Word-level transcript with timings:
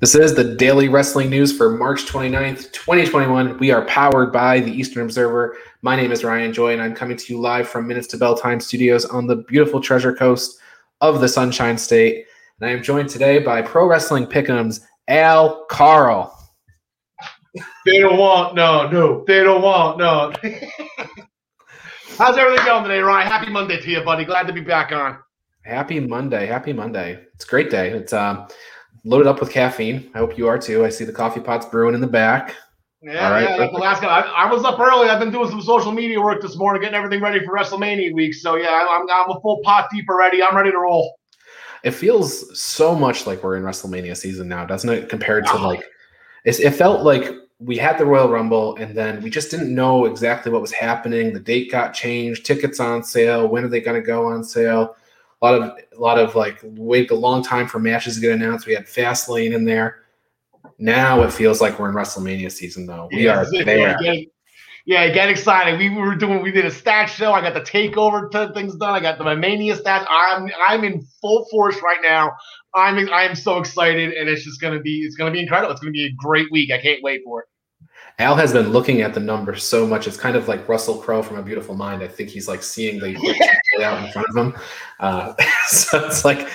This 0.00 0.14
is 0.14 0.34
the 0.34 0.54
daily 0.56 0.88
wrestling 0.88 1.28
news 1.28 1.54
for 1.54 1.76
March 1.76 2.06
29th, 2.06 2.72
2021. 2.72 3.58
We 3.58 3.72
are 3.72 3.84
powered 3.84 4.32
by 4.32 4.60
the 4.60 4.70
Eastern 4.70 5.02
Observer. 5.02 5.58
My 5.82 5.96
name 5.96 6.12
is 6.12 6.24
Ryan 6.24 6.52
Joy, 6.52 6.72
and 6.72 6.80
I'm 6.80 6.94
coming 6.94 7.18
to 7.18 7.32
you 7.34 7.38
live 7.38 7.68
from 7.68 7.86
Minutes 7.86 8.06
to 8.08 8.16
Bell 8.16 8.34
Time 8.34 8.60
Studios 8.60 9.04
on 9.04 9.26
the 9.26 9.36
beautiful 9.36 9.82
Treasure 9.82 10.14
Coast 10.14 10.60
of 11.02 11.20
the 11.20 11.28
Sunshine 11.28 11.76
State. 11.76 12.24
And 12.60 12.70
I 12.70 12.72
am 12.72 12.82
joined 12.82 13.10
today 13.10 13.40
by 13.40 13.60
Pro 13.60 13.86
Wrestling 13.86 14.26
Pick'ems 14.26 14.86
Al 15.08 15.66
Karl. 15.66 16.37
They 17.84 17.98
don't 18.00 18.18
want 18.18 18.54
no, 18.54 18.88
no. 18.90 19.24
They 19.26 19.42
don't 19.42 19.62
want 19.62 19.98
no. 19.98 20.32
How's 22.18 22.36
everything 22.36 22.66
going 22.66 22.82
today, 22.82 23.00
Ryan? 23.00 23.28
Happy 23.28 23.50
Monday 23.50 23.80
to 23.80 23.90
you, 23.90 24.02
buddy. 24.02 24.24
Glad 24.24 24.46
to 24.48 24.52
be 24.52 24.60
back 24.60 24.92
on. 24.92 25.18
Happy 25.62 26.00
Monday. 26.00 26.46
Happy 26.46 26.72
Monday. 26.72 27.24
It's 27.34 27.44
a 27.44 27.48
great 27.48 27.70
day. 27.70 27.90
It's 27.90 28.12
um 28.12 28.48
loaded 29.04 29.26
up 29.26 29.40
with 29.40 29.50
caffeine. 29.50 30.10
I 30.14 30.18
hope 30.18 30.36
you 30.36 30.48
are 30.48 30.58
too. 30.58 30.84
I 30.84 30.88
see 30.88 31.04
the 31.04 31.12
coffee 31.12 31.40
pots 31.40 31.66
brewing 31.66 31.94
in 31.94 32.00
the 32.00 32.06
back. 32.06 32.54
Yeah, 33.00 33.26
All 33.26 33.30
right, 33.30 33.48
yeah. 33.48 33.66
The 33.66 33.78
last 33.78 34.02
guy. 34.02 34.08
I, 34.08 34.46
I, 34.46 34.52
was 34.52 34.64
up 34.64 34.80
early. 34.80 35.08
I've 35.08 35.20
been 35.20 35.30
doing 35.30 35.48
some 35.48 35.62
social 35.62 35.92
media 35.92 36.20
work 36.20 36.42
this 36.42 36.56
morning, 36.56 36.82
getting 36.82 36.96
everything 36.96 37.22
ready 37.22 37.44
for 37.44 37.54
WrestleMania 37.54 38.12
week. 38.12 38.34
So 38.34 38.56
yeah, 38.56 38.88
I'm 38.90 39.08
I'm 39.08 39.30
a 39.30 39.40
full 39.40 39.60
pot 39.62 39.88
deep 39.92 40.08
already. 40.08 40.42
I'm 40.42 40.56
ready 40.56 40.72
to 40.72 40.78
roll. 40.78 41.14
It 41.84 41.92
feels 41.92 42.60
so 42.60 42.96
much 42.96 43.24
like 43.24 43.44
we're 43.44 43.56
in 43.56 43.62
WrestleMania 43.62 44.16
season 44.16 44.48
now, 44.48 44.66
doesn't 44.66 44.90
it? 44.90 45.08
Compared 45.08 45.46
to 45.46 45.56
like, 45.58 45.84
it 46.44 46.72
felt 46.72 47.04
like 47.04 47.32
we 47.60 47.76
had 47.76 47.98
the 47.98 48.06
Royal 48.06 48.28
Rumble, 48.28 48.76
and 48.76 48.96
then 48.96 49.22
we 49.22 49.30
just 49.30 49.50
didn't 49.50 49.74
know 49.74 50.04
exactly 50.04 50.52
what 50.52 50.60
was 50.60 50.72
happening. 50.72 51.32
The 51.32 51.40
date 51.40 51.70
got 51.70 51.92
changed, 51.92 52.46
tickets 52.46 52.78
on 52.78 53.02
sale. 53.02 53.48
When 53.48 53.64
are 53.64 53.68
they 53.68 53.80
going 53.80 54.00
to 54.00 54.06
go 54.06 54.26
on 54.26 54.44
sale? 54.44 54.96
a 55.40 55.44
lot 55.44 55.54
of 55.54 55.78
a 55.96 56.00
lot 56.00 56.18
of 56.18 56.34
like 56.34 56.58
wait 56.62 57.10
a 57.10 57.14
long 57.14 57.42
time 57.42 57.66
for 57.66 57.78
matches 57.78 58.16
to 58.16 58.20
get 58.20 58.32
announced. 58.32 58.66
We 58.66 58.74
had 58.74 58.86
Fastlane 58.86 59.54
in 59.54 59.64
there. 59.64 60.02
Now 60.78 61.22
it 61.22 61.32
feels 61.32 61.60
like 61.60 61.78
we're 61.78 61.88
in 61.88 61.94
WrestleMania 61.94 62.50
season 62.50 62.86
though. 62.86 63.08
We 63.12 63.24
yeah, 63.24 63.40
are 63.40 63.64
there. 63.64 63.96
Getting, 63.98 64.26
yeah, 64.86 65.08
get 65.10 65.28
excited. 65.28 65.78
We 65.78 65.90
were 65.90 66.14
doing 66.14 66.42
we 66.42 66.50
did 66.50 66.64
a 66.64 66.70
stat 66.70 67.08
show. 67.08 67.32
I 67.32 67.40
got 67.40 67.54
the 67.54 67.60
takeover 67.60 68.30
things 68.54 68.74
done. 68.76 68.94
I 68.94 69.00
got 69.00 69.18
the 69.18 69.36
Mania 69.36 69.76
stats. 69.76 70.06
I'm 70.08 70.50
I'm 70.66 70.84
in 70.84 71.06
full 71.20 71.46
force 71.50 71.80
right 71.82 72.00
now. 72.02 72.32
I'm 72.74 73.08
I'm 73.12 73.34
so 73.34 73.58
excited 73.58 74.14
and 74.14 74.28
it's 74.28 74.44
just 74.44 74.60
gonna 74.60 74.80
be 74.80 75.00
it's 75.00 75.16
gonna 75.16 75.30
be 75.30 75.40
incredible. 75.40 75.70
It's 75.70 75.80
gonna 75.80 75.92
be 75.92 76.06
a 76.06 76.12
great 76.16 76.50
week. 76.50 76.72
I 76.72 76.80
can't 76.80 77.02
wait 77.02 77.22
for 77.24 77.42
it. 77.42 77.48
Al 78.20 78.34
has 78.34 78.52
been 78.52 78.70
looking 78.70 79.00
at 79.02 79.14
the 79.14 79.20
numbers 79.20 79.62
so 79.62 79.86
much. 79.86 80.08
It's 80.08 80.16
kind 80.16 80.34
of 80.34 80.48
like 80.48 80.68
Russell 80.68 80.96
Crowe 80.96 81.22
from 81.22 81.36
A 81.36 81.42
Beautiful 81.42 81.76
Mind. 81.76 82.02
I 82.02 82.08
think 82.08 82.30
he's 82.30 82.48
like 82.48 82.64
seeing 82.64 82.98
the 82.98 83.14
play 83.14 83.84
out 83.84 84.04
in 84.04 84.10
front 84.10 84.28
of 84.28 84.36
him. 84.36 84.56
Uh, 84.98 85.34
so 85.66 86.04
it's 86.04 86.24
like, 86.24 86.48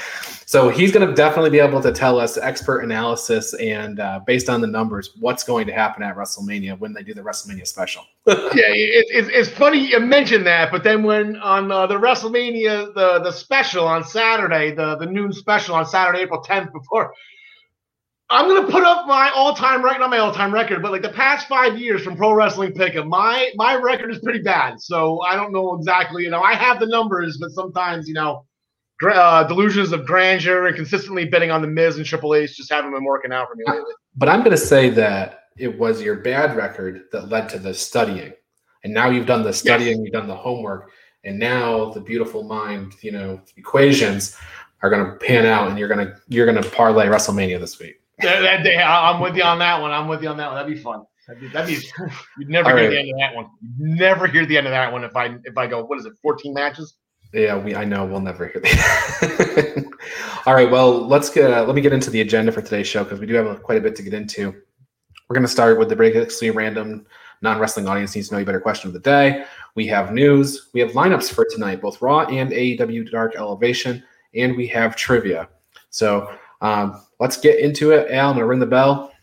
so 0.46 0.68
he's 0.68 0.92
going 0.92 1.08
to 1.08 1.16
definitely 1.16 1.52
be 1.52 1.60
able 1.60 1.82
to 1.82 1.94
tell 1.94 2.20
us 2.20 2.36
expert 2.38 2.82
analysis 2.82 3.54
and 3.54 4.02
uh, 4.02 4.20
based 4.28 4.50
on 4.50 4.60
the 4.60 4.68
numbers, 4.68 5.12
what's 5.22 5.46
going 5.46 5.66
to 5.68 5.74
happen 5.74 6.04
at 6.04 6.18
WrestleMania 6.18 6.78
when 6.80 6.92
they 6.92 7.02
do 7.02 7.14
the 7.14 7.22
WrestleMania 7.22 7.66
special. 7.66 8.04
yeah, 8.28 8.34
it, 8.36 9.06
it, 9.10 9.32
it's 9.34 9.50
funny 9.50 9.88
you 9.90 10.02
mentioned 10.02 10.46
that, 10.46 10.70
but 10.70 10.84
then 10.84 11.02
when 11.02 11.38
on 11.38 11.72
uh, 11.72 11.88
the 11.88 11.96
WrestleMania 11.96 12.94
the 12.94 13.20
the 13.24 13.32
special 13.32 13.88
on 13.88 14.04
Saturday, 14.04 14.72
the 14.76 14.98
the 14.98 15.06
noon 15.06 15.32
special 15.32 15.76
on 15.76 15.86
Saturday, 15.86 16.20
April 16.24 16.44
10th, 16.44 16.74
before 16.74 17.14
I'm 18.30 18.48
gonna 18.48 18.72
put 18.72 18.84
up 18.84 19.06
my 19.06 19.32
all-time 19.36 19.84
record, 19.84 20.00
not 20.00 20.10
my 20.10 20.18
all-time 20.18 20.54
record, 20.54 20.82
but 20.82 20.92
like 20.92 21.02
the 21.02 21.10
past 21.10 21.48
five 21.48 21.78
years 21.78 22.04
from 22.04 22.16
Pro 22.16 22.34
Wrestling 22.34 22.72
Pick'em. 22.72 23.08
My 23.08 23.52
my 23.56 23.76
record 23.76 24.12
is 24.12 24.20
pretty 24.20 24.42
bad, 24.42 24.82
so 24.82 25.22
I 25.22 25.36
don't 25.36 25.52
know 25.52 25.76
exactly. 25.76 26.24
You 26.24 26.30
know, 26.30 26.42
I 26.42 26.56
have 26.56 26.80
the 26.80 26.88
numbers, 26.88 27.38
but 27.38 27.52
sometimes 27.52 28.08
you 28.08 28.14
know, 28.14 28.46
uh, 29.04 29.44
delusions 29.44 29.92
of 29.92 30.06
grandeur 30.06 30.68
and 30.68 30.76
consistently 30.76 31.26
betting 31.26 31.52
on 31.52 31.62
the 31.62 31.68
Miz 31.68 31.98
and 31.98 32.06
Triple 32.06 32.34
H 32.34 32.56
just 32.58 32.72
haven't 32.72 32.92
been 32.92 33.04
working 33.04 33.32
out 33.32 33.50
for 33.50 33.56
me 33.56 33.66
lately. 33.68 33.94
But 34.16 34.30
I'm 34.30 34.44
gonna 34.44 34.58
say 34.58 34.90
that 34.92 35.44
it 35.58 35.78
was 35.78 36.02
your 36.02 36.16
bad 36.16 36.56
record 36.56 37.04
that 37.12 37.30
led 37.30 37.50
to 37.50 37.60
the 37.60 37.74
studying, 37.74 38.34
and 38.84 38.94
now 38.94 39.10
you've 39.10 39.28
done 39.28 39.44
the 39.44 39.54
studying, 39.54 39.98
yes. 39.98 40.00
you've 40.06 40.14
done 40.14 40.28
the 40.28 40.36
homework, 40.36 40.92
and 41.24 41.38
now 41.38 41.92
the 41.92 42.02
beautiful 42.02 42.42
mind, 42.44 42.94
you 43.02 43.12
know, 43.12 43.42
equations 43.58 44.38
are 44.82 44.90
gonna 44.90 45.18
pan 45.18 45.46
out, 45.46 45.68
and 45.68 45.78
you're 45.78 45.90
gonna 45.90 46.16
you're 46.30 46.48
gonna 46.48 46.64
parlay 46.64 47.06
WrestleMania 47.08 47.60
this 47.60 47.80
week 47.80 48.00
that, 48.20 48.64
that, 48.64 48.84
I'm 48.84 49.22
with 49.22 49.36
you 49.36 49.44
on 49.44 49.60
that 49.60 49.82
one. 49.82 49.92
I'm 49.92 50.08
with 50.08 50.22
you 50.22 50.30
on 50.30 50.38
that 50.38 50.48
one. 50.48 50.56
That'd 50.56 50.76
be 50.76 50.82
fun. 50.82 51.06
That'd 51.28 51.42
be, 51.42 51.48
that'd 51.50 51.68
be 51.68 51.88
you'd 52.38 52.50
never 52.50 52.72
All 52.72 52.78
hear 52.78 52.88
right. 52.88 52.92
the 52.92 53.00
end 53.00 53.10
of 53.12 53.20
that 53.20 53.36
one. 53.36 53.48
You'd 53.62 53.98
never 53.98 54.28
hear 54.28 54.46
the 54.46 54.58
end 54.58 54.68
of 54.68 54.72
that 54.72 54.92
one 54.92 55.04
if 55.04 55.16
I 55.16 55.36
if 55.46 55.58
I 55.58 55.68
go, 55.68 55.84
what 55.86 55.98
is 56.00 56.06
it, 56.06 56.14
14 56.22 56.54
matches? 56.54 56.96
Yeah, 57.34 57.58
we 57.58 57.76
I 57.76 57.84
know 57.84 58.06
we'll 58.06 58.20
never 58.20 58.48
hear 58.48 58.62
that. 58.62 59.86
All 60.46 60.54
right, 60.54 60.70
well, 60.70 61.08
let's 61.08 61.30
get 61.30 61.52
uh, 61.52 61.64
let 61.64 61.76
me 61.76 61.82
get 61.82 61.94
into 61.94 62.10
the 62.10 62.22
agenda 62.22 62.52
for 62.52 62.62
today's 62.62 62.88
show 62.88 63.04
because 63.04 63.20
we 63.20 63.26
do 63.26 63.34
have 63.36 63.64
quite 63.64 63.78
a 63.78 63.82
bit 63.82 63.96
to 63.96 64.04
get 64.04 64.14
into. 64.14 64.54
We're 65.30 65.36
going 65.36 65.46
to 65.46 65.52
start 65.52 65.80
with 65.80 65.90
the 65.90 65.96
ridiculously 65.96 66.52
random 66.52 67.08
non-wrestling 67.42 67.88
audience 67.88 68.16
needs 68.16 68.30
to 68.30 68.36
know 68.36 68.40
you 68.40 68.46
better 68.46 68.60
question 68.60 68.88
of 68.88 68.94
the 68.94 69.00
day. 69.00 69.46
We 69.76 69.86
have 69.88 70.14
news, 70.14 70.70
we 70.74 70.80
have 70.80 70.92
lineups 70.92 71.34
for 71.34 71.46
tonight, 71.50 71.82
both 71.82 72.02
Raw 72.02 72.22
and 72.22 72.52
AEW 72.52 73.12
Dark 73.12 73.36
Elevation, 73.36 74.04
and 74.34 74.56
we 74.56 74.66
have 74.68 74.96
trivia. 74.96 75.50
So 75.90 76.34
um, 76.62 77.02
let's 77.24 77.38
get 77.38 77.58
into 77.58 77.92
it. 77.92 78.12
Al, 78.12 78.32
I'm 78.32 78.36
going 78.36 78.40
to 78.40 78.46
ring 78.48 78.60
the 78.60 78.66
bell. 78.66 79.14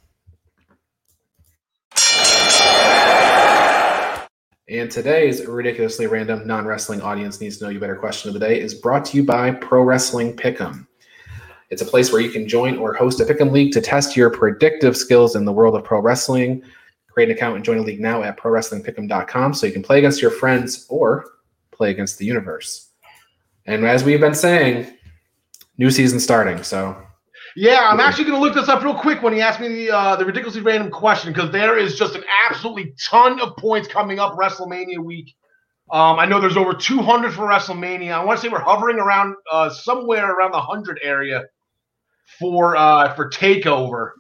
And 4.70 4.90
today's 4.90 5.44
ridiculously 5.44 6.06
random 6.06 6.46
non 6.46 6.64
wrestling 6.64 7.02
audience 7.02 7.42
needs 7.42 7.58
to 7.58 7.64
know 7.64 7.70
you 7.70 7.78
better 7.78 7.96
question 7.96 8.30
of 8.30 8.34
the 8.34 8.40
day 8.40 8.58
is 8.58 8.72
brought 8.72 9.04
to 9.06 9.18
you 9.18 9.22
by 9.22 9.50
Pro 9.50 9.82
Wrestling 9.82 10.34
Pick'em. 10.34 10.86
It's 11.68 11.82
a 11.82 11.84
place 11.84 12.10
where 12.10 12.22
you 12.22 12.30
can 12.30 12.48
join 12.48 12.78
or 12.78 12.94
host 12.94 13.20
a 13.20 13.24
Pick'em 13.26 13.52
league 13.52 13.72
to 13.72 13.82
test 13.82 14.16
your 14.16 14.30
predictive 14.30 14.96
skills 14.96 15.36
in 15.36 15.44
the 15.44 15.52
world 15.52 15.76
of 15.76 15.84
pro 15.84 16.00
wrestling. 16.00 16.62
Create 17.08 17.28
an 17.28 17.36
account 17.36 17.56
and 17.56 17.64
join 17.64 17.76
a 17.78 17.82
league 17.82 18.00
now 18.00 18.22
at 18.22 18.38
prowrestlingpick'em.com 18.38 19.52
so 19.52 19.66
you 19.66 19.72
can 19.72 19.82
play 19.82 19.98
against 19.98 20.22
your 20.22 20.30
friends 20.30 20.86
or 20.88 21.26
play 21.70 21.90
against 21.90 22.16
the 22.16 22.24
universe. 22.24 22.92
And 23.66 23.84
as 23.84 24.04
we've 24.04 24.20
been 24.20 24.34
saying, 24.34 24.90
new 25.76 25.90
season 25.90 26.18
starting. 26.18 26.62
So 26.62 26.96
yeah, 27.56 27.88
I'm 27.90 28.00
actually 28.00 28.24
going 28.24 28.40
to 28.40 28.40
look 28.40 28.54
this 28.54 28.68
up 28.68 28.82
real 28.82 28.94
quick 28.94 29.22
when 29.22 29.32
he 29.32 29.40
asked 29.40 29.60
me 29.60 29.68
the 29.68 29.90
uh, 29.90 30.16
the 30.16 30.24
ridiculously 30.24 30.62
random 30.62 30.90
question 30.90 31.32
because 31.32 31.50
there 31.50 31.78
is 31.78 31.98
just 31.98 32.14
an 32.14 32.24
absolutely 32.48 32.94
ton 33.02 33.40
of 33.40 33.56
points 33.56 33.88
coming 33.88 34.18
up 34.18 34.36
WrestleMania 34.36 34.98
week. 34.98 35.34
Um, 35.90 36.18
I 36.20 36.26
know 36.26 36.40
there's 36.40 36.56
over 36.56 36.74
200 36.74 37.32
for 37.32 37.48
WrestleMania. 37.48 38.12
I 38.12 38.24
want 38.24 38.38
to 38.38 38.46
say 38.46 38.48
we're 38.50 38.60
hovering 38.60 38.98
around 38.98 39.34
uh, 39.50 39.70
somewhere 39.70 40.30
around 40.32 40.52
the 40.52 40.58
100 40.58 41.00
area 41.02 41.44
for 42.38 42.76
uh, 42.76 43.14
for 43.14 43.28
Takeover. 43.30 44.12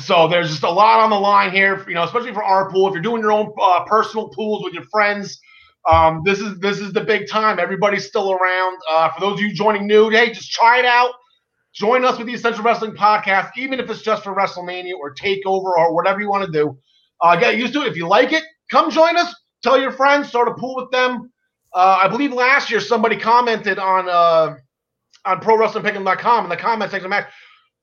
So 0.00 0.28
there's 0.28 0.50
just 0.50 0.62
a 0.62 0.70
lot 0.70 1.00
on 1.00 1.10
the 1.10 1.18
line 1.18 1.52
here, 1.52 1.84
you 1.88 1.94
know, 1.94 2.04
especially 2.04 2.34
for 2.34 2.44
our 2.44 2.70
pool. 2.70 2.88
If 2.88 2.92
you're 2.92 3.02
doing 3.02 3.22
your 3.22 3.32
own 3.32 3.52
uh, 3.60 3.84
personal 3.84 4.28
pools 4.28 4.62
with 4.64 4.74
your 4.74 4.84
friends, 4.92 5.40
um, 5.90 6.22
this 6.24 6.40
is 6.40 6.58
this 6.58 6.80
is 6.80 6.92
the 6.92 7.00
big 7.02 7.28
time. 7.28 7.58
Everybody's 7.58 8.06
still 8.06 8.32
around. 8.32 8.78
Uh, 8.90 9.10
for 9.12 9.20
those 9.20 9.34
of 9.34 9.40
you 9.40 9.54
joining 9.54 9.86
new, 9.86 10.10
hey, 10.10 10.32
just 10.32 10.52
try 10.52 10.78
it 10.78 10.84
out. 10.84 11.12
Join 11.76 12.06
us 12.06 12.16
with 12.16 12.26
the 12.26 12.32
Essential 12.32 12.64
Wrestling 12.64 12.92
Podcast, 12.92 13.50
even 13.58 13.78
if 13.78 13.90
it's 13.90 14.00
just 14.00 14.24
for 14.24 14.34
WrestleMania 14.34 14.94
or 14.98 15.14
Takeover 15.14 15.76
or 15.76 15.94
whatever 15.94 16.22
you 16.22 16.28
want 16.30 16.46
to 16.46 16.50
do. 16.50 16.78
Uh, 17.20 17.36
get 17.36 17.58
used 17.58 17.74
to 17.74 17.82
it. 17.82 17.88
If 17.88 17.96
you 17.96 18.08
like 18.08 18.32
it, 18.32 18.44
come 18.70 18.90
join 18.90 19.14
us. 19.18 19.34
Tell 19.62 19.78
your 19.78 19.92
friends. 19.92 20.28
Start 20.28 20.48
a 20.48 20.54
pool 20.54 20.74
with 20.76 20.90
them. 20.90 21.30
Uh, 21.74 21.98
I 22.02 22.08
believe 22.08 22.32
last 22.32 22.70
year 22.70 22.80
somebody 22.80 23.18
commented 23.18 23.78
on 23.78 24.08
uh, 24.08 24.56
on 25.26 25.40
ProWrestlingPick'em.com 25.42 26.44
in 26.44 26.48
the 26.48 26.56
comment 26.56 26.90
section. 26.90 27.12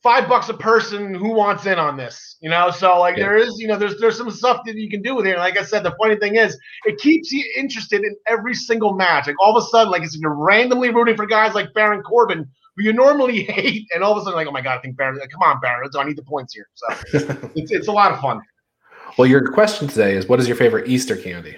Five 0.02 0.28
bucks 0.28 0.50
a 0.50 0.56
person. 0.56 1.14
Who 1.14 1.32
wants 1.32 1.68
in 1.68 1.78
on 1.78 1.96
this? 1.96 2.38
You 2.42 2.50
know, 2.50 2.72
so 2.72 3.00
like 3.00 3.16
yeah. 3.16 3.26
there 3.26 3.38
is, 3.38 3.60
you 3.60 3.68
know, 3.68 3.78
there's 3.78 4.00
there's 4.00 4.18
some 4.18 4.32
stuff 4.32 4.62
that 4.66 4.76
you 4.76 4.90
can 4.90 5.04
do 5.04 5.16
with 5.16 5.28
it. 5.28 5.34
And 5.34 5.40
like 5.40 5.58
I 5.58 5.64
said, 5.64 5.84
the 5.84 5.96
funny 6.02 6.16
thing 6.16 6.36
is, 6.36 6.58
it 6.86 6.98
keeps 6.98 7.32
you 7.32 7.46
interested 7.56 8.04
in 8.04 8.16
every 8.28 8.56
single 8.56 8.94
match. 8.94 9.28
Like 9.28 9.36
all 9.40 9.56
of 9.56 9.64
a 9.64 9.68
sudden, 9.68 9.92
like 9.92 10.02
it's 10.02 10.18
you're 10.18 10.34
randomly 10.34 10.90
rooting 10.90 11.16
for 11.16 11.28
guys 11.28 11.54
like 11.54 11.72
Baron 11.76 12.02
Corbin 12.02 12.50
who 12.76 12.84
you 12.84 12.94
normally 12.94 13.44
hate, 13.50 13.88
and 13.94 14.04
all 14.04 14.14
of 14.14 14.18
a 14.18 14.22
sudden 14.22 14.36
like, 14.36 14.48
oh 14.48 14.52
my 14.52 14.62
god, 14.62 14.78
I 14.78 14.82
think 14.82 14.98
Baron. 14.98 15.18
Like, 15.18 15.30
Come 15.30 15.42
on, 15.42 15.60
Baron. 15.60 15.90
I 15.98 16.04
need 16.04 16.18
the 16.18 16.24
points 16.24 16.54
here. 16.54 16.68
So 16.74 16.88
it's 17.56 17.72
it's 17.72 17.88
a 17.88 17.92
lot 17.92 18.12
of 18.12 18.20
fun. 18.20 18.42
Well, 19.18 19.28
your 19.28 19.52
question 19.52 19.88
today 19.88 20.16
is, 20.16 20.28
what 20.28 20.40
is 20.40 20.48
your 20.48 20.58
favorite 20.58 20.88
Easter 20.88 21.16
candy? 21.16 21.58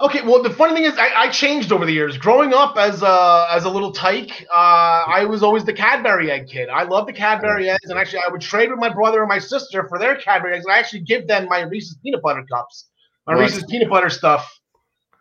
Okay, 0.00 0.22
well, 0.22 0.42
the 0.42 0.50
funny 0.50 0.74
thing 0.74 0.84
is, 0.84 0.96
I, 0.98 1.08
I, 1.14 1.28
changed 1.28 1.70
over 1.70 1.86
the 1.86 1.92
years. 1.92 2.18
Growing 2.18 2.52
up 2.52 2.76
as 2.76 3.02
a 3.02 3.46
as 3.50 3.64
a 3.64 3.70
little 3.70 3.92
tyke, 3.92 4.44
uh, 4.52 5.04
I 5.06 5.24
was 5.24 5.42
always 5.42 5.64
the 5.64 5.72
Cadbury 5.72 6.32
egg 6.32 6.48
kid. 6.48 6.68
I 6.68 6.82
love 6.82 7.06
the 7.06 7.12
Cadbury 7.12 7.70
eggs, 7.70 7.88
and 7.88 7.98
actually, 7.98 8.20
I 8.26 8.30
would 8.30 8.40
trade 8.40 8.70
with 8.70 8.78
my 8.80 8.88
brother 8.88 9.20
and 9.20 9.28
my 9.28 9.38
sister 9.38 9.86
for 9.88 9.98
their 9.98 10.16
Cadbury 10.16 10.56
eggs, 10.56 10.64
and 10.64 10.74
I 10.74 10.78
actually 10.78 11.02
give 11.02 11.28
them 11.28 11.48
my 11.48 11.60
Reese's 11.62 11.96
peanut 12.02 12.22
butter 12.22 12.44
cups, 12.50 12.88
my 13.26 13.34
what? 13.34 13.42
Reese's 13.42 13.64
peanut 13.66 13.88
butter 13.88 14.10
stuff 14.10 14.48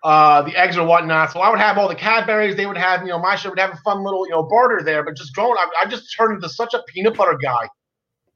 uh, 0.04 0.42
the 0.42 0.56
eggs 0.56 0.78
or 0.78 0.86
whatnot. 0.86 1.32
So 1.32 1.40
I 1.40 1.50
would 1.50 1.60
have 1.60 1.78
all 1.78 1.88
the 1.88 1.96
Cadburys. 1.96 2.58
They 2.58 2.66
would 2.66 2.78
have, 2.78 3.02
you 3.02 3.08
know, 3.08 3.20
my 3.20 3.36
show 3.36 3.50
would 3.50 3.60
have 3.60 3.72
a 3.72 3.78
fun 3.78 4.04
little, 4.04 4.26
you 4.26 4.34
know, 4.34 4.44
barter 4.44 4.84
there. 4.84 5.04
But 5.04 5.16
just 5.16 5.34
growing 5.34 5.56
up, 5.60 5.70
I 5.82 5.86
just 5.88 6.14
turned 6.16 6.36
into 6.36 6.50
such 6.50 6.74
a 6.74 6.84
peanut 6.88 7.16
butter 7.16 7.38
guy. 7.42 7.70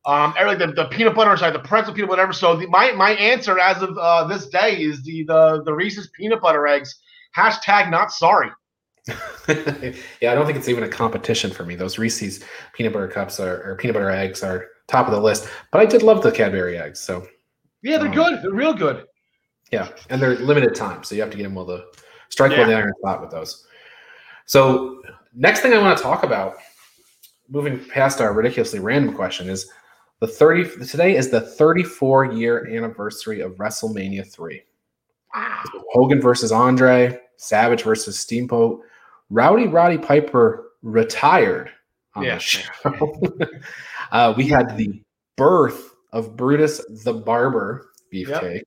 Um, 0.06 0.34
like 0.40 0.58
the, 0.58 0.68
the 0.68 0.86
peanut 0.86 1.16
butter, 1.16 1.36
sorry, 1.36 1.52
the 1.52 1.60
pretzel 1.60 1.94
peanut 1.94 2.10
butter. 2.10 2.32
So 2.32 2.56
the, 2.56 2.68
my 2.68 2.94
my 2.94 3.12
answer 3.12 3.60
as 3.60 3.82
of 3.82 3.98
uh, 3.98 4.24
this 4.26 4.48
day 4.48 4.82
is 4.82 5.04
the 5.04 5.24
the 5.26 5.64
the 5.66 5.74
Reese's 5.74 6.10
peanut 6.16 6.42
butter 6.42 6.66
eggs. 6.66 6.96
Hashtag 7.36 7.92
not 7.92 8.12
sorry. 8.12 8.50
yeah, 9.48 10.32
I 10.32 10.36
don't 10.36 10.46
think 10.46 10.58
it's 10.58 10.70
even 10.70 10.84
a 10.84 10.90
competition 10.90 11.52
for 11.52 11.66
me. 11.66 11.76
Those 11.76 11.98
Reese's 11.98 12.44
peanut 12.74 12.94
butter 12.94 13.08
cups 13.10 13.40
are, 13.40 13.62
or 13.64 13.76
peanut 13.76 13.96
butter 13.96 14.10
eggs 14.10 14.44
are 14.44 14.68
top 14.88 15.08
of 15.08 15.14
the 15.14 15.20
list. 15.20 15.50
But 15.72 15.82
I 15.82 15.86
did 15.86 16.04
love 16.04 16.24
the 16.24 16.32
Cadbury 16.32 16.78
eggs. 16.78 17.02
So 17.02 17.28
yeah, 17.84 17.98
they're 17.98 18.08
um, 18.08 18.14
good. 18.14 18.42
They're 18.42 18.52
real 18.52 18.74
good. 18.74 19.06
Yeah, 19.72 19.90
and 20.10 20.22
they're 20.22 20.36
limited 20.36 20.76
time, 20.76 21.04
so 21.04 21.16
you 21.16 21.22
have 21.22 21.32
to 21.32 21.38
get 21.38 21.44
them 21.44 21.56
while 21.56 21.66
the 21.66 21.86
strike 22.30 22.52
yeah. 22.52 22.60
while 22.60 22.68
the 22.68 22.76
iron 22.76 22.94
hot 23.04 23.22
with 23.22 23.32
those. 23.32 23.66
So 24.46 25.02
next 25.34 25.60
thing 25.60 25.74
I 25.74 25.80
want 25.80 25.98
to 25.98 26.04
talk 26.04 26.24
about, 26.24 26.56
moving 27.50 27.84
past 27.86 28.22
our 28.22 28.34
ridiculously 28.34 28.80
random 28.80 29.14
question, 29.14 29.50
is 29.50 29.70
the 30.20 30.28
30 30.28 30.86
today 30.86 31.16
is 31.16 31.30
the 31.30 31.42
34 31.42 32.34
year 32.34 32.68
anniversary 32.68 33.42
of 33.42 33.54
WrestleMania 33.54 34.26
3. 34.26 34.62
Wow. 35.36 35.64
Hogan 35.92 36.22
versus 36.22 36.52
Andre, 36.52 37.20
Savage 37.38 37.84
versus 37.84 38.18
Steamboat. 38.18 38.82
Rowdy 39.30 39.68
Roddy 39.68 39.98
Piper 39.98 40.72
retired 40.82 41.70
on 42.16 42.24
yeah. 42.24 42.36
the 42.36 42.40
show. 42.40 43.30
uh, 44.12 44.34
we 44.36 44.48
had 44.48 44.78
the 44.78 45.02
birth 45.36 45.96
of 46.14 46.36
Brutus 46.36 46.82
the 47.04 47.14
Barber 47.14 47.90
Beefcake. 48.12 48.56
Yep. 48.56 48.64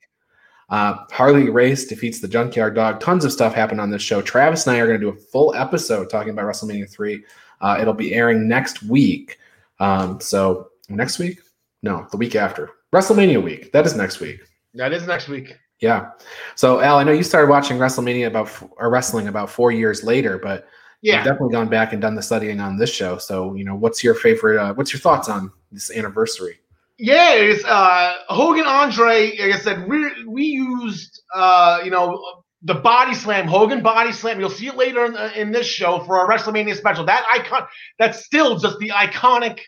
Uh, 0.70 1.04
Harley 1.10 1.50
Race 1.50 1.86
defeats 1.86 2.20
the 2.20 2.28
Junkyard 2.28 2.74
Dog. 2.74 3.00
Tons 3.00 3.24
of 3.24 3.32
stuff 3.32 3.54
happened 3.54 3.80
on 3.80 3.90
this 3.90 4.02
show. 4.02 4.22
Travis 4.22 4.66
and 4.66 4.76
I 4.76 4.80
are 4.80 4.86
going 4.86 5.00
to 5.00 5.04
do 5.04 5.10
a 5.10 5.20
full 5.20 5.54
episode 5.54 6.08
talking 6.08 6.30
about 6.30 6.44
WrestleMania 6.44 6.88
3. 6.88 7.24
Uh, 7.60 7.78
it'll 7.80 7.92
be 7.92 8.14
airing 8.14 8.46
next 8.46 8.82
week. 8.84 9.38
Um, 9.80 10.20
so 10.20 10.68
next 10.88 11.18
week? 11.18 11.40
No, 11.82 12.06
the 12.10 12.16
week 12.16 12.36
after. 12.36 12.70
WrestleMania 12.92 13.42
week. 13.42 13.72
That 13.72 13.86
is 13.86 13.96
next 13.96 14.20
week. 14.20 14.40
That 14.74 14.92
is 14.92 15.06
next 15.06 15.28
week. 15.28 15.56
Yeah. 15.80 16.10
So 16.54 16.80
Al, 16.80 16.98
I 16.98 17.04
know 17.04 17.12
you 17.12 17.22
started 17.22 17.50
watching 17.50 17.78
WrestleMania 17.78 18.26
about 18.26 18.50
or 18.76 18.90
wrestling 18.90 19.28
about 19.28 19.50
four 19.50 19.72
years 19.72 20.04
later, 20.04 20.38
but 20.38 20.68
yeah, 21.00 21.16
you've 21.16 21.24
definitely 21.24 21.52
gone 21.52 21.68
back 21.68 21.92
and 21.92 22.02
done 22.02 22.14
the 22.14 22.22
studying 22.22 22.60
on 22.60 22.76
this 22.76 22.92
show. 22.92 23.16
So 23.16 23.54
you 23.54 23.64
know, 23.64 23.74
what's 23.74 24.04
your 24.04 24.14
favorite? 24.14 24.58
Uh, 24.58 24.74
what's 24.74 24.92
your 24.92 25.00
thoughts 25.00 25.28
on 25.28 25.50
this 25.72 25.90
anniversary? 25.90 26.58
Yeah, 27.02 27.32
it's 27.32 27.64
uh, 27.64 28.14
Hogan 28.28 28.66
Andre. 28.66 29.34
Like 29.38 29.54
I 29.54 29.58
said, 29.58 29.88
we 29.88 30.06
we 30.26 30.44
used 30.44 31.22
uh, 31.34 31.80
you 31.82 31.90
know 31.90 32.42
the 32.60 32.74
body 32.74 33.14
slam, 33.14 33.48
Hogan 33.48 33.82
body 33.82 34.12
slam. 34.12 34.38
You'll 34.38 34.50
see 34.50 34.66
it 34.66 34.76
later 34.76 35.06
in, 35.06 35.16
in 35.34 35.50
this 35.50 35.66
show 35.66 36.04
for 36.04 36.18
our 36.18 36.28
WrestleMania 36.28 36.76
special. 36.76 37.06
That 37.06 37.24
icon, 37.32 37.62
that's 37.98 38.26
still 38.26 38.58
just 38.58 38.78
the 38.80 38.90
iconic 38.90 39.60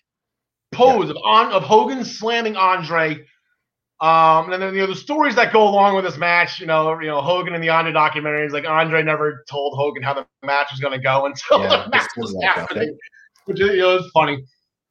pose 0.73 1.06
yeah. 1.06 1.12
of 1.12 1.17
on 1.25 1.52
of 1.52 1.62
Hogan 1.62 2.05
slamming 2.05 2.56
Andre. 2.56 3.25
Um, 4.02 4.52
and 4.52 4.61
then 4.61 4.75
you 4.75 4.81
know 4.82 4.88
the 4.88 4.94
stories 4.94 5.35
that 5.37 5.55
go 5.55 5.67
along 5.67 5.94
with 5.96 6.05
this 6.05 6.19
match. 6.19 6.61
You 6.61 6.67
know, 6.67 7.00
you 7.00 7.06
know 7.06 7.23
Hogan 7.23 7.55
in 7.55 7.62
the 7.62 7.70
Andre 7.70 7.93
documentary 7.93 8.44
is 8.44 8.52
like 8.52 8.67
Andre 8.67 9.02
never 9.02 9.43
told 9.49 9.75
Hogan 9.75 10.02
how 10.02 10.12
the 10.12 10.26
match 10.44 10.69
was 10.70 10.81
going 10.81 10.93
to 10.93 11.02
go 11.02 11.25
until 11.25 11.62
yeah, 11.62 11.85
the 11.85 11.88
match 11.88 12.11
was 12.19 12.37
happening, 12.43 12.99
which 13.46 13.58
you 13.58 13.78
know 13.78 13.96
is 13.96 14.11
funny. 14.12 14.44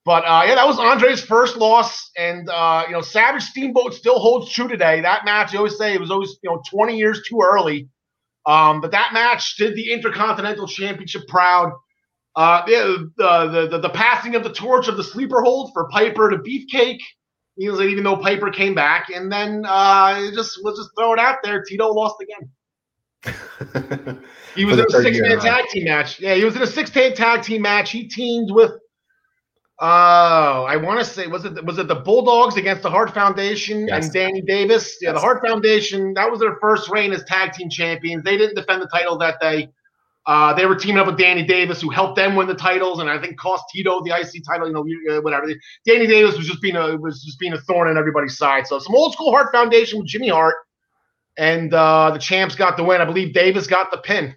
But 0.03 0.23
uh, 0.25 0.43
yeah, 0.47 0.55
that 0.55 0.65
was 0.65 0.79
Andre's 0.79 1.21
first 1.21 1.57
loss, 1.57 2.09
and 2.17 2.49
uh, 2.49 2.85
you 2.87 2.93
know 2.93 3.01
Savage 3.01 3.43
Steamboat 3.43 3.93
still 3.93 4.19
holds 4.19 4.51
true 4.51 4.67
today. 4.67 5.01
That 5.01 5.25
match, 5.25 5.53
I 5.53 5.57
always 5.57 5.77
say, 5.77 5.93
it 5.93 5.99
was 5.99 6.09
always 6.09 6.37
you 6.43 6.49
know 6.49 6.61
20 6.69 6.97
years 6.97 7.21
too 7.27 7.39
early. 7.43 7.89
Um, 8.47 8.81
but 8.81 8.91
that 8.91 9.13
match 9.13 9.57
did 9.57 9.75
the 9.75 9.91
Intercontinental 9.91 10.67
Championship 10.67 11.27
proud. 11.27 11.73
Uh, 12.35 12.65
the, 12.65 13.11
the, 13.17 13.67
the, 13.69 13.77
the 13.79 13.89
passing 13.89 14.35
of 14.35 14.43
the 14.43 14.51
torch 14.51 14.87
of 14.87 14.97
the 14.97 15.03
sleeper 15.03 15.41
hold 15.41 15.71
for 15.73 15.87
Piper 15.89 16.31
to 16.31 16.37
Beefcake 16.37 17.01
even 17.57 18.03
though 18.03 18.17
Piper 18.17 18.49
came 18.49 18.73
back, 18.73 19.09
and 19.09 19.31
then 19.31 19.63
uh, 19.67 20.31
just 20.33 20.59
let's 20.63 20.79
just 20.79 20.89
throw 20.97 21.13
it 21.13 21.19
out 21.19 21.37
there, 21.43 21.63
Tito 21.63 21.87
lost 21.87 22.15
again. 22.21 22.49
he 24.55 24.65
was 24.65 24.79
in 24.79 24.85
a 24.85 24.89
six-man 24.89 25.39
tag 25.39 25.65
team 25.69 25.85
match. 25.85 26.19
Yeah, 26.19 26.35
he 26.35 26.43
was 26.43 26.55
in 26.55 26.61
a 26.63 26.67
six-man 26.67 27.13
tag 27.13 27.43
team 27.43 27.61
match. 27.61 27.91
He 27.91 28.07
teamed 28.07 28.49
with 28.51 28.71
Oh, 29.83 30.65
I 30.69 30.75
want 30.75 30.99
to 30.99 31.05
say 31.05 31.25
was 31.25 31.43
it 31.43 31.65
was 31.65 31.79
it 31.79 31.87
the 31.87 31.95
Bulldogs 31.95 32.55
against 32.55 32.83
the 32.83 32.89
Hart 32.91 33.15
Foundation 33.15 33.87
yes. 33.87 34.05
and 34.05 34.13
Danny 34.13 34.41
Davis? 34.41 34.97
Yeah, 35.01 35.09
yes. 35.09 35.15
the 35.15 35.21
Hart 35.21 35.43
Foundation. 35.43 36.13
That 36.13 36.29
was 36.29 36.39
their 36.39 36.57
first 36.57 36.87
reign 36.91 37.11
as 37.13 37.23
tag 37.23 37.53
team 37.53 37.67
champions. 37.67 38.23
They 38.23 38.37
didn't 38.37 38.55
defend 38.55 38.83
the 38.83 38.87
title 38.87 39.17
that 39.17 39.39
day. 39.41 39.69
Uh, 40.27 40.53
they 40.53 40.67
were 40.67 40.75
teaming 40.75 40.99
up 40.99 41.07
with 41.07 41.17
Danny 41.17 41.41
Davis, 41.41 41.81
who 41.81 41.89
helped 41.89 42.15
them 42.15 42.35
win 42.35 42.47
the 42.47 42.53
titles, 42.53 42.99
and 42.99 43.09
I 43.09 43.19
think 43.19 43.39
cost 43.39 43.63
Tito 43.73 44.03
the 44.03 44.11
IC 44.11 44.43
title. 44.47 44.67
You 44.67 45.03
know, 45.07 45.17
uh, 45.17 45.21
whatever. 45.21 45.47
Danny 45.83 46.05
Davis 46.05 46.37
was 46.37 46.45
just 46.45 46.61
being 46.61 46.75
a 46.75 46.95
was 46.95 47.23
just 47.23 47.39
being 47.39 47.53
a 47.53 47.59
thorn 47.61 47.89
in 47.89 47.97
everybody's 47.97 48.37
side. 48.37 48.67
So 48.67 48.77
some 48.77 48.93
old 48.93 49.13
school 49.13 49.31
Hart 49.31 49.51
Foundation 49.51 49.97
with 49.97 50.07
Jimmy 50.07 50.29
Hart, 50.29 50.57
and 51.39 51.73
uh, 51.73 52.11
the 52.11 52.19
champs 52.19 52.53
got 52.53 52.77
the 52.77 52.83
win. 52.83 53.01
I 53.01 53.05
believe 53.05 53.33
Davis 53.33 53.65
got 53.65 53.89
the 53.89 53.97
pin 53.97 54.35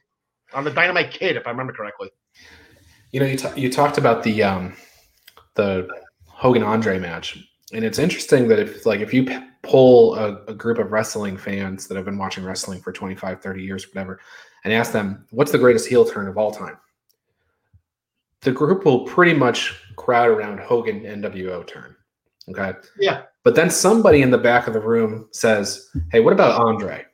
on 0.55 0.65
the 0.65 0.71
Dynamite 0.71 1.11
Kid, 1.11 1.37
if 1.37 1.47
I 1.47 1.51
remember 1.51 1.75
correctly. 1.75 2.09
You 3.13 3.21
know, 3.21 3.27
you, 3.27 3.37
t- 3.37 3.61
you 3.61 3.71
talked 3.71 3.99
about 3.99 4.23
the 4.23 4.43
um, 4.43 4.75
the 5.55 5.89
Hogan 6.27 6.63
Andre 6.63 6.99
match, 6.99 7.39
and 7.73 7.85
it's 7.85 7.99
interesting 7.99 8.49
that 8.49 8.59
if 8.59 8.87
like 8.87 9.01
if 9.01 9.13
you 9.13 9.27
pull 9.63 10.15
a, 10.15 10.43
a, 10.45 10.55
group 10.55 10.79
of 10.79 10.93
wrestling 10.93 11.37
fans 11.37 11.87
that 11.89 11.97
have 11.97 12.05
been 12.05 12.19
watching 12.19 12.45
wrestling 12.45 12.81
for 12.81 12.93
25 12.93 13.41
30 13.41 13.63
years 13.63 13.89
whatever 13.89 14.21
and 14.65 14.73
ask 14.73 14.93
them 14.93 15.27
what's 15.31 15.51
the 15.51 15.59
greatest 15.59 15.89
heel 15.89 16.05
turn 16.05 16.29
of 16.29 16.37
all 16.37 16.53
time? 16.53 16.77
The 18.43 18.53
group 18.53 18.85
will 18.85 19.07
pretty 19.07 19.33
much 19.33 19.81
crowd 19.97 20.29
around 20.29 20.61
hogan 20.61 21.01
nwo 21.01 21.67
turn 21.67 21.97
okay? 22.51 22.75
Yeah. 22.99 23.23
But 23.43 23.55
then 23.55 23.71
somebody 23.71 24.23
in 24.23 24.31
the 24.31 24.39
back 24.39 24.67
of 24.67 24.75
the 24.75 24.81
room 24.81 25.29
says 25.33 25.91
hey 26.13 26.21
what 26.21 26.33
about 26.33 26.61
andre? 26.61 27.05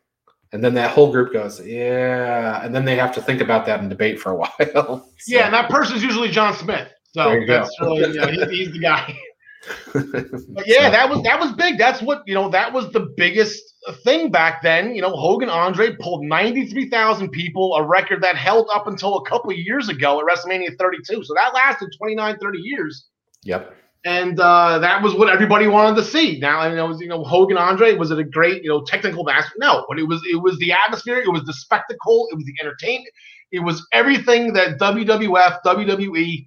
And 0.52 0.64
then 0.64 0.74
that 0.74 0.90
whole 0.90 1.12
group 1.12 1.32
goes 1.32 1.64
yeah 1.64 2.64
and 2.64 2.74
then 2.74 2.84
they 2.84 2.96
have 2.96 3.14
to 3.14 3.22
think 3.22 3.40
about 3.40 3.64
that 3.66 3.80
and 3.80 3.88
debate 3.88 4.18
for 4.18 4.32
a 4.32 4.36
while. 4.36 4.50
So. 4.58 5.04
yeah 5.28 5.44
and 5.44 5.54
that 5.54 5.70
person's 5.70 6.02
usually 6.02 6.30
john 6.30 6.54
smith 6.54 6.88
so 7.12 7.44
that's 7.46 7.70
go. 7.80 7.96
really 7.96 8.14
you 8.14 8.20
know, 8.20 8.26
he's, 8.28 8.50
he's 8.50 8.72
the 8.72 8.78
guy 8.78 9.18
but 9.92 10.66
yeah, 10.66 10.88
that 10.88 11.08
was 11.08 11.22
that 11.22 11.38
was 11.38 11.52
big. 11.52 11.76
That's 11.76 12.00
what 12.00 12.22
you 12.26 12.34
know. 12.34 12.48
That 12.48 12.72
was 12.72 12.90
the 12.92 13.12
biggest 13.16 13.62
thing 14.04 14.30
back 14.30 14.62
then. 14.62 14.94
You 14.94 15.02
know, 15.02 15.14
Hogan 15.14 15.50
Andre 15.50 15.94
pulled 15.96 16.24
ninety 16.24 16.66
three 16.66 16.88
thousand 16.88 17.30
people, 17.30 17.74
a 17.74 17.86
record 17.86 18.22
that 18.22 18.36
held 18.36 18.68
up 18.74 18.86
until 18.86 19.18
a 19.18 19.28
couple 19.28 19.50
of 19.50 19.58
years 19.58 19.90
ago 19.90 20.18
at 20.18 20.24
WrestleMania 20.24 20.78
thirty 20.78 20.98
two. 21.06 21.22
So 21.22 21.34
that 21.34 21.52
lasted 21.52 21.90
29, 21.98 22.38
30 22.38 22.58
years. 22.58 23.08
Yep. 23.44 23.74
And 24.06 24.40
uh, 24.40 24.78
that 24.78 25.02
was 25.02 25.14
what 25.14 25.28
everybody 25.28 25.66
wanted 25.66 25.96
to 25.96 26.04
see. 26.08 26.38
Now, 26.38 26.60
I 26.60 26.74
know, 26.74 26.86
it 26.86 26.88
was 26.88 27.00
you 27.02 27.08
know, 27.08 27.22
Hogan 27.22 27.58
Andre 27.58 27.94
was 27.96 28.10
it 28.10 28.18
a 28.18 28.24
great, 28.24 28.62
you 28.62 28.70
know, 28.70 28.82
technical 28.82 29.24
match? 29.24 29.44
No, 29.58 29.84
but 29.90 29.98
it 29.98 30.04
was 30.04 30.22
it 30.32 30.40
was 30.40 30.58
the 30.58 30.72
atmosphere, 30.72 31.18
it 31.18 31.30
was 31.30 31.44
the 31.44 31.52
spectacle, 31.52 32.28
it 32.30 32.34
was 32.34 32.46
the 32.46 32.54
entertainment, 32.62 33.12
it 33.52 33.60
was 33.60 33.86
everything 33.92 34.54
that 34.54 34.78
WWF, 34.78 35.58
WWE 35.66 36.46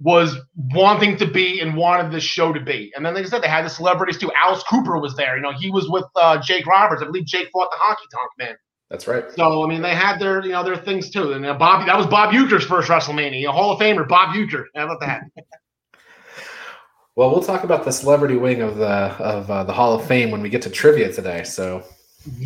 was 0.00 0.36
wanting 0.56 1.16
to 1.16 1.26
be 1.26 1.60
and 1.60 1.74
wanted 1.74 2.12
this 2.12 2.22
show 2.22 2.52
to 2.52 2.60
be. 2.60 2.92
And 2.94 3.04
then, 3.04 3.14
like 3.14 3.24
I 3.24 3.28
said, 3.28 3.42
they 3.42 3.48
had 3.48 3.64
the 3.64 3.70
celebrities 3.70 4.18
too. 4.18 4.30
Alice 4.42 4.62
Cooper 4.68 4.98
was 4.98 5.16
there. 5.16 5.36
You 5.36 5.42
know, 5.42 5.52
he 5.52 5.70
was 5.70 5.88
with 5.88 6.04
uh, 6.16 6.38
Jake 6.38 6.66
Roberts. 6.66 7.02
I 7.02 7.06
believe 7.06 7.24
Jake 7.24 7.48
fought 7.52 7.70
the 7.70 7.78
Honky 7.78 8.08
Tonk 8.12 8.30
Man. 8.38 8.56
That's 8.90 9.08
right. 9.08 9.24
So 9.32 9.64
I 9.64 9.68
mean, 9.68 9.82
they 9.82 9.94
had 9.94 10.18
their 10.18 10.44
you 10.44 10.52
know 10.52 10.62
their 10.62 10.76
things 10.76 11.10
too. 11.10 11.32
And 11.32 11.44
uh, 11.44 11.54
Bob 11.54 11.86
that 11.86 11.96
was 11.96 12.06
Bob 12.06 12.32
Uecker's 12.32 12.64
first 12.64 12.88
WrestleMania, 12.88 13.40
you 13.40 13.46
know, 13.46 13.52
Hall 13.52 13.72
of 13.72 13.80
Famer 13.80 14.06
Bob 14.06 14.34
Uecker. 14.34 14.64
How 14.74 14.84
about 14.84 15.00
that? 15.00 15.22
well, 17.16 17.30
we'll 17.30 17.42
talk 17.42 17.64
about 17.64 17.84
the 17.84 17.90
celebrity 17.90 18.36
wing 18.36 18.62
of 18.62 18.76
the 18.76 18.86
of 18.86 19.50
uh, 19.50 19.64
the 19.64 19.72
Hall 19.72 19.94
of 19.94 20.06
Fame 20.06 20.30
when 20.30 20.42
we 20.42 20.48
get 20.48 20.62
to 20.62 20.70
trivia 20.70 21.12
today. 21.12 21.42
So. 21.44 21.82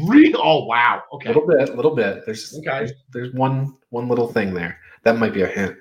Real? 0.02 0.36
Oh 0.36 0.66
wow. 0.66 1.02
Okay. 1.14 1.30
A 1.30 1.32
little 1.32 1.48
bit. 1.48 1.70
A 1.70 1.72
little 1.72 1.94
bit. 1.96 2.26
There's 2.26 2.54
okay. 2.58 2.64
There's, 2.80 2.92
there's 3.14 3.32
one 3.32 3.74
one 3.88 4.08
little 4.08 4.30
thing 4.30 4.52
there 4.52 4.78
that 5.04 5.18
might 5.18 5.32
be 5.32 5.40
a 5.40 5.46
hint. 5.46 5.74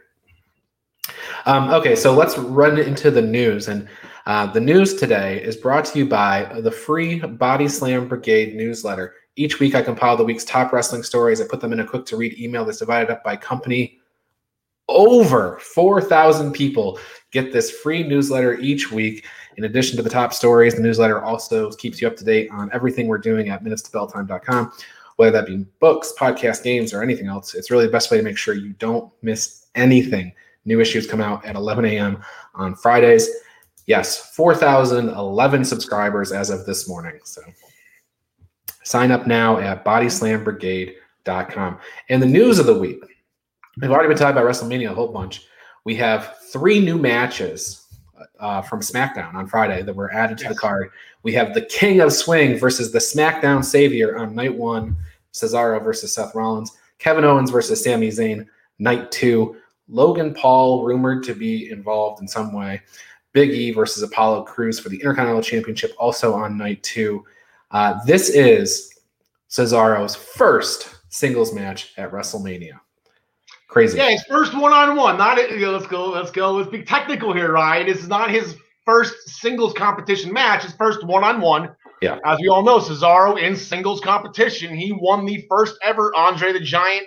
Um, 1.46 1.70
okay, 1.70 1.96
so 1.96 2.14
let's 2.14 2.38
run 2.38 2.78
into 2.78 3.12
the 3.12 3.22
news. 3.22 3.68
And 3.68 3.88
uh, 4.26 4.46
the 4.48 4.60
news 4.60 4.96
today 4.96 5.42
is 5.42 5.56
brought 5.56 5.86
to 5.86 6.00
you 6.00 6.06
by 6.06 6.60
the 6.62 6.72
free 6.72 7.20
Body 7.20 7.68
Slam 7.68 8.08
Brigade 8.08 8.56
newsletter. 8.56 9.16
Each 9.36 9.60
week, 9.60 9.76
I 9.76 9.82
compile 9.82 10.18
the 10.18 10.24
week's 10.24 10.44
top 10.44 10.74
wrestling 10.74 11.04
stories. 11.04 11.40
I 11.42 11.48
put 11.48 11.62
them 11.62 11.74
in 11.74 11.80
a 11.80 11.88
quick 11.88 12.06
to 12.08 12.18
read 12.18 12.38
email 12.40 12.66
that's 12.66 12.80
divided 12.80 13.10
up 13.10 13.24
by 13.24 13.36
company. 13.36 14.00
Over 14.88 15.60
4,000 15.60 16.52
people 16.52 17.00
get 17.32 17.54
this 17.54 17.72
free 17.72 18.04
newsletter 18.04 18.60
each 18.60 18.92
week. 18.92 19.26
In 19.58 19.66
addition 19.66 19.98
to 19.98 20.04
the 20.04 20.10
top 20.10 20.34
stories, 20.34 20.76
the 20.76 20.82
newsletter 20.82 21.24
also 21.24 21.72
keeps 21.72 22.02
you 22.02 22.08
up 22.08 22.18
to 22.18 22.24
date 22.24 22.50
on 22.52 22.70
everything 22.74 23.08
we're 23.08 23.18
doing 23.18 23.50
at 23.50 23.64
minutestobelltime.com, 23.64 24.72
whether 25.18 25.32
that 25.32 25.46
be 25.46 25.66
books, 25.80 26.14
podcast, 26.18 26.64
games, 26.64 26.94
or 26.94 27.04
anything 27.04 27.28
else. 27.28 27.54
It's 27.54 27.70
really 27.70 27.86
the 27.86 27.92
best 27.92 28.10
way 28.10 28.18
to 28.18 28.24
make 28.24 28.38
sure 28.38 28.56
you 28.56 28.74
don't 28.74 29.12
miss 29.22 29.68
anything 29.76 30.34
New 30.70 30.80
issues 30.80 31.08
come 31.08 31.20
out 31.20 31.44
at 31.44 31.56
11 31.56 31.84
a.m. 31.86 32.22
on 32.54 32.76
Fridays. 32.76 33.28
Yes, 33.88 34.36
4,011 34.36 35.66
subscribers 35.66 36.32
as 36.32 36.52
of 36.52 36.68
this 36.68 36.88
morning. 36.88 37.20
So 37.24 37.42
sign 38.84 39.10
up 39.10 39.26
now 39.26 39.58
at 39.58 39.84
bodyslambrigade.com. 39.84 41.80
And 42.10 42.22
the 42.22 42.28
news 42.28 42.60
of 42.60 42.68
the 42.68 42.78
week, 42.78 43.04
we've 43.82 43.90
already 43.90 44.10
been 44.10 44.18
talking 44.18 44.38
about 44.38 44.48
WrestleMania 44.48 44.92
a 44.92 44.94
whole 44.94 45.08
bunch. 45.08 45.48
We 45.86 45.96
have 45.96 46.38
three 46.54 46.80
new 46.80 47.00
matches 47.00 47.88
uh, 48.40 48.62
from 48.62 48.82
SmackDown 48.82 49.34
on 49.34 49.48
Friday 49.48 49.82
that 49.82 49.96
were 49.96 50.14
added 50.14 50.38
to 50.38 50.44
yes. 50.44 50.54
the 50.54 50.60
card. 50.60 50.92
We 51.24 51.34
have 51.34 51.56
the 51.56 51.64
King 51.64 52.02
of 52.02 52.14
Swing 52.14 52.60
versus 52.60 52.92
the 52.92 53.00
SmackDown 53.00 53.66
Savior 53.66 54.20
on 54.20 54.36
night 54.36 54.56
one, 54.56 54.96
Cesaro 55.34 55.84
versus 55.84 56.14
Seth 56.14 56.36
Rollins, 56.36 56.78
Kevin 57.00 57.26
Owens 57.26 57.50
versus 57.50 57.84
Sami 57.84 58.10
Zayn, 58.10 58.46
night 58.78 59.12
two, 59.12 59.56
Logan 59.90 60.34
Paul 60.34 60.86
rumored 60.86 61.24
to 61.24 61.34
be 61.34 61.72
involved 61.72 62.22
in 62.22 62.28
some 62.28 62.54
way, 62.54 62.82
Big 63.34 63.50
E 63.50 63.72
versus 63.72 64.04
Apollo 64.04 64.44
Crews 64.44 64.80
for 64.80 64.90
the 64.90 64.98
Intercontinental 64.98 65.42
Championship 65.42 65.94
also 65.98 66.34
on 66.34 66.58
night 66.58 66.82
two. 66.84 67.26
Uh, 67.72 68.00
this 68.06 68.30
is 68.30 68.94
Cesaro's 69.50 70.16
first 70.16 70.96
singles 71.10 71.54
match 71.54 71.94
at 71.98 72.12
WrestleMania. 72.12 72.80
Crazy. 73.68 73.98
Yeah, 73.98 74.10
his 74.10 74.24
first 74.24 74.56
one-on-one. 74.56 75.18
Not 75.18 75.38
you 75.52 75.60
know, 75.60 75.72
let's 75.72 75.86
go, 75.88 76.10
let's 76.10 76.32
go. 76.32 76.54
Let's 76.54 76.70
be 76.70 76.84
technical 76.84 77.34
here, 77.34 77.52
right? 77.52 77.86
This 77.86 78.00
is 78.00 78.08
not 78.08 78.32
his 78.32 78.56
first 78.86 79.16
singles 79.30 79.74
competition 79.74 80.34
match. 80.34 80.64
His 80.64 80.74
first 80.74 81.04
one-on-one. 81.04 81.76
Yeah. 82.02 82.18
As 82.26 82.40
we 82.40 82.48
all 82.48 82.64
know, 82.64 82.80
Cesaro 82.80 83.40
in 83.40 83.56
singles 83.56 84.02
competition, 84.02 84.76
he 84.76 84.92
won 84.92 85.26
the 85.26 85.46
first 85.50 85.76
ever 85.84 86.12
Andre 86.16 86.54
the 86.54 86.60
Giant 86.60 87.06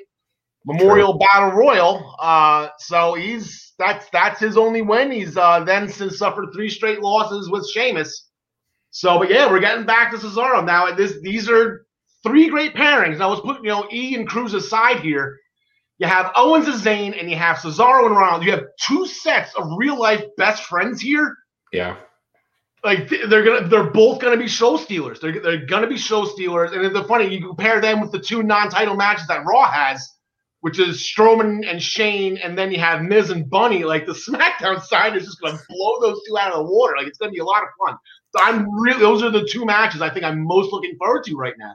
Memorial 0.65 1.13
True. 1.13 1.27
Battle 1.33 1.59
Royal. 1.59 2.15
Uh, 2.21 2.69
so 2.79 3.15
he's 3.15 3.73
that's 3.79 4.09
that's 4.11 4.41
his 4.41 4.57
only 4.57 4.83
win. 4.83 5.11
He's 5.11 5.37
uh, 5.37 5.65
then 5.65 5.89
since 5.89 6.19
suffered 6.19 6.51
three 6.55 6.69
straight 6.69 7.01
losses 7.01 7.51
with 7.51 7.69
Sheamus. 7.69 8.29
So, 8.91 9.19
but 9.19 9.31
yeah, 9.31 9.51
we're 9.51 9.61
getting 9.61 9.87
back 9.87 10.11
to 10.13 10.19
Cesaro 10.19 10.65
now. 10.65 10.95
This 10.95 11.21
these 11.23 11.49
are 11.49 11.87
three 12.23 12.49
great 12.49 12.75
pairings. 12.75 13.19
Now 13.19 13.31
let's 13.31 13.41
put 13.41 13.63
you 13.63 13.71
know 13.71 13.87
E 13.91 14.15
and 14.15 14.29
Crews 14.29 14.55
aside 14.55 15.01
here. 15.01 15.39
You 15.99 16.07
have 16.07 16.33
Owens 16.37 16.67
and 16.67 16.77
Zayn, 16.77 17.19
and 17.19 17.31
you 17.31 17.37
have 17.37 17.59
Cesaro 17.59 18.07
and 18.07 18.17
Rollins. 18.17 18.45
You 18.45 18.53
have 18.53 18.65
two 18.81 19.07
sets 19.07 19.55
of 19.55 19.69
real 19.77 19.99
life 19.99 20.25
best 20.37 20.65
friends 20.65 21.01
here. 21.01 21.37
Yeah. 21.73 21.97
Like 22.85 23.09
they're 23.09 23.45
gonna, 23.45 23.69
they're 23.69 23.91
both 23.91 24.21
gonna 24.21 24.37
be 24.37 24.49
show 24.49 24.77
stealers. 24.77 25.21
They're, 25.21 25.41
they're 25.41 25.65
gonna 25.67 25.87
be 25.87 25.97
show 25.97 26.25
stealers. 26.25 26.73
And 26.73 26.95
the 26.95 27.05
funny, 27.05 27.33
you 27.33 27.47
compare 27.47 27.81
them 27.81 28.01
with 28.01 28.11
the 28.11 28.19
two 28.19 28.43
non-title 28.43 28.97
matches 28.97 29.29
that 29.29 29.45
Raw 29.47 29.71
has, 29.71 30.07
which 30.63 30.79
is 30.79 30.99
Strowman 30.99 31.69
and 31.69 31.83
Shane, 31.83 32.39
and 32.39 32.57
then 32.57 32.71
you 32.71 32.79
have 32.79 33.03
Miz 33.03 33.31
and 33.31 33.51
Bunny. 33.51 33.85
Like 33.85 34.07
the 34.07 34.13
SmackDown 34.29 34.81
side 34.83 35.17
is 35.17 35.25
just 35.25 35.41
gonna 35.41 35.59
blow 35.69 36.01
those 36.01 36.21
two 36.27 36.39
out 36.39 36.53
of 36.53 36.59
the 36.67 36.73
water. 36.73 36.95
Like 36.97 37.09
it's 37.09 37.19
gonna 37.19 37.33
be 37.33 37.39
a 37.39 37.45
lot 37.45 37.63
of 37.65 37.69
fun. 37.85 37.99
So 38.35 38.43
I'm 38.43 38.73
really, 38.81 39.01
those 39.01 39.23
are 39.23 39.31
the 39.31 39.47
two 39.47 39.67
matches 39.67 40.01
I 40.01 40.09
think 40.09 40.25
I'm 40.25 40.41
most 40.41 40.73
looking 40.73 40.97
forward 40.97 41.25
to 41.25 41.37
right 41.37 41.55
now. 41.59 41.75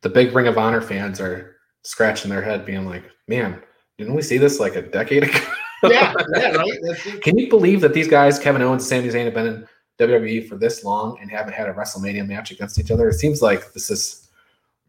The 0.00 0.08
big 0.08 0.34
Ring 0.34 0.46
of 0.46 0.56
Honor 0.56 0.80
fans 0.80 1.20
are 1.20 1.56
scratching 1.82 2.30
their 2.30 2.40
head, 2.40 2.64
being 2.64 2.86
like, 2.86 3.02
"Man, 3.26 3.60
didn't 3.98 4.14
we 4.14 4.22
see 4.22 4.38
this 4.38 4.60
like 4.60 4.76
a 4.76 4.82
decade 4.82 5.24
ago? 5.24 5.38
yeah, 5.82 6.14
yeah, 6.36 6.50
right. 6.56 7.22
Can 7.22 7.36
you 7.36 7.48
believe 7.48 7.80
that 7.80 7.92
these 7.92 8.08
guys, 8.08 8.38
Kevin 8.38 8.62
Owens 8.62 8.90
and 8.90 9.04
Sami 9.04 9.12
Zayn, 9.12 9.24
have 9.24 9.34
been 9.34 9.46
in 9.48 9.68
WWE 9.98 10.48
for 10.48 10.56
this 10.56 10.84
long 10.84 11.18
and 11.20 11.28
haven't 11.28 11.54
had 11.54 11.68
a 11.68 11.74
WrestleMania 11.74 12.26
match 12.26 12.52
against 12.52 12.78
each 12.78 12.92
other? 12.92 13.08
It 13.08 13.14
seems 13.14 13.42
like 13.42 13.72
this 13.72 13.90
is 13.90 14.28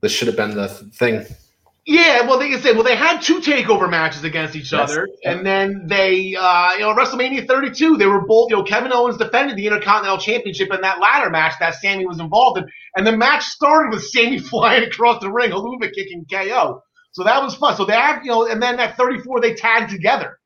this 0.02 0.12
should 0.12 0.28
have 0.28 0.38
been 0.38 0.56
the 0.56 0.68
thing. 0.68 1.26
Yeah, 1.92 2.28
well, 2.28 2.38
they 2.38 2.56
said, 2.60 2.76
well, 2.76 2.84
they 2.84 2.96
had 2.96 3.20
two 3.24 3.40
takeover 3.40 3.90
matches 3.90 4.24
against 4.24 4.56
each 4.56 4.72
yes. 4.72 4.92
other, 4.92 5.08
and 5.24 5.44
then 5.44 5.88
they, 5.88 6.36
uh, 6.36 6.74
you 6.74 6.82
know, 6.82 6.94
WrestleMania 6.94 7.48
32, 7.48 7.98
they 7.98 8.06
were 8.06 8.28
both, 8.28 8.52
you 8.52 8.58
know, 8.58 8.64
Kevin 8.64 8.94
Owens 8.94 9.18
defended 9.18 9.58
the 9.58 9.66
Intercontinental 9.66 10.20
Championship 10.20 10.72
in 10.72 10.82
that 10.82 11.00
ladder 11.00 11.32
match 11.32 11.54
that 11.60 11.74
Sami 11.74 12.06
was 12.06 12.20
involved 12.20 12.60
in, 12.60 12.66
and 12.96 13.08
the 13.08 13.18
match 13.18 13.44
started 13.44 13.92
with 13.92 14.04
Sami 14.04 14.38
flying 14.50 14.84
across 14.84 15.20
the 15.20 15.32
ring, 15.32 15.50
Helluva 15.50 15.92
kicking 15.92 16.28
KO. 16.32 16.84
So 17.14 17.24
that 17.24 17.42
was 17.42 17.56
fun. 17.56 17.76
So 17.76 17.86
they 17.86 17.94
have, 17.94 18.24
you 18.24 18.30
know, 18.30 18.48
and 18.48 18.62
then 18.62 18.80
at 18.80 18.96
34 18.96 19.42
they 19.42 19.56
tagged 19.56 19.90
together. 19.90 20.39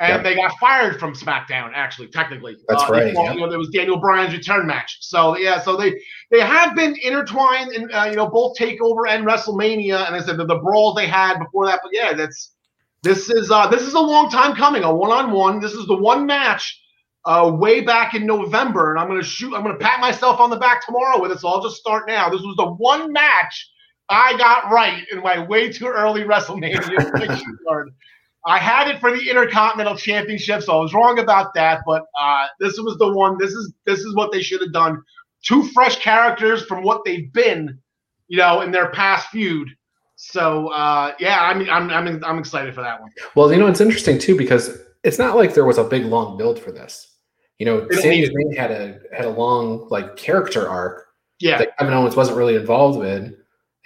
And 0.00 0.24
they 0.24 0.36
got 0.36 0.52
fired 0.60 1.00
from 1.00 1.12
SmackDown, 1.12 1.72
actually, 1.74 2.06
technically. 2.06 2.56
That's 2.68 2.84
uh, 2.84 2.88
right. 2.88 3.12
You 3.12 3.40
know, 3.40 3.48
there 3.48 3.58
was 3.58 3.70
Daniel 3.70 3.96
Bryan's 3.96 4.32
return 4.32 4.64
match. 4.64 4.98
So 5.00 5.36
yeah, 5.36 5.60
so 5.60 5.76
they 5.76 6.00
they 6.30 6.40
have 6.40 6.76
been 6.76 6.94
intertwined 7.02 7.72
in 7.72 7.92
uh, 7.92 8.04
you 8.04 8.14
know 8.14 8.28
both 8.28 8.56
Takeover 8.56 9.08
and 9.08 9.26
WrestleMania, 9.26 10.06
and 10.06 10.14
I 10.14 10.20
said 10.20 10.36
the, 10.36 10.46
the 10.46 10.58
brawls 10.58 10.94
they 10.94 11.08
had 11.08 11.38
before 11.38 11.66
that. 11.66 11.80
But 11.82 11.90
yeah, 11.92 12.12
that's 12.12 12.52
this 13.02 13.28
is 13.28 13.50
uh 13.50 13.66
this 13.68 13.82
is 13.82 13.94
a 13.94 14.00
long 14.00 14.30
time 14.30 14.54
coming, 14.54 14.84
a 14.84 14.94
one 14.94 15.10
on 15.10 15.32
one. 15.32 15.60
This 15.60 15.72
is 15.72 15.86
the 15.86 15.96
one 15.96 16.26
match 16.26 16.80
uh, 17.24 17.50
way 17.52 17.80
back 17.80 18.14
in 18.14 18.24
November, 18.24 18.90
and 18.90 19.00
I'm 19.00 19.08
gonna 19.08 19.22
shoot. 19.22 19.54
I'm 19.54 19.62
gonna 19.62 19.78
pat 19.78 20.00
myself 20.00 20.38
on 20.38 20.50
the 20.50 20.56
back 20.56 20.86
tomorrow 20.86 21.20
with 21.20 21.32
it. 21.32 21.40
So 21.40 21.48
I'll 21.48 21.62
just 21.62 21.76
start 21.76 22.06
now. 22.06 22.28
This 22.28 22.42
was 22.42 22.56
the 22.56 22.70
one 22.70 23.12
match 23.12 23.68
I 24.08 24.36
got 24.38 24.70
right 24.70 25.04
in 25.12 25.20
my 25.20 25.44
way 25.46 25.70
too 25.70 25.86
early 25.86 26.22
WrestleMania 26.24 26.82
card. 27.66 27.90
I 28.46 28.58
had 28.58 28.88
it 28.88 29.00
for 29.00 29.10
the 29.10 29.28
Intercontinental 29.28 29.96
Championship, 29.96 30.62
so 30.62 30.78
I 30.78 30.80
was 30.80 30.94
wrong 30.94 31.18
about 31.18 31.54
that. 31.54 31.82
But 31.86 32.04
uh, 32.18 32.46
this 32.60 32.78
was 32.78 32.96
the 32.98 33.12
one. 33.12 33.36
This 33.38 33.52
is 33.52 33.72
this 33.84 34.00
is 34.00 34.14
what 34.14 34.32
they 34.32 34.42
should 34.42 34.60
have 34.60 34.72
done. 34.72 35.02
Two 35.42 35.64
fresh 35.68 35.96
characters 35.96 36.64
from 36.64 36.82
what 36.82 37.04
they've 37.04 37.32
been, 37.32 37.78
you 38.28 38.38
know, 38.38 38.60
in 38.60 38.70
their 38.70 38.90
past 38.90 39.28
feud. 39.28 39.68
So 40.16 40.68
uh, 40.68 41.12
yeah, 41.18 41.40
I 41.40 41.54
mean, 41.54 41.68
I'm 41.68 41.90
I'm 41.90 42.24
I'm 42.24 42.38
excited 42.38 42.74
for 42.74 42.82
that 42.82 43.00
one. 43.00 43.10
Well, 43.34 43.52
you 43.52 43.58
know, 43.58 43.66
it's 43.66 43.80
interesting 43.80 44.18
too 44.18 44.36
because 44.36 44.78
it's 45.04 45.18
not 45.18 45.36
like 45.36 45.54
there 45.54 45.64
was 45.64 45.78
a 45.78 45.84
big 45.84 46.04
long 46.04 46.36
build 46.36 46.58
for 46.58 46.72
this. 46.72 47.06
You 47.58 47.66
know, 47.66 47.88
Sami 47.90 48.24
Zayn 48.24 48.56
had 48.56 48.70
a 48.70 49.00
had 49.12 49.24
a 49.24 49.30
long 49.30 49.88
like 49.90 50.16
character 50.16 50.68
arc. 50.68 51.06
Yeah, 51.40 51.58
that 51.58 51.76
Kevin 51.78 51.94
Owens 51.94 52.16
wasn't 52.16 52.36
really 52.36 52.56
involved 52.56 52.98
with 52.98 53.34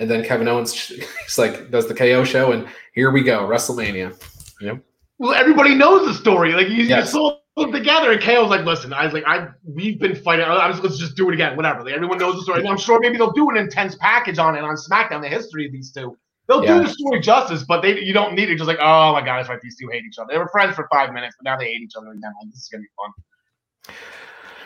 and 0.02 0.10
then 0.10 0.24
Kevin 0.24 0.48
Owens 0.48 0.74
he's 1.22 1.38
like 1.38 1.70
does 1.70 1.86
the 1.86 1.94
KO 1.94 2.24
show, 2.24 2.52
and 2.52 2.68
here 2.94 3.10
we 3.10 3.22
go, 3.22 3.46
WrestleMania. 3.46 4.20
Yep. 4.62 4.84
Well, 5.18 5.34
everybody 5.34 5.74
knows 5.74 6.06
the 6.06 6.14
story. 6.14 6.52
Like 6.52 6.68
you, 6.68 6.84
yes. 6.84 7.12
you 7.12 7.36
them 7.56 7.72
together, 7.72 8.12
and 8.12 8.20
KO's 8.20 8.48
like, 8.48 8.64
"Listen, 8.64 8.92
I 8.92 9.04
was 9.04 9.12
like, 9.12 9.24
I 9.26 9.48
we've 9.64 9.98
been 9.98 10.16
fighting. 10.16 10.44
I 10.44 10.68
was 10.68 10.80
let's 10.80 10.98
just 10.98 11.16
do 11.16 11.28
it 11.28 11.34
again, 11.34 11.56
whatever." 11.56 11.84
Like 11.84 11.94
everyone 11.94 12.18
knows 12.18 12.36
the 12.36 12.42
story. 12.42 12.60
And 12.60 12.68
I'm 12.68 12.78
sure 12.78 12.98
maybe 13.00 13.18
they'll 13.18 13.32
do 13.32 13.50
an 13.50 13.56
intense 13.56 13.94
package 13.96 14.38
on 14.38 14.56
it 14.56 14.62
on 14.62 14.74
SmackDown, 14.76 15.20
the 15.20 15.28
history 15.28 15.66
of 15.66 15.72
these 15.72 15.92
two. 15.92 16.16
They'll 16.48 16.64
yeah. 16.64 16.78
do 16.78 16.84
the 16.84 16.90
story 16.90 17.20
justice, 17.20 17.62
but 17.62 17.82
they 17.82 18.00
you 18.00 18.12
don't 18.12 18.34
need 18.34 18.48
it. 18.48 18.56
Just 18.56 18.68
like, 18.68 18.78
oh 18.80 19.12
my 19.12 19.22
god, 19.22 19.40
it's 19.40 19.48
right. 19.48 19.60
These 19.60 19.76
two 19.76 19.88
hate 19.88 20.04
each 20.04 20.18
other. 20.18 20.32
They 20.32 20.38
were 20.38 20.48
friends 20.48 20.74
for 20.74 20.88
five 20.90 21.12
minutes, 21.12 21.36
but 21.38 21.50
now 21.50 21.56
they 21.56 21.66
hate 21.66 21.82
each 21.82 21.94
other 21.96 22.10
again. 22.10 22.32
Like 22.40 22.50
this 22.50 22.62
is 22.62 22.68
gonna 22.68 22.82
be 22.82 22.88
fun. 22.96 23.94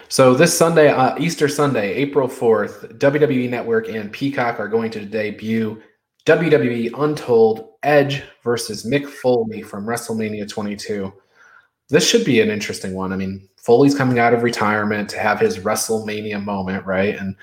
So 0.09 0.35
this 0.35 0.57
Sunday, 0.57 0.89
uh, 0.89 1.19
Easter 1.19 1.49
Sunday, 1.49 1.93
April 1.95 2.29
4th, 2.29 2.97
WWE 2.99 3.51
Network 3.51 3.89
and 3.89 4.13
Peacock 4.13 4.61
are 4.61 4.69
going 4.69 4.89
to 4.93 5.05
debut 5.05 5.83
WWE 6.27 6.93
Untold 6.97 7.71
Edge 7.87 8.25
versus 8.43 8.85
Mick 8.85 9.09
Foley 9.09 9.63
from 9.63 9.87
WrestleMania 9.87 10.49
22. 10.49 11.13
This 11.89 12.07
should 12.07 12.25
be 12.25 12.41
an 12.41 12.51
interesting 12.51 12.95
one. 12.95 13.13
I 13.13 13.17
mean, 13.17 13.49
Foley's 13.57 13.95
coming 13.95 14.19
out 14.19 14.35
of 14.35 14.43
retirement 14.43 15.09
to 15.11 15.19
have 15.19 15.41
his 15.41 15.59
WrestleMania 15.59 16.43
moment, 16.43 16.85
right? 16.85 17.17
And 17.17 17.37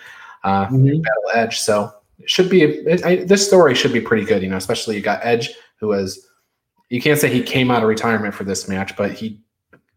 uh, 0.43 0.65
mm-hmm. 0.65 1.01
battle 1.01 1.31
Edge. 1.33 1.59
So 1.59 1.91
it 2.19 2.29
should 2.29 2.49
be 2.49 2.63
it, 2.63 3.05
I, 3.05 3.23
this 3.23 3.47
story 3.47 3.73
should 3.73 3.93
be 3.93 4.01
pretty 4.01 4.25
good, 4.25 4.43
you 4.43 4.49
know. 4.49 4.57
Especially 4.57 4.95
you 4.95 5.01
got 5.01 5.21
Edge, 5.23 5.51
who 5.77 5.87
was 5.87 6.27
you 6.89 7.01
can't 7.01 7.19
say 7.19 7.33
he 7.33 7.41
came 7.41 7.71
out 7.71 7.81
of 7.81 7.89
retirement 7.89 8.35
for 8.35 8.43
this 8.43 8.67
match, 8.67 8.95
but 8.95 9.13
he 9.13 9.39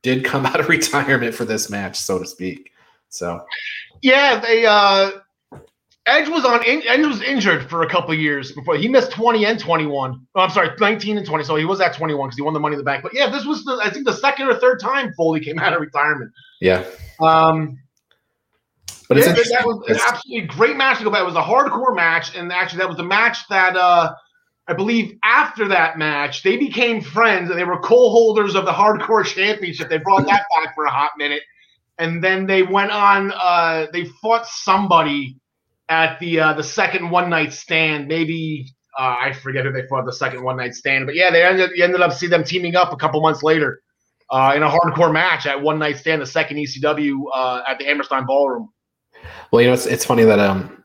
did 0.02 0.24
come 0.24 0.46
out 0.46 0.60
of 0.60 0.68
retirement 0.68 1.34
for 1.34 1.44
this 1.44 1.68
match, 1.68 1.96
so 1.96 2.18
to 2.18 2.26
speak. 2.26 2.70
So, 3.08 3.44
yeah, 4.02 4.40
they 4.40 4.64
uh, 4.64 5.10
Edge 6.06 6.28
was 6.28 6.44
on 6.44 6.60
Edge 6.64 7.04
was 7.04 7.20
injured 7.20 7.68
for 7.68 7.82
a 7.82 7.88
couple 7.88 8.14
years 8.14 8.52
before 8.52 8.76
he 8.76 8.86
missed 8.86 9.10
20 9.10 9.44
and 9.44 9.58
21. 9.58 10.26
Oh, 10.34 10.40
I'm 10.40 10.50
sorry, 10.50 10.70
19 10.78 11.18
and 11.18 11.26
20. 11.26 11.44
So 11.44 11.56
he 11.56 11.64
was 11.64 11.80
at 11.80 11.94
21 11.94 12.28
because 12.28 12.36
he 12.36 12.42
won 12.42 12.54
the 12.54 12.60
Money 12.60 12.74
in 12.74 12.78
the 12.78 12.84
Bank. 12.84 13.02
But 13.02 13.12
yeah, 13.12 13.28
this 13.28 13.44
was 13.44 13.64
the 13.64 13.80
I 13.82 13.90
think 13.90 14.06
the 14.06 14.12
second 14.12 14.46
or 14.46 14.54
third 14.54 14.80
time 14.80 15.12
Foley 15.14 15.40
came 15.40 15.58
out 15.58 15.72
of 15.72 15.80
retirement. 15.80 16.30
Yeah. 16.60 16.84
Um. 17.20 17.78
But 19.08 19.18
yeah, 19.18 19.32
that 19.32 19.62
was 19.64 19.88
an 19.88 19.98
absolutely 20.04 20.48
great 20.48 20.76
match 20.76 20.98
to 20.98 21.04
go 21.04 21.10
back. 21.10 21.20
It 21.20 21.26
was 21.26 21.36
a 21.36 21.42
hardcore 21.42 21.94
match, 21.94 22.36
and 22.36 22.52
actually 22.52 22.78
that 22.78 22.88
was 22.88 22.98
a 22.98 23.04
match 23.04 23.38
that 23.48 23.76
uh, 23.76 24.12
I 24.68 24.72
believe 24.74 25.16
after 25.22 25.68
that 25.68 25.96
match, 25.96 26.42
they 26.42 26.56
became 26.56 27.00
friends 27.00 27.50
and 27.50 27.58
they 27.58 27.64
were 27.64 27.78
co-holders 27.78 28.56
of 28.56 28.64
the 28.64 28.72
Hardcore 28.72 29.24
Championship. 29.24 29.88
They 29.88 29.98
brought 29.98 30.26
that 30.26 30.44
back 30.56 30.74
for 30.74 30.86
a 30.86 30.90
hot 30.90 31.12
minute, 31.16 31.42
and 31.98 32.22
then 32.22 32.46
they 32.46 32.64
went 32.64 32.90
on. 32.90 33.32
Uh, 33.32 33.86
they 33.92 34.06
fought 34.20 34.46
somebody 34.46 35.36
at 35.88 36.18
the 36.20 36.40
uh, 36.40 36.52
the 36.54 36.62
second 36.62 37.10
one 37.10 37.30
night 37.30 37.52
stand. 37.52 38.08
Maybe 38.08 38.72
uh, 38.98 39.16
I 39.20 39.32
forget 39.32 39.64
who 39.64 39.72
they 39.72 39.86
fought 39.86 40.06
the 40.06 40.12
second 40.12 40.42
one 40.42 40.56
night 40.56 40.74
stand, 40.74 41.06
but 41.06 41.14
yeah, 41.14 41.30
they 41.30 41.42
ended 41.42 41.70
you 41.74 41.84
ended 41.84 42.00
up 42.00 42.12
see 42.12 42.26
them 42.26 42.44
teaming 42.44 42.76
up 42.76 42.92
a 42.92 42.96
couple 42.96 43.20
months 43.20 43.42
later 43.42 43.80
uh, 44.30 44.52
in 44.56 44.62
a 44.62 44.68
hardcore 44.68 45.12
match 45.12 45.46
at 45.46 45.60
one 45.60 45.78
night 45.78 45.96
stand, 45.98 46.22
the 46.22 46.26
second 46.26 46.56
ECW 46.56 47.22
uh, 47.34 47.62
at 47.68 47.78
the 47.78 47.84
Hammerstein 47.84 48.26
Ballroom. 48.26 48.70
Well, 49.50 49.62
you 49.62 49.68
know, 49.68 49.74
it's 49.74 49.86
it's 49.86 50.04
funny 50.04 50.24
that 50.24 50.38
um 50.38 50.76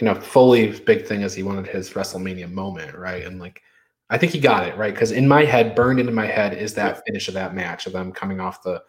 you 0.00 0.04
know, 0.04 0.14
Foley's 0.14 0.80
big 0.80 1.06
thing 1.06 1.22
is 1.22 1.34
he 1.34 1.42
wanted 1.42 1.66
his 1.66 1.90
WrestleMania 1.90 2.50
moment, 2.50 2.96
right? 2.96 3.24
And 3.24 3.40
like, 3.40 3.62
I 4.10 4.18
think 4.18 4.32
he 4.32 4.40
got 4.40 4.66
it 4.66 4.76
right 4.76 4.94
because 4.94 5.12
in 5.12 5.26
my 5.26 5.44
head, 5.44 5.74
burned 5.74 5.98
into 5.98 6.12
my 6.12 6.26
head, 6.26 6.54
is 6.54 6.74
that 6.74 7.02
finish 7.06 7.28
of 7.28 7.34
that 7.34 7.54
match 7.54 7.86
of 7.86 7.92
them 7.92 8.12
coming 8.12 8.40
off 8.40 8.62
the. 8.62 8.82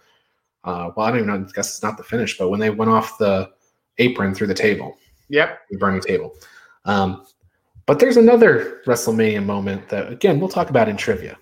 Uh, 0.63 0.91
well, 0.95 1.07
I 1.07 1.09
don't 1.09 1.19
even 1.19 1.27
know. 1.27 1.47
I 1.47 1.51
guess 1.53 1.69
it's 1.69 1.83
not 1.83 1.97
the 1.97 2.03
finish, 2.03 2.37
but 2.37 2.49
when 2.49 2.59
they 2.59 2.69
went 2.69 2.91
off 2.91 3.17
the 3.17 3.49
apron 3.97 4.35
through 4.35 4.47
the 4.47 4.53
table. 4.53 4.95
Yep. 5.29 5.59
The 5.69 5.77
burning 5.77 6.01
table. 6.01 6.35
Um, 6.85 7.25
but 7.85 7.99
there's 7.99 8.17
another 8.17 8.81
WrestleMania 8.85 9.43
moment 9.43 9.89
that, 9.89 10.11
again, 10.11 10.39
we'll 10.39 10.49
talk 10.49 10.69
about 10.69 10.89
in 10.89 10.97
trivia. 10.97 11.37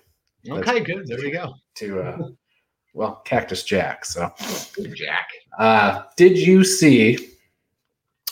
Okay, 0.48 0.80
good. 0.80 1.06
There 1.06 1.18
we 1.18 1.30
go. 1.30 1.54
To 1.76 2.00
uh, 2.00 2.28
well, 2.94 3.22
Cactus 3.24 3.62
Jack. 3.64 4.04
So, 4.04 4.32
Jack. 4.94 5.28
Uh, 5.58 6.04
did 6.16 6.38
you 6.38 6.64
see? 6.64 7.34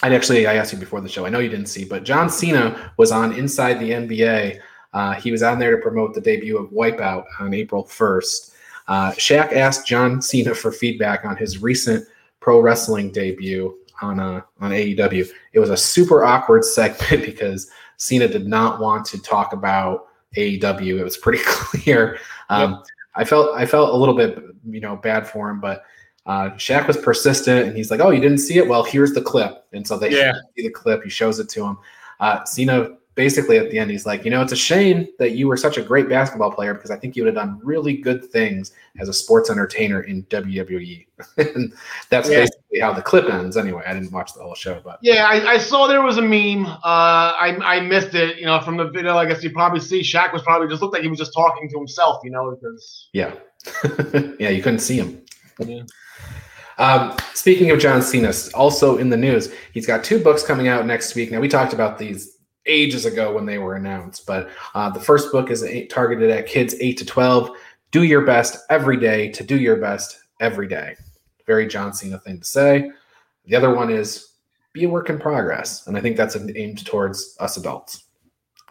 I 0.02 0.14
actually 0.14 0.46
I 0.46 0.54
asked 0.54 0.72
you 0.72 0.78
before 0.78 1.00
the 1.00 1.08
show. 1.08 1.26
I 1.26 1.28
know 1.28 1.40
you 1.40 1.48
didn't 1.48 1.66
see, 1.66 1.84
but 1.84 2.04
John 2.04 2.30
Cena 2.30 2.92
was 2.96 3.12
on 3.12 3.32
Inside 3.32 3.74
the 3.74 3.90
NBA. 3.90 4.60
Uh, 4.92 5.14
he 5.14 5.30
was 5.30 5.42
on 5.42 5.58
there 5.58 5.76
to 5.76 5.82
promote 5.82 6.14
the 6.14 6.20
debut 6.20 6.56
of 6.56 6.70
Wipeout 6.70 7.24
on 7.38 7.52
April 7.52 7.84
1st. 7.84 8.52
Uh, 8.88 9.10
Shaq 9.12 9.52
asked 9.52 9.86
John 9.86 10.22
Cena 10.22 10.54
for 10.54 10.72
feedback 10.72 11.24
on 11.24 11.36
his 11.36 11.62
recent 11.62 12.06
pro 12.40 12.60
wrestling 12.60 13.10
debut 13.10 13.76
on 14.02 14.20
uh, 14.20 14.42
on 14.60 14.70
AEW. 14.70 15.28
It 15.52 15.58
was 15.58 15.70
a 15.70 15.76
super 15.76 16.24
awkward 16.24 16.64
segment 16.76 17.24
because 17.24 17.70
Cena 17.96 18.28
did 18.28 18.46
not 18.46 18.80
want 18.80 19.04
to 19.06 19.22
talk 19.22 19.52
about 19.52 20.06
AEW. 20.36 20.98
It 20.98 21.04
was 21.04 21.16
pretty 21.16 21.42
clear. 21.46 22.18
Um, 22.48 22.72
yep. 22.72 22.84
I 23.14 23.24
felt 23.24 23.54
I 23.54 23.66
felt 23.66 23.94
a 23.94 23.96
little 23.96 24.16
bit 24.16 24.42
you 24.68 24.80
know 24.80 24.96
bad 24.96 25.26
for 25.26 25.50
him, 25.50 25.60
but 25.60 25.84
uh, 26.26 26.50
Shaq 26.50 26.86
was 26.86 26.96
persistent, 26.96 27.68
and 27.68 27.76
he's 27.76 27.90
like, 27.90 28.00
"Oh, 28.00 28.10
you 28.10 28.20
didn't 28.20 28.38
see 28.38 28.58
it? 28.58 28.66
Well, 28.66 28.82
here's 28.82 29.12
the 29.12 29.22
clip." 29.22 29.64
And 29.72 29.86
so 29.86 29.98
they 29.98 30.10
yeah. 30.10 30.32
see 30.56 30.64
the 30.64 30.70
clip. 30.70 31.02
He 31.02 31.10
shows 31.10 31.38
it 31.38 31.48
to 31.50 31.64
him. 31.64 31.78
Uh, 32.20 32.44
Cena 32.44 32.96
basically 33.16 33.56
at 33.58 33.70
the 33.70 33.78
end, 33.78 33.90
he's 33.90 34.06
like, 34.06 34.24
"You 34.24 34.30
know, 34.30 34.42
it's 34.42 34.52
a 34.52 34.56
shame 34.56 35.08
that 35.18 35.32
you 35.32 35.48
were 35.48 35.56
such 35.56 35.78
a 35.78 35.82
great 35.82 36.08
basketball 36.08 36.52
player 36.52 36.74
because 36.74 36.92
I 36.92 36.96
think 36.96 37.16
you 37.16 37.24
would 37.24 37.34
have 37.34 37.44
done 37.44 37.58
really 37.64 37.96
good 37.96 38.24
things 38.30 38.72
as 39.00 39.08
a 39.08 39.12
sports 39.12 39.50
entertainer 39.50 40.02
in 40.02 40.22
WWE." 40.24 41.06
and 41.38 41.72
that's 42.10 42.30
yeah. 42.30 42.40
basically 42.40 42.78
how 42.80 42.92
the 42.92 43.02
clip 43.02 43.28
ends. 43.28 43.56
Anyway, 43.56 43.82
I 43.84 43.94
didn't 43.94 44.12
watch 44.12 44.34
the 44.34 44.42
whole 44.42 44.54
show, 44.54 44.80
but 44.84 45.00
yeah, 45.02 45.26
I, 45.26 45.54
I 45.54 45.58
saw 45.58 45.88
there 45.88 46.02
was 46.02 46.18
a 46.18 46.22
meme. 46.22 46.66
Uh, 46.66 46.78
I 46.84 47.56
I 47.64 47.80
missed 47.80 48.14
it. 48.14 48.36
You 48.38 48.46
know, 48.46 48.60
from 48.60 48.76
the 48.76 48.88
video, 48.88 49.16
I 49.16 49.26
guess 49.26 49.42
you 49.42 49.50
probably 49.50 49.80
see 49.80 50.02
Shaq 50.02 50.32
was 50.32 50.42
probably 50.42 50.68
just 50.68 50.82
looked 50.82 50.94
like 50.94 51.02
he 51.02 51.08
was 51.08 51.18
just 51.18 51.32
talking 51.34 51.68
to 51.70 51.78
himself. 51.78 52.20
You 52.22 52.30
know, 52.30 52.54
because 52.54 53.08
yeah, 53.12 53.34
yeah, 54.38 54.50
you 54.50 54.62
couldn't 54.62 54.80
see 54.80 54.98
him. 54.98 55.22
Yeah. 55.58 55.82
Um, 56.78 57.16
speaking 57.32 57.70
of 57.70 57.78
John 57.78 58.02
Cena, 58.02 58.32
also 58.52 58.98
in 58.98 59.08
the 59.08 59.16
news, 59.16 59.50
he's 59.72 59.86
got 59.86 60.04
two 60.04 60.22
books 60.22 60.42
coming 60.42 60.68
out 60.68 60.84
next 60.84 61.14
week. 61.14 61.32
Now 61.32 61.40
we 61.40 61.48
talked 61.48 61.72
about 61.72 61.96
these 61.98 62.35
ages 62.66 63.04
ago 63.04 63.32
when 63.34 63.46
they 63.46 63.58
were 63.58 63.74
announced, 63.74 64.26
but 64.26 64.50
uh, 64.74 64.90
the 64.90 65.00
first 65.00 65.32
book 65.32 65.50
is 65.50 65.64
targeted 65.88 66.30
at 66.30 66.46
kids 66.46 66.74
eight 66.80 66.98
to 66.98 67.06
twelve. 67.06 67.50
Do 67.90 68.02
your 68.02 68.22
best 68.22 68.64
every 68.70 68.96
day 68.96 69.30
to 69.30 69.44
do 69.44 69.58
your 69.58 69.76
best 69.76 70.18
every 70.40 70.68
day. 70.68 70.96
Very 71.46 71.66
John 71.66 71.92
Cena 71.92 72.18
thing 72.18 72.38
to 72.40 72.44
say. 72.44 72.90
The 73.44 73.54
other 73.54 73.74
one 73.74 73.90
is 73.90 74.32
be 74.72 74.84
a 74.84 74.88
work 74.88 75.08
in 75.08 75.18
progress, 75.18 75.86
and 75.86 75.96
I 75.96 76.00
think 76.00 76.16
that's 76.16 76.36
aimed 76.36 76.84
towards 76.84 77.36
us 77.40 77.56
adults. 77.56 78.04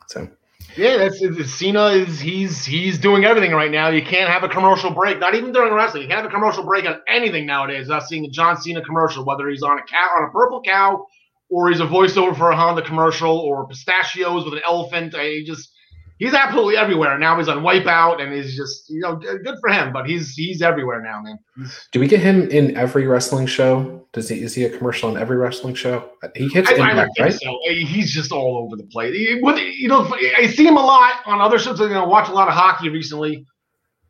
So 0.08 0.28
yeah, 0.76 0.98
that's 0.98 1.20
Cena 1.58 1.88
is 1.88 2.20
he's 2.20 2.66
he's 2.66 2.98
doing 2.98 3.24
everything 3.24 3.54
right 3.54 3.72
now. 3.72 3.88
You 3.88 4.02
can't 4.04 4.30
have 4.30 4.44
a 4.44 4.50
commercial 4.50 4.92
break, 4.92 5.20
not 5.20 5.34
even 5.34 5.54
during 5.54 5.74
wrestling. 5.74 6.04
You 6.04 6.10
can't 6.10 6.22
have 6.22 6.30
a 6.30 6.34
commercial 6.34 6.64
break 6.64 6.86
on 6.86 7.00
anything 7.08 7.46
nowadays. 7.46 7.90
I've 7.90 8.04
a 8.12 8.28
John 8.28 8.60
Cena 8.60 8.84
commercial, 8.84 9.24
whether 9.24 9.48
he's 9.48 9.64
on 9.64 9.80
a 9.80 9.84
cow 9.84 10.10
on 10.18 10.26
a 10.26 10.32
purple 10.32 10.62
cow, 10.62 11.08
or 11.56 11.70
he's 11.70 11.80
a 11.80 11.86
voiceover 11.86 12.38
for 12.38 12.52
a 12.52 12.56
Honda 12.56 12.82
commercial, 12.82 13.40
or 13.40 13.66
pistachios 13.66 14.44
with 14.44 14.56
an 14.56 14.62
elephant. 14.68 15.16
He 15.16 15.46
just 15.46 15.72
he's 16.20 16.34
absolutely 16.34 16.76
everywhere. 16.76 17.18
Now 17.18 17.38
he's 17.38 17.48
on 17.48 17.60
Wipeout, 17.60 18.22
and 18.22 18.34
he's 18.34 18.58
just 18.58 18.90
you 18.90 19.00
know 19.00 19.16
good 19.16 19.56
for 19.62 19.70
him. 19.70 19.94
But 19.94 20.06
he's 20.06 20.34
he's 20.34 20.62
everywhere 20.62 21.02
now, 21.02 21.22
man. 21.22 21.40
He's, 21.56 21.88
Do 21.94 22.02
we 22.02 22.10
get 22.10 22.20
him 22.20 22.50
in 22.50 22.76
every 22.76 23.08
wrestling 23.08 23.46
show? 23.46 24.06
Does 24.12 24.28
he 24.28 24.42
is 24.42 24.54
he 24.54 24.66
a 24.66 24.78
commercial 24.78 25.10
in 25.10 25.16
every 25.16 25.38
wrestling 25.38 25.76
show? 25.76 26.12
He 26.36 26.50
hits 26.50 26.70
I, 26.70 26.74
impact, 26.74 27.12
I 27.20 27.24
right? 27.24 27.34
So. 27.34 27.58
He's 27.70 28.12
just 28.14 28.34
all 28.34 28.58
over 28.58 28.76
the 28.76 28.88
place. 28.88 29.16
He, 29.16 29.30
you 29.30 29.88
know, 29.88 30.14
I 30.38 30.48
see 30.48 30.68
him 30.68 30.76
a 30.76 30.86
lot 30.86 31.22
on 31.26 31.40
other 31.40 31.58
shows. 31.58 31.80
You 31.80 31.88
know, 31.88 32.06
watch 32.06 32.28
a 32.28 32.34
lot 32.34 32.50
of 32.50 32.54
hockey 32.54 32.90
recently. 32.90 33.46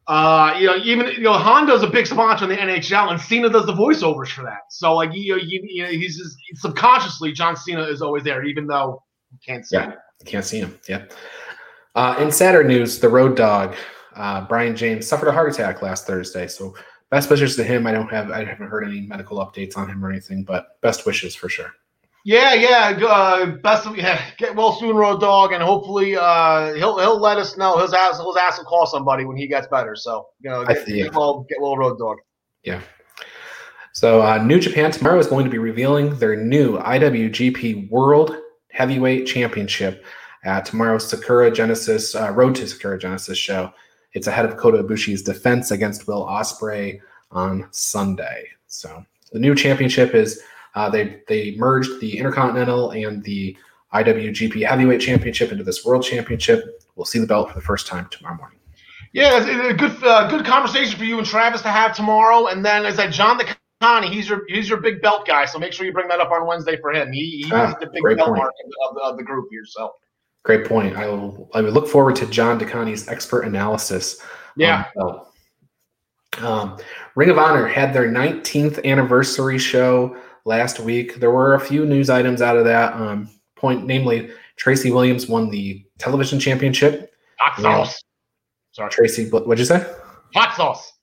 Uh, 0.08 0.56
you 0.60 0.68
know, 0.68 0.76
even 0.78 1.08
you 1.08 1.22
know, 1.22 1.34
Honda's 1.34 1.82
a 1.82 1.88
big 1.88 2.06
sponsor 2.06 2.44
in 2.44 2.52
the 2.52 2.58
NHL, 2.58 3.12
and 3.12 3.20
Cena 3.20 3.50
does 3.50 3.66
the 3.66 3.74
voiceovers 3.74 4.28
for 4.28 4.44
that. 4.44 4.60
So, 4.70 4.94
like, 4.94 5.10
you 5.14 5.36
know, 5.36 5.42
you, 5.42 5.62
you 5.64 5.84
know 5.84 5.90
he's 5.90 6.18
just 6.18 6.38
subconsciously 6.56 7.32
John 7.32 7.56
Cena 7.56 7.84
is 7.84 8.02
always 8.02 8.24
there, 8.24 8.46
even 8.46 8.68
though 8.68 9.02
you 9.32 9.40
can't 9.44 9.66
see 9.66 9.78
yeah, 9.78 9.86
him. 9.86 9.94
Can't 10.26 10.46
see 10.46 10.60
him. 10.60 10.80
Yeah. 10.88 11.06
Uh, 11.96 12.18
in 12.20 12.32
sadder 12.32 12.64
news, 12.64 13.00
the 13.00 13.10
road 13.10 13.36
dog, 13.36 13.76
uh, 14.16 14.46
Brian 14.46 14.76
James, 14.76 15.08
suffered 15.08 15.28
a 15.28 15.32
heart 15.32 15.52
attack 15.52 15.82
last 15.82 16.06
Thursday. 16.06 16.46
So 16.48 16.76
best 17.10 17.30
wishes 17.30 17.56
to 17.56 17.64
him. 17.64 17.88
I 17.88 17.92
don't 17.92 18.10
have, 18.12 18.30
I 18.32 18.44
haven't 18.44 18.68
heard 18.68 18.84
any 18.84 19.02
medical 19.02 19.38
updates 19.38 19.78
on 19.78 19.90
him 19.90 20.04
or 20.06 20.10
anything, 20.10 20.44
but 20.44 20.80
best 20.82 21.06
wishes 21.06 21.36
for 21.36 21.50
sure. 21.50 21.72
Yeah, 22.26 22.56
yeah. 22.56 23.06
Uh, 23.08 23.46
best 23.58 23.86
of 23.86 23.96
yeah. 23.96 24.20
Get 24.40 24.56
well 24.56 24.74
soon, 24.74 24.96
road 24.96 25.22
dog, 25.22 25.52
and 25.52 25.62
hopefully 25.62 26.18
uh, 26.18 26.74
he'll 26.74 26.98
he'll 26.98 27.20
let 27.20 27.38
us 27.38 27.56
know. 27.56 27.78
He'll 27.78 27.96
ask 27.96 28.20
he'll 28.20 28.34
to 28.34 28.64
call 28.64 28.88
somebody 28.88 29.26
when 29.26 29.38
he 29.38 29.46
gets 29.46 29.68
better. 29.68 29.96
So 29.96 30.26
you 30.42 30.50
know, 30.50 30.66
get, 30.66 30.88
get 30.88 31.14
well, 31.14 31.46
get 31.48 31.62
well, 31.62 31.78
road 31.78 32.00
dog. 32.00 32.18
Yeah. 32.64 32.82
So 33.94 34.24
uh, 34.24 34.40
New 34.40 34.60
Japan 34.60 34.90
tomorrow 34.90 35.20
is 35.20 35.28
going 35.28 35.46
to 35.46 35.52
be 35.52 35.60
revealing 35.60 36.18
their 36.18 36.36
new 36.36 36.80
IWGP 36.80 37.92
World 37.92 38.36
Heavyweight 38.72 39.28
Championship 39.28 40.04
at 40.44 40.66
tomorrow's 40.66 41.08
Sakura 41.08 41.52
Genesis 41.52 42.16
uh, 42.16 42.32
Road 42.32 42.56
to 42.56 42.68
Sakura 42.68 42.98
Genesis 42.98 43.38
show. 43.38 43.72
It's 44.14 44.26
ahead 44.26 44.46
of 44.46 44.58
Kota 44.58 44.82
Ibushi's 44.82 45.22
defense 45.22 45.70
against 45.70 46.08
Will 46.08 46.26
Ospreay 46.26 47.00
on 47.30 47.68
Sunday. 47.70 48.48
So 48.66 49.06
the 49.32 49.40
new 49.40 49.54
championship 49.54 50.16
is 50.16 50.42
uh, 50.76 50.90
they 50.90 51.22
they 51.28 51.56
merged 51.56 52.00
the 52.00 52.18
Intercontinental 52.18 52.92
and 52.92 53.24
the 53.24 53.58
IWGP 53.94 54.68
Heavyweight 54.68 55.02
Championship 55.02 55.52
into 55.52 55.64
this 55.64 55.86
World 55.86 56.04
Championship. 56.04 56.84
We'll 56.96 57.06
see 57.06 57.20
the 57.20 57.28
belt 57.28 57.50
for 57.50 57.56
the 57.56 57.66
first 57.66 57.88
time 57.88 58.08
tomorrow 58.12 58.36
morning. 58.36 58.60
Yeah, 59.14 59.70
a 59.70 59.74
good 59.74 60.04
uh, 60.04 60.30
good 60.30 60.46
conversation 60.46 60.98
for 60.98 61.06
you 61.06 61.18
and 61.18 61.26
Travis 61.26 61.62
to 61.62 61.70
have 61.70 61.96
tomorrow. 61.96 62.48
And 62.48 62.66
then 62.66 62.86
is 62.86 62.98
that 62.98 63.14
John 63.14 63.40
DeConnie? 63.40 64.10
He's 64.10 64.28
your 64.28 64.44
he's 64.48 64.68
your 64.68 64.82
big 64.82 65.02
belt 65.02 65.26
guy, 65.26 65.46
so 65.46 65.58
make 65.58 65.72
sure 65.72 65.86
you 65.86 65.94
bring 65.94 66.10
that 66.10 66.20
up 66.20 66.32
on 66.32 66.46
Wednesday 66.46 66.78
for 66.82 66.92
him. 66.92 67.14
He, 67.14 67.44
he's 67.44 67.52
ah, 67.54 67.74
the 67.80 67.88
big 67.88 68.18
belt 68.18 68.36
mark 68.36 68.52
of, 68.90 68.98
of, 68.98 69.18
the 69.18 69.24
group 69.24 69.48
here. 69.50 69.64
So 69.66 69.94
Great 70.46 70.66
point. 70.66 70.96
I 70.96 71.08
will. 71.08 71.50
I 71.56 71.62
would 71.62 71.74
look 71.74 71.88
forward 71.88 72.16
to 72.18 72.28
John 72.28 72.60
DeConnie's 72.60 73.08
expert 73.08 73.42
analysis. 73.42 74.22
Yeah. 74.56 74.86
Um, 76.42 76.78
Ring 77.16 77.30
of 77.30 77.40
Honor 77.40 77.66
had 77.66 77.94
their 77.94 78.10
19th 78.10 78.84
anniversary 78.86 79.58
show 79.58 80.16
last 80.46 80.80
week. 80.80 81.16
There 81.16 81.32
were 81.32 81.56
a 81.56 81.60
few 81.60 81.86
news 81.86 82.10
items 82.10 82.42
out 82.42 82.58
of 82.58 82.66
that. 82.66 82.94
Um, 82.94 83.30
point, 83.56 83.86
namely, 83.86 84.30
Tracy 84.56 84.92
Williams 84.92 85.28
won 85.28 85.50
the 85.50 85.86
television 85.98 86.40
championship. 86.40 87.14
Hot 87.40 87.62
sauce. 87.62 88.04
Sorry, 88.72 88.90
Tracy. 88.90 89.30
What'd 89.30 89.60
you 89.60 89.66
say? 89.66 89.86
Hot 90.34 90.56
sauce. 90.56 90.94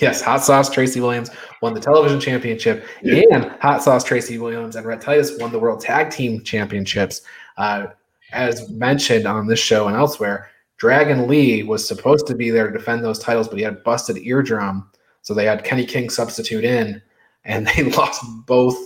Yes, 0.00 0.22
Hot 0.22 0.44
Sauce 0.44 0.70
Tracy 0.70 1.00
Williams 1.00 1.30
won 1.60 1.74
the 1.74 1.80
television 1.80 2.20
championship, 2.20 2.86
yeah. 3.02 3.24
and 3.32 3.50
Hot 3.60 3.82
Sauce 3.82 4.04
Tracy 4.04 4.38
Williams 4.38 4.76
and 4.76 4.86
Rhett 4.86 5.00
Titus 5.00 5.36
won 5.38 5.50
the 5.50 5.58
World 5.58 5.80
Tag 5.80 6.10
Team 6.10 6.44
Championships. 6.44 7.22
Uh, 7.56 7.86
as 8.32 8.70
mentioned 8.70 9.26
on 9.26 9.48
this 9.48 9.58
show 9.58 9.88
and 9.88 9.96
elsewhere, 9.96 10.50
Dragon 10.76 11.26
Lee 11.26 11.64
was 11.64 11.86
supposed 11.86 12.28
to 12.28 12.34
be 12.34 12.50
there 12.50 12.70
to 12.70 12.78
defend 12.78 13.04
those 13.04 13.18
titles, 13.18 13.48
but 13.48 13.58
he 13.58 13.64
had 13.64 13.82
busted 13.82 14.18
eardrum. 14.18 14.88
So 15.22 15.34
they 15.34 15.46
had 15.46 15.64
Kenny 15.64 15.84
King 15.84 16.10
substitute 16.10 16.64
in, 16.64 17.02
and 17.44 17.66
they 17.66 17.82
lost 17.96 18.24
both. 18.46 18.76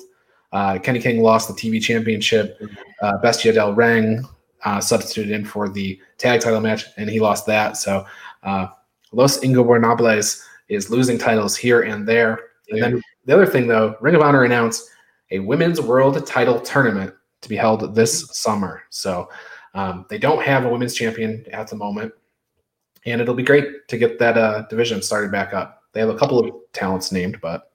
Uh, 0.52 0.78
Kenny 0.78 1.00
King 1.00 1.22
lost 1.22 1.48
the 1.48 1.54
TV 1.54 1.82
championship. 1.82 2.60
Uh, 3.02 3.18
Bestia 3.18 3.52
del 3.52 3.74
Ring 3.74 4.26
uh, 4.64 4.80
substituted 4.80 5.32
in 5.32 5.44
for 5.44 5.68
the 5.68 6.00
tag 6.18 6.40
title 6.40 6.60
match, 6.60 6.84
and 6.96 7.10
he 7.10 7.20
lost 7.20 7.46
that. 7.46 7.76
So 7.76 8.06
uh, 8.42 8.68
Los 9.12 9.38
Ingobernables 9.40 10.42
is 10.68 10.90
losing 10.90 11.18
titles 11.18 11.56
here 11.56 11.82
and 11.82 12.06
there. 12.06 12.40
And 12.68 12.82
then 12.82 13.02
the 13.24 13.34
other 13.34 13.46
thing, 13.46 13.68
though, 13.68 13.96
Ring 14.00 14.14
of 14.14 14.22
Honor 14.22 14.44
announced 14.44 14.90
a 15.30 15.38
women's 15.40 15.80
world 15.80 16.24
title 16.26 16.60
tournament 16.60 17.14
to 17.42 17.48
be 17.48 17.56
held 17.56 17.94
this 17.94 18.28
summer. 18.36 18.82
So 18.90 19.28
um, 19.74 20.06
they 20.08 20.18
don't 20.18 20.42
have 20.42 20.64
a 20.64 20.68
women's 20.68 20.94
champion 20.94 21.44
at 21.52 21.68
the 21.68 21.76
moment, 21.76 22.12
and 23.04 23.20
it'll 23.20 23.34
be 23.34 23.42
great 23.42 23.86
to 23.88 23.98
get 23.98 24.18
that 24.18 24.36
uh, 24.36 24.62
division 24.68 25.02
started 25.02 25.30
back 25.30 25.52
up. 25.52 25.82
They 25.92 26.00
have 26.00 26.08
a 26.08 26.16
couple 26.16 26.38
of 26.38 26.54
talents 26.72 27.12
named, 27.12 27.40
but 27.40 27.72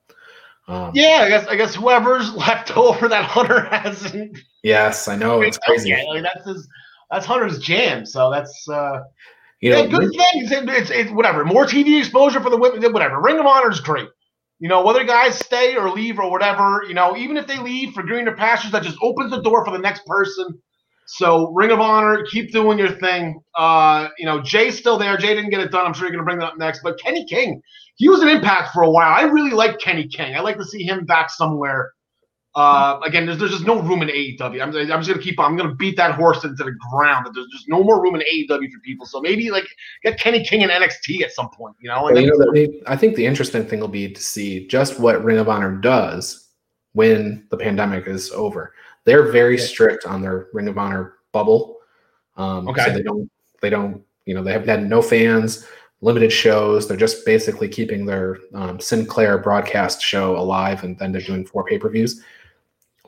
um, 0.68 0.92
yeah, 0.94 1.20
I 1.22 1.28
guess 1.28 1.46
I 1.46 1.56
guess 1.56 1.74
whoever's 1.74 2.32
left 2.34 2.76
over 2.76 3.08
that 3.08 3.24
Hunter 3.24 3.64
hasn't. 3.64 4.38
Yes, 4.62 5.08
I 5.08 5.16
know 5.16 5.42
it's 5.42 5.58
crazy. 5.58 5.92
Okay. 5.92 6.06
Like 6.06 6.22
that's 6.22 6.46
his, 6.46 6.68
that's 7.10 7.26
Hunter's 7.26 7.58
jam. 7.58 8.06
So 8.06 8.30
that's 8.30 8.68
uh, 8.68 9.00
you 9.60 9.70
know, 9.70 9.82
yeah, 9.82 9.86
good 9.86 10.10
thing. 10.10 10.20
It's, 10.34 10.52
it's, 10.52 10.90
it's 10.90 11.10
whatever. 11.10 11.44
More 11.44 11.66
TV 11.66 11.98
exposure 11.98 12.40
for 12.40 12.50
the 12.50 12.56
women. 12.56 12.92
Whatever. 12.92 13.20
Ring 13.20 13.38
of 13.38 13.46
Honor 13.46 13.70
is 13.70 13.80
great. 13.80 14.08
You 14.58 14.68
know, 14.68 14.84
whether 14.84 15.02
guys 15.02 15.36
stay 15.36 15.74
or 15.76 15.90
leave 15.90 16.20
or 16.20 16.30
whatever, 16.30 16.84
you 16.86 16.94
know, 16.94 17.16
even 17.16 17.36
if 17.36 17.48
they 17.48 17.58
leave 17.58 17.94
for 17.94 18.04
greener 18.04 18.36
pastures, 18.36 18.70
that 18.70 18.84
just 18.84 18.96
opens 19.02 19.32
the 19.32 19.42
door 19.42 19.64
for 19.64 19.72
the 19.72 19.78
next 19.78 20.06
person. 20.06 20.56
So 21.06 21.50
Ring 21.50 21.72
of 21.72 21.80
Honor, 21.80 22.24
keep 22.30 22.52
doing 22.52 22.78
your 22.78 22.92
thing. 22.92 23.40
Uh, 23.56 24.08
you 24.18 24.24
know, 24.24 24.40
Jay's 24.40 24.78
still 24.78 24.98
there. 24.98 25.16
Jay 25.16 25.34
didn't 25.34 25.50
get 25.50 25.60
it 25.60 25.72
done. 25.72 25.84
I'm 25.84 25.92
sure 25.92 26.04
you're 26.04 26.12
gonna 26.12 26.24
bring 26.24 26.38
that 26.38 26.46
up 26.46 26.58
next. 26.58 26.80
But 26.82 27.00
Kenny 27.00 27.24
King, 27.24 27.60
he 27.96 28.08
was 28.08 28.22
an 28.22 28.28
impact 28.28 28.72
for 28.72 28.82
a 28.82 28.90
while. 28.90 29.14
I 29.14 29.22
really 29.22 29.50
like 29.50 29.78
Kenny 29.78 30.06
King. 30.08 30.34
I 30.34 30.40
like 30.40 30.56
to 30.58 30.64
see 30.64 30.82
him 30.82 31.04
back 31.04 31.30
somewhere. 31.30 31.92
Uh, 32.54 33.00
again, 33.06 33.24
there's, 33.24 33.38
there's 33.38 33.50
just 33.50 33.66
no 33.66 33.80
room 33.80 34.02
in 34.02 34.08
AEW. 34.08 34.60
I'm, 34.60 34.76
I'm 34.76 35.00
just 35.00 35.08
gonna 35.08 35.22
keep. 35.22 35.40
I'm 35.40 35.56
gonna 35.56 35.74
beat 35.74 35.96
that 35.96 36.14
horse 36.14 36.44
into 36.44 36.64
the 36.64 36.72
ground. 36.90 37.24
That 37.24 37.32
there's 37.34 37.46
just 37.46 37.66
no 37.66 37.82
more 37.82 38.02
room 38.02 38.14
in 38.14 38.20
AEW 38.20 38.70
for 38.70 38.78
people. 38.84 39.06
So 39.06 39.20
maybe 39.20 39.50
like 39.50 39.66
get 40.02 40.18
Kenny 40.20 40.44
King 40.44 40.60
in 40.60 40.68
NXT 40.68 41.22
at 41.22 41.32
some 41.32 41.48
point. 41.48 41.76
You 41.80 41.88
know. 41.88 42.10
You 42.10 42.26
know 42.26 42.80
I 42.86 42.96
think 42.96 43.16
the 43.16 43.24
interesting 43.24 43.64
thing 43.64 43.80
will 43.80 43.88
be 43.88 44.12
to 44.12 44.22
see 44.22 44.66
just 44.66 45.00
what 45.00 45.24
Ring 45.24 45.38
of 45.38 45.48
Honor 45.48 45.76
does 45.76 46.50
when 46.92 47.46
the 47.50 47.56
pandemic 47.56 48.06
is 48.06 48.30
over. 48.32 48.74
They're 49.04 49.32
very 49.32 49.56
strict 49.56 50.04
on 50.06 50.20
their 50.20 50.48
Ring 50.52 50.68
of 50.68 50.76
Honor 50.76 51.14
bubble. 51.32 51.78
Um, 52.36 52.68
okay. 52.68 52.84
So 52.84 52.92
they 52.92 53.02
don't. 53.02 53.30
They 53.62 53.70
don't. 53.70 54.02
You 54.26 54.34
know, 54.34 54.42
they 54.42 54.52
have 54.52 54.66
had 54.66 54.86
no 54.86 55.00
fans 55.00 55.66
limited 56.02 56.30
shows. 56.30 56.86
They're 56.86 56.96
just 56.96 57.24
basically 57.24 57.68
keeping 57.68 58.04
their 58.04 58.38
um, 58.54 58.78
Sinclair 58.78 59.38
broadcast 59.38 60.02
show 60.02 60.36
alive, 60.36 60.84
and 60.84 60.98
then 60.98 61.12
they're 61.12 61.22
doing 61.22 61.46
four 61.46 61.64
pay 61.64 61.78
per 61.78 61.88
views. 61.88 62.22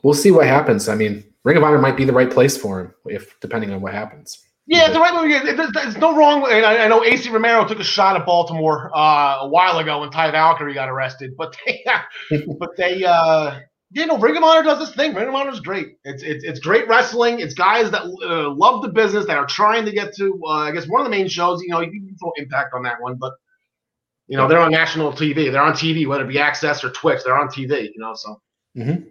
We'll 0.02 0.14
see 0.14 0.30
what 0.30 0.46
happens. 0.46 0.88
I 0.88 0.94
mean, 0.94 1.24
Ring 1.44 1.56
of 1.56 1.62
Honor 1.62 1.78
might 1.78 1.96
be 1.96 2.04
the 2.04 2.12
right 2.12 2.30
place 2.30 2.56
for 2.56 2.80
him, 2.80 2.94
if 3.06 3.38
depending 3.40 3.72
on 3.72 3.80
what 3.80 3.92
happens. 3.92 4.44
Yeah, 4.66 4.90
the 4.90 4.98
right. 4.98 5.44
There's, 5.44 5.72
there's 5.72 5.96
no 5.98 6.16
wrong. 6.16 6.44
I 6.46 6.88
know 6.88 7.04
AC 7.04 7.28
Romero 7.28 7.66
took 7.66 7.80
a 7.80 7.84
shot 7.84 8.16
at 8.18 8.24
Baltimore 8.24 8.90
uh, 8.96 9.40
a 9.40 9.48
while 9.48 9.78
ago 9.78 10.00
when 10.00 10.10
Ty 10.10 10.30
Valkyrie 10.30 10.72
got 10.72 10.88
arrested, 10.88 11.36
but 11.36 11.54
they, 11.66 11.84
but 12.58 12.70
they, 12.78 13.04
uh, 13.04 13.60
you 13.94 14.06
know, 14.06 14.18
Ring 14.18 14.36
of 14.36 14.42
Honor 14.42 14.62
does 14.62 14.80
this 14.80 14.94
thing. 14.94 15.14
Ring 15.14 15.28
of 15.28 15.34
Honor 15.34 15.50
is 15.50 15.60
great. 15.60 15.98
It's 16.04 16.22
it's, 16.22 16.44
it's 16.44 16.58
great 16.58 16.88
wrestling. 16.88 17.38
It's 17.38 17.54
guys 17.54 17.90
that 17.92 18.02
uh, 18.02 18.50
love 18.50 18.82
the 18.82 18.88
business 18.88 19.24
that 19.26 19.36
are 19.36 19.46
trying 19.46 19.84
to 19.84 19.92
get 19.92 20.14
to. 20.16 20.40
Uh, 20.44 20.50
I 20.50 20.72
guess 20.72 20.88
one 20.88 21.00
of 21.00 21.04
the 21.04 21.10
main 21.10 21.28
shows. 21.28 21.62
You 21.62 21.68
know, 21.68 21.80
you 21.80 21.90
can 21.90 22.16
throw 22.18 22.32
Impact 22.36 22.74
on 22.74 22.82
that 22.82 23.00
one, 23.00 23.14
but 23.14 23.34
you 24.26 24.36
know 24.36 24.48
they're 24.48 24.58
on 24.58 24.72
national 24.72 25.12
TV. 25.12 25.50
They're 25.52 25.62
on 25.62 25.74
TV, 25.74 26.08
whether 26.08 26.24
it 26.24 26.28
be 26.28 26.40
Access 26.40 26.82
or 26.82 26.90
Twitch. 26.90 27.22
They're 27.24 27.36
on 27.36 27.48
TV. 27.48 27.84
You 27.94 27.98
know, 27.98 28.14
so. 28.14 28.40
Mm-hmm. 28.76 29.10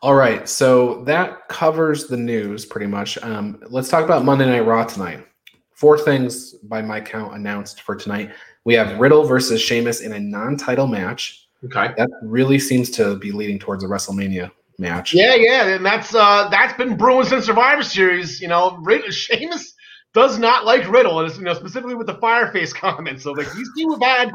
All 0.00 0.14
right, 0.14 0.48
so 0.48 1.02
that 1.04 1.48
covers 1.48 2.06
the 2.06 2.16
news 2.16 2.64
pretty 2.64 2.86
much. 2.86 3.18
Um, 3.18 3.60
let's 3.68 3.88
talk 3.88 4.04
about 4.04 4.24
Monday 4.24 4.46
Night 4.46 4.60
Raw 4.60 4.84
tonight. 4.84 5.26
Four 5.74 5.98
things 5.98 6.52
by 6.54 6.82
my 6.82 7.00
count 7.00 7.34
announced 7.34 7.82
for 7.82 7.96
tonight. 7.96 8.30
We 8.64 8.74
have 8.74 9.00
Riddle 9.00 9.24
versus 9.24 9.60
Sheamus 9.60 10.00
in 10.00 10.12
a 10.12 10.20
non-title 10.20 10.86
match. 10.86 11.47
Okay. 11.64 11.92
That 11.96 12.10
really 12.22 12.58
seems 12.58 12.90
to 12.90 13.16
be 13.16 13.32
leading 13.32 13.58
towards 13.58 13.82
a 13.82 13.86
WrestleMania 13.86 14.50
match. 14.78 15.12
Yeah, 15.12 15.34
yeah, 15.34 15.68
and 15.68 15.84
that's 15.84 16.14
uh 16.14 16.48
that's 16.50 16.74
been 16.74 16.96
brewing 16.96 17.26
since 17.26 17.46
Survivor 17.46 17.82
Series. 17.82 18.40
You 18.40 18.48
know, 18.48 18.78
Riddle, 18.82 19.10
Sheamus 19.10 19.74
does 20.14 20.38
not 20.38 20.64
like 20.64 20.88
Riddle, 20.88 21.18
and 21.18 21.28
it's 21.28 21.38
you 21.38 21.44
know 21.44 21.54
specifically 21.54 21.94
with 21.94 22.06
the 22.06 22.14
Fireface 22.14 22.74
comment. 22.74 23.20
So 23.20 23.32
like 23.32 23.52
these 23.52 23.68
two 23.76 23.90
have 23.90 24.02
had 24.02 24.32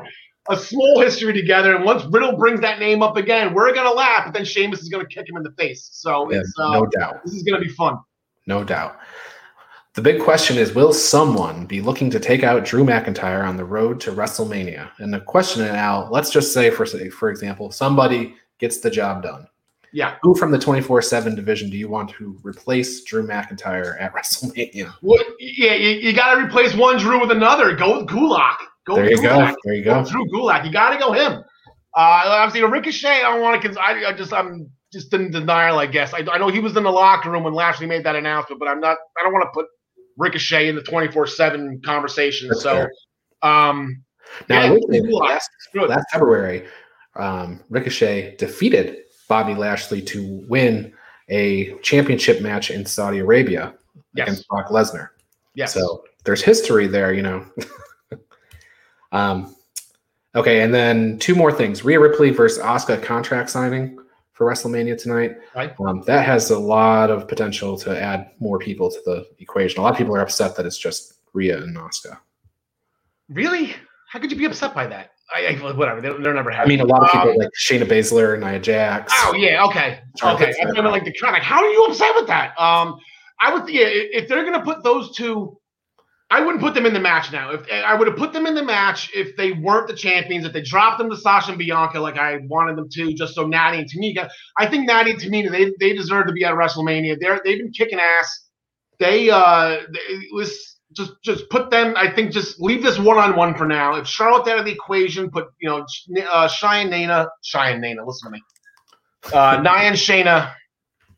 a 0.49 0.57
small 0.57 0.99
history 0.99 1.33
together, 1.33 1.75
and 1.75 1.85
once 1.85 2.03
Riddle 2.11 2.35
brings 2.35 2.59
that 2.61 2.79
name 2.79 3.01
up 3.01 3.15
again, 3.15 3.53
we're 3.53 3.73
gonna 3.73 3.93
laugh, 3.93 4.25
but 4.25 4.33
then 4.33 4.45
Sheamus 4.45 4.81
is 4.81 4.89
gonna 4.89 5.07
kick 5.07 5.29
him 5.29 5.37
in 5.37 5.43
the 5.43 5.53
face. 5.57 5.89
So 5.93 6.29
yeah, 6.31 6.39
it's 6.39 6.53
uh, 6.59 6.73
no 6.73 6.85
doubt 6.87 7.23
this 7.23 7.33
is 7.33 7.43
gonna 7.43 7.61
be 7.61 7.69
fun. 7.69 7.97
No 8.45 8.63
doubt. 8.63 8.97
The 9.93 10.01
big 10.01 10.21
question 10.21 10.57
is 10.57 10.73
Will 10.73 10.91
someone 10.91 11.65
be 11.65 11.79
looking 11.79 12.09
to 12.09 12.19
take 12.19 12.43
out 12.43 12.65
Drew 12.65 12.83
McIntyre 12.83 13.47
on 13.47 13.57
the 13.57 13.65
road 13.65 13.99
to 14.01 14.11
WrestleMania? 14.11 14.89
And 14.97 15.13
the 15.13 15.19
question 15.19 15.65
now, 15.65 16.09
let's 16.09 16.31
just 16.31 16.51
say, 16.51 16.71
for, 16.71 16.85
for 16.85 17.29
example, 17.29 17.71
somebody 17.71 18.35
gets 18.59 18.79
the 18.79 18.89
job 18.89 19.21
done. 19.21 19.47
Yeah. 19.91 20.15
Who 20.23 20.33
from 20.33 20.49
the 20.49 20.57
24 20.57 21.03
7 21.03 21.35
division 21.35 21.69
do 21.69 21.77
you 21.77 21.87
want 21.87 22.09
to 22.11 22.35
replace 22.41 23.03
Drew 23.03 23.25
McIntyre 23.27 24.01
at 24.01 24.13
WrestleMania? 24.15 24.95
Well, 25.03 25.23
yeah, 25.39 25.75
you, 25.75 25.89
you 25.89 26.13
got 26.13 26.35
to 26.35 26.43
replace 26.43 26.73
one 26.73 26.97
Drew 26.97 27.21
with 27.21 27.29
another. 27.29 27.75
Go 27.75 27.99
with 27.99 28.09
Gulak. 28.09 28.57
Go 28.87 28.95
there 28.95 29.11
you 29.11 29.17
Gulak. 29.17 29.51
go. 29.51 29.55
There 29.63 29.73
you 29.75 29.83
go. 29.83 30.03
go 30.03 30.09
Drew 30.09 30.25
Gulak. 30.31 30.65
You 30.65 30.71
got 30.71 30.89
to 30.89 30.97
go 30.97 31.11
him. 31.11 31.43
Uh, 31.95 32.23
obviously, 32.25 32.67
Ricochet, 32.67 33.07
I 33.23 33.31
don't 33.31 33.41
want 33.41 33.61
to. 33.61 33.79
I, 33.79 34.09
I 34.09 34.13
just, 34.13 34.33
I'm 34.33 34.71
just 34.91 35.13
in 35.13 35.29
denial, 35.29 35.77
I 35.77 35.85
guess. 35.85 36.15
I, 36.15 36.25
I 36.31 36.39
know 36.39 36.49
he 36.49 36.59
was 36.59 36.75
in 36.75 36.83
the 36.83 36.91
locker 36.91 37.29
room 37.29 37.43
when 37.43 37.53
Lashley 37.53 37.85
made 37.85 38.03
that 38.05 38.15
announcement, 38.15 38.59
but 38.59 38.67
I'm 38.67 38.79
not. 38.79 38.97
I 39.19 39.23
don't 39.23 39.31
want 39.31 39.43
to 39.43 39.51
put 39.53 39.67
Ricochet 40.17 40.69
in 40.69 40.75
the 40.75 40.83
24 40.83 41.27
7 41.27 41.81
conversation. 41.83 42.49
That's 42.49 42.61
so, 42.61 42.87
um, 43.41 44.03
now, 44.49 44.77
yeah, 44.89 45.01
last, 45.09 45.49
last 45.75 46.05
February, 46.11 46.65
um, 47.15 47.59
Ricochet 47.69 48.35
defeated 48.37 49.03
Bobby 49.27 49.53
Lashley 49.53 50.01
to 50.03 50.45
win 50.47 50.93
a 51.29 51.75
championship 51.79 52.41
match 52.41 52.71
in 52.71 52.85
Saudi 52.85 53.19
Arabia 53.19 53.73
yes. 54.13 54.27
against 54.27 54.47
Brock 54.47 54.69
Lesnar. 54.69 55.09
Yes. 55.55 55.73
So 55.73 56.03
there's 56.23 56.41
history 56.41 56.87
there, 56.87 57.13
you 57.13 57.21
know. 57.21 57.45
um, 59.11 59.55
okay, 60.35 60.61
and 60.61 60.73
then 60.73 61.19
two 61.19 61.35
more 61.35 61.51
things: 61.51 61.85
Rhea 61.85 61.99
Ripley 61.99 62.31
versus 62.31 62.63
Asuka 62.63 63.01
contract 63.03 63.49
signing 63.49 63.99
for 64.33 64.47
WrestleMania 64.47 65.01
tonight. 65.01 65.37
Right. 65.55 65.73
Um, 65.79 66.01
that 66.07 66.25
has 66.25 66.49
a 66.51 66.59
lot 66.59 67.09
of 67.09 67.27
potential 67.27 67.77
to 67.77 67.99
add 67.99 68.31
more 68.39 68.59
people 68.59 68.91
to 68.91 68.97
the 69.05 69.27
equation. 69.39 69.79
A 69.79 69.83
lot 69.83 69.91
of 69.91 69.97
people 69.97 70.15
are 70.15 70.21
upset 70.21 70.55
that 70.57 70.65
it's 70.65 70.77
just 70.77 71.13
Rhea 71.33 71.57
and 71.57 71.75
Asuka. 71.77 72.17
Really? 73.29 73.75
How 74.09 74.19
could 74.19 74.31
you 74.31 74.37
be 74.37 74.45
upset 74.45 74.75
by 74.75 74.87
that? 74.87 75.11
I, 75.33 75.47
I 75.47 75.73
whatever. 75.73 76.01
They're, 76.01 76.19
they're 76.19 76.33
never 76.33 76.51
happy. 76.51 76.65
I 76.65 76.67
mean, 76.67 76.81
a 76.81 76.85
lot 76.85 77.03
of 77.03 77.11
people 77.11 77.29
um, 77.29 77.37
like 77.37 77.49
Shayna 77.57 77.85
Baszler, 77.85 78.39
Nia 78.39 78.59
Jax. 78.59 79.11
Oh 79.15 79.33
yeah, 79.33 79.63
okay, 79.65 80.01
okay. 80.21 80.53
I 80.61 80.65
mean, 80.71 80.83
like 80.85 81.05
the 81.05 81.13
like, 81.23 81.41
how 81.41 81.63
are 81.63 81.69
you 81.69 81.85
upset 81.85 82.13
with 82.15 82.27
that? 82.27 82.59
Um, 82.59 82.99
I 83.39 83.53
would 83.53 83.67
yeah, 83.67 83.87
if 83.87 84.27
they're 84.27 84.43
gonna 84.43 84.63
put 84.63 84.83
those 84.83 85.15
two 85.15 85.57
I 86.33 86.41
wouldn't 86.41 86.63
put 86.63 86.73
them 86.73 86.87
in 86.87 86.95
the 86.95 86.99
match 86.99 87.31
now. 87.31 87.51
If 87.51 87.61
I 87.71 87.93
would 87.93 88.07
have 88.07 88.17
put 88.17 88.33
them 88.33 88.47
in 88.47 88.55
the 88.55 88.63
match 88.63 89.11
if 89.13 89.37
they 89.37 89.51
weren't 89.51 89.87
the 89.87 89.93
champions, 89.93 90.47
if 90.47 90.51
they 90.51 90.63
dropped 90.63 90.97
them 90.97 91.11
to 91.11 91.15
Sasha 91.15 91.51
and 91.51 91.59
Bianca 91.59 91.99
like 91.99 92.17
I 92.17 92.39
wanted 92.47 92.75
them 92.75 92.89
to, 92.89 93.13
just 93.13 93.35
so 93.35 93.45
Natty 93.45 93.77
and 93.77 93.87
Tamina. 93.87 94.27
I 94.57 94.65
think 94.65 94.87
Natty 94.87 95.11
and 95.11 95.19
Tamina 95.19 95.51
they 95.51 95.71
they 95.79 95.95
deserve 95.95 96.25
to 96.25 96.33
be 96.33 96.43
at 96.43 96.55
WrestleMania. 96.55 97.17
They're 97.19 97.39
they've 97.45 97.59
been 97.59 97.71
kicking 97.71 97.99
ass. 97.99 98.49
They 98.97 99.29
uh 99.29 99.77
it 99.93 100.33
was 100.33 100.79
just 100.93 101.11
just 101.23 101.47
put 101.51 101.69
them. 101.69 101.93
I 101.95 102.09
think 102.09 102.31
just 102.31 102.59
leave 102.59 102.81
this 102.81 102.97
one 102.97 103.19
on 103.19 103.35
one 103.35 103.53
for 103.53 103.67
now. 103.67 103.93
If 103.93 104.07
Charlotte 104.07 104.47
out 104.47 104.57
of 104.57 104.65
the 104.65 104.71
equation, 104.71 105.29
put 105.29 105.49
you 105.61 105.69
know 105.69 105.85
uh, 106.31 106.47
Cheyenne 106.47 106.89
Nana, 106.89 107.27
Cheyenne 107.43 107.79
Nana. 107.79 108.03
Listen 108.03 108.31
to 108.31 108.37
me. 108.37 108.41
Uh, 109.31 109.61
Nia 109.61 109.87
and 109.87 109.95
Shayna 109.95 110.51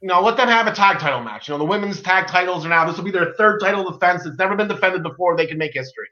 you 0.06 0.10
know, 0.12 0.22
let 0.22 0.38
them 0.38 0.48
have 0.48 0.68
a 0.68 0.72
tag 0.72 1.00
title 1.00 1.24
match. 1.24 1.48
You 1.48 1.56
know, 1.56 1.58
the 1.58 1.65
women's 1.65 2.00
tag 2.00 2.28
titles 2.28 2.63
are 2.63 2.70
now, 2.70 2.86
this 2.86 2.96
will 2.96 3.04
be 3.04 3.10
their 3.10 3.34
third 3.39 3.60
title 3.60 3.89
defense. 3.89 4.24
It's 4.24 4.38
never 4.38 4.56
been 4.56 4.68
defended 4.68 5.02
before. 5.02 5.36
They 5.36 5.48
can 5.48 5.58
make 5.58 5.74
history. 5.74 6.10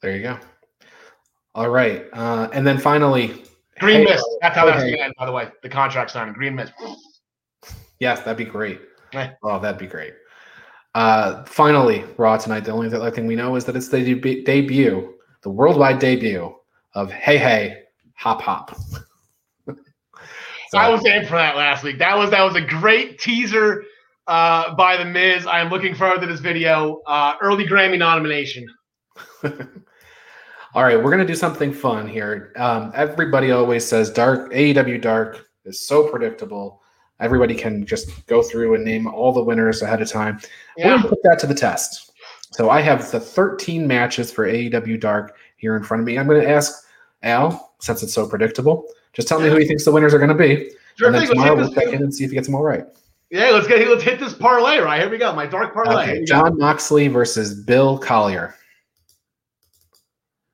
There 0.00 0.16
you 0.16 0.22
go. 0.22 0.38
All 1.54 1.68
right. 1.68 2.06
Uh, 2.14 2.48
and 2.54 2.66
then 2.66 2.78
finally, 2.78 3.44
Green 3.78 3.98
hey, 3.98 4.04
Mist. 4.04 4.24
That's 4.40 4.56
how 4.56 4.62
okay. 4.62 4.70
that's 4.70 4.84
going 4.84 4.94
to 4.94 5.04
end, 5.04 5.14
by 5.18 5.26
the 5.26 5.32
way. 5.32 5.48
The 5.62 5.68
contract 5.68 6.12
signing. 6.12 6.32
Green 6.32 6.54
Mist. 6.54 6.72
Yes, 8.00 8.20
that'd 8.20 8.38
be 8.38 8.50
great. 8.50 8.80
Oh, 9.42 9.58
that'd 9.58 9.78
be 9.78 9.86
great. 9.86 10.14
Uh, 10.94 11.44
finally, 11.44 12.06
Raw 12.16 12.38
tonight. 12.38 12.60
The 12.60 12.72
only 12.72 12.86
other 12.86 13.10
thing 13.10 13.26
we 13.26 13.36
know 13.36 13.54
is 13.56 13.66
that 13.66 13.76
it's 13.76 13.88
the 13.88 14.14
deb- 14.14 14.46
debut, 14.46 15.12
the 15.42 15.50
worldwide 15.50 15.98
debut 15.98 16.56
of 16.94 17.12
Hey 17.12 17.36
Hey 17.36 17.82
Hop 18.14 18.40
Hop. 18.40 18.74
So. 20.72 20.78
I 20.78 20.88
was 20.88 21.04
in 21.04 21.26
for 21.26 21.36
that 21.36 21.54
last 21.54 21.84
week. 21.84 21.98
That 21.98 22.16
was 22.16 22.30
that 22.30 22.42
was 22.42 22.56
a 22.56 22.60
great 22.62 23.18
teaser 23.18 23.84
uh, 24.26 24.74
by 24.74 24.96
the 24.96 25.04
Miz. 25.04 25.46
I 25.46 25.60
am 25.60 25.68
looking 25.68 25.94
forward 25.94 26.22
to 26.22 26.26
this 26.26 26.40
video. 26.40 27.02
Uh, 27.06 27.34
early 27.42 27.66
Grammy 27.66 27.98
nomination. 27.98 28.66
All 29.44 30.82
right, 30.82 30.96
we're 30.96 31.10
gonna 31.10 31.26
do 31.26 31.34
something 31.34 31.74
fun 31.74 32.08
here. 32.08 32.54
Um, 32.56 32.90
everybody 32.94 33.50
always 33.50 33.86
says 33.86 34.10
Dark 34.10 34.50
AEW 34.50 35.02
Dark 35.02 35.46
is 35.66 35.86
so 35.86 36.08
predictable. 36.08 36.80
Everybody 37.20 37.54
can 37.54 37.84
just 37.84 38.24
go 38.24 38.42
through 38.42 38.74
and 38.74 38.82
name 38.82 39.06
all 39.06 39.30
the 39.30 39.44
winners 39.44 39.82
ahead 39.82 40.00
of 40.00 40.08
time. 40.08 40.40
Yeah. 40.78 40.86
We're 40.86 40.96
gonna 40.96 41.08
put 41.10 41.22
that 41.24 41.38
to 41.40 41.46
the 41.46 41.54
test. 41.54 42.12
So 42.52 42.70
I 42.70 42.80
have 42.80 43.10
the 43.10 43.20
13 43.20 43.86
matches 43.86 44.32
for 44.32 44.46
AEW 44.46 44.98
Dark 44.98 45.36
here 45.58 45.76
in 45.76 45.82
front 45.82 46.00
of 46.00 46.06
me. 46.06 46.18
I'm 46.18 46.26
gonna 46.26 46.44
ask 46.44 46.82
Al, 47.22 47.74
since 47.78 48.02
it's 48.02 48.14
so 48.14 48.26
predictable, 48.26 48.86
just 49.12 49.28
tell 49.28 49.40
me 49.40 49.48
who 49.48 49.56
he 49.56 49.66
thinks 49.66 49.84
the 49.84 49.92
winners 49.92 50.14
are 50.14 50.18
going 50.18 50.28
to 50.28 50.34
be. 50.34 50.70
Sure 50.96 51.08
and 51.08 51.14
then 51.14 51.26
thing. 51.26 51.34
tomorrow 51.34 51.56
we'll 51.56 51.72
check 51.72 51.88
in 51.88 52.02
and 52.02 52.14
see 52.14 52.24
if 52.24 52.30
he 52.30 52.34
gets 52.34 52.48
them 52.48 52.54
all 52.54 52.62
right. 52.62 52.84
Yeah, 53.30 53.48
let's 53.50 53.66
get 53.66 53.86
let's 53.88 54.02
hit 54.02 54.20
this 54.20 54.34
parlay 54.34 54.78
right. 54.78 55.00
Here 55.00 55.10
we 55.10 55.16
go. 55.16 55.34
My 55.34 55.46
dark 55.46 55.72
parlay. 55.72 56.02
Okay, 56.02 56.24
Jon 56.24 56.58
Moxley 56.58 57.08
versus 57.08 57.54
Bill 57.54 57.98
Collier. 57.98 58.54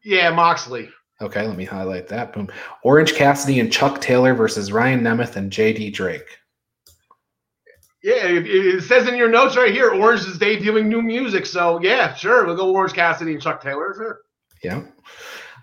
Yeah, 0.05 0.31
Moxley. 0.31 0.89
Okay, 1.21 1.45
let 1.45 1.57
me 1.57 1.65
highlight 1.65 2.07
that. 2.09 2.33
Boom. 2.33 2.49
Orange 2.85 3.15
Cassidy 3.15 3.59
and 3.59 3.73
Chuck 3.73 4.01
Taylor 4.01 4.33
versus 4.33 4.71
Ryan 4.71 5.01
Nemeth 5.01 5.35
and 5.35 5.51
JD 5.51 5.93
Drake. 5.93 6.39
Yeah, 8.01 8.27
it, 8.27 8.47
it 8.47 8.85
says 8.85 9.09
in 9.09 9.17
your 9.17 9.29
notes 9.29 9.57
right 9.57 9.73
here, 9.73 9.91
Orange 9.91 10.21
is 10.21 10.39
debuting 10.39 10.87
new 10.87 11.03
music. 11.03 11.47
So 11.47 11.81
yeah, 11.83 12.15
sure, 12.15 12.47
we'll 12.47 12.55
go 12.55 12.71
Orange 12.71 12.93
Cassidy 12.93 13.33
and 13.33 13.43
Chuck 13.43 13.61
Taylor. 13.61 13.93
Sure. 13.97 14.21
Yeah, 14.63 14.85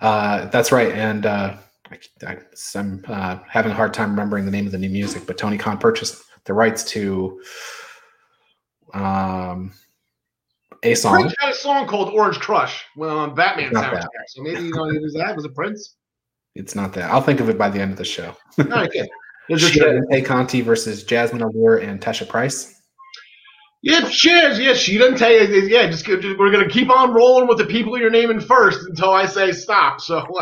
uh, 0.02 0.48
that's 0.48 0.74
right. 0.74 0.92
And 0.92 1.26
uh, 1.26 1.56
I, 1.92 2.38
am 2.76 3.04
uh, 3.08 3.40
having 3.48 3.72
a 3.72 3.76
hard 3.76 3.94
time 3.94 4.12
remembering 4.12 4.46
the 4.46 4.52
name 4.52 4.66
of 4.66 4.72
the 4.72 4.78
new 4.78 4.90
music, 4.90 5.28
but 5.28 5.38
Tony 5.38 5.58
Khan 5.58 5.78
purchased 5.78 6.24
the 6.46 6.54
rights 6.54 6.84
to 6.86 7.40
um, 8.94 9.74
a 10.84 10.96
song. 10.96 11.22
Prince 11.22 11.36
had 11.40 11.50
a 11.52 11.56
song 11.56 11.88
called 11.88 12.10
Orange 12.10 12.40
Crush 12.40 12.84
well, 12.96 13.18
on 13.18 13.36
Batman 13.36 13.72
soundtrack. 13.72 14.02
That. 14.02 14.10
So 14.30 14.42
maybe 14.42 14.64
you 14.64 14.72
know 14.72 14.86
it 14.86 15.02
was 15.02 15.14
that. 15.14 15.36
Was 15.36 15.46
it 15.46 15.54
Prince? 15.54 15.96
It's 16.56 16.76
not 16.76 16.94
that. 16.94 17.12
I'll 17.12 17.22
think 17.22 17.40
of 17.40 17.50
it 17.50 17.58
by 17.58 17.70
the 17.70 17.80
end 17.80 17.92
of 17.92 17.98
the 17.98 18.06
show. 18.06 18.36
All 18.58 18.66
right, 18.66 18.92
good. 18.92 19.10
Conti 20.26 20.62
versus 20.62 21.04
Jasmine 21.04 21.42
Allure 21.42 21.78
and 21.78 22.02
Tasha 22.02 22.28
Price. 22.28 22.75
Yeah, 23.86 24.10
cheers. 24.10 24.58
Yeah, 24.58 24.74
she 24.74 24.98
doesn't 24.98 25.20
tell 25.20 25.32
you. 25.32 25.42
Yeah, 25.68 25.86
just, 25.86 26.06
just 26.06 26.40
we're 26.40 26.52
gonna 26.52 26.68
keep 26.68 26.90
on 26.90 27.14
rolling 27.14 27.48
with 27.48 27.60
the 27.60 27.66
people 27.66 28.00
you're 28.00 28.10
naming 28.10 28.40
first 28.40 28.80
until 28.90 29.12
I 29.12 29.28
say 29.28 29.52
stop. 29.52 30.02
So 30.02 30.26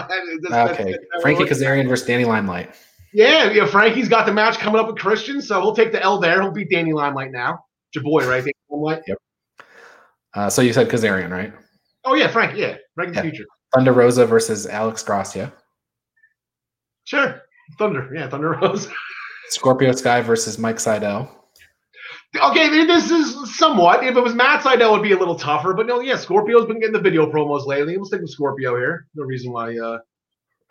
okay, 0.50 0.96
Frankie 1.22 1.44
Kazarian 1.44 1.90
versus 1.90 2.08
Danny 2.08 2.24
Limelight. 2.24 2.74
Yeah, 3.12 3.52
yeah. 3.52 3.66
Frankie's 3.66 4.08
got 4.08 4.26
the 4.26 4.32
match 4.32 4.60
coming 4.60 4.80
up 4.80 4.88
with 4.88 4.96
Christian, 4.96 5.42
so 5.42 5.60
we'll 5.60 5.76
take 5.76 5.92
the 5.92 6.02
L 6.02 6.20
there. 6.20 6.42
He'll 6.42 6.54
beat 6.54 6.70
Danny 6.70 6.94
Limelight 6.94 7.34
now. 7.34 7.66
It's 7.90 7.96
your 7.96 8.06
boy, 8.06 8.26
right? 8.26 8.40
Danny 8.40 8.54
Limelight. 8.70 9.02
Yep. 9.08 9.18
Uh, 10.34 10.50
so 10.50 10.62
you 10.62 10.72
said 10.72 10.88
Kazarian, 10.88 11.30
right? 11.30 11.52
Oh 12.06 12.16
yeah, 12.16 12.30
Frank. 12.30 12.58
Yeah, 12.58 12.78
Frankie's 12.96 13.18
yeah. 13.18 13.22
future. 13.24 13.46
Thunder 13.76 13.92
Rosa 13.92 14.26
versus 14.26 14.68
Alex 14.68 15.04
Gracia. 15.04 15.52
Sure, 17.04 17.42
Thunder. 17.78 18.10
Yeah, 18.16 18.30
Thunder 18.30 18.52
Rosa. 18.62 18.90
Scorpio 19.50 19.92
Sky 19.92 20.22
versus 20.22 20.58
Mike 20.58 20.78
Sydal. 20.78 21.30
Okay, 22.42 22.86
this 22.86 23.12
is 23.12 23.56
somewhat. 23.56 24.04
If 24.04 24.16
it 24.16 24.24
was 24.24 24.34
Matt 24.34 24.64
Sydal, 24.64 24.90
it 24.90 24.92
would 24.92 25.04
be 25.04 25.12
a 25.12 25.18
little 25.18 25.38
tougher. 25.38 25.74
But 25.74 25.86
no, 25.86 26.00
yeah, 26.00 26.16
Scorpio's 26.16 26.66
been 26.66 26.80
getting 26.80 26.94
the 26.94 27.00
video 27.00 27.32
promos 27.32 27.68
lately. 27.68 27.96
We'll 27.96 28.06
stick 28.06 28.22
with 28.22 28.32
Scorpio 28.32 28.76
here. 28.76 29.08
No 29.14 29.24
reason 29.24 29.52
why. 29.52 29.78
Uh... 29.78 30.00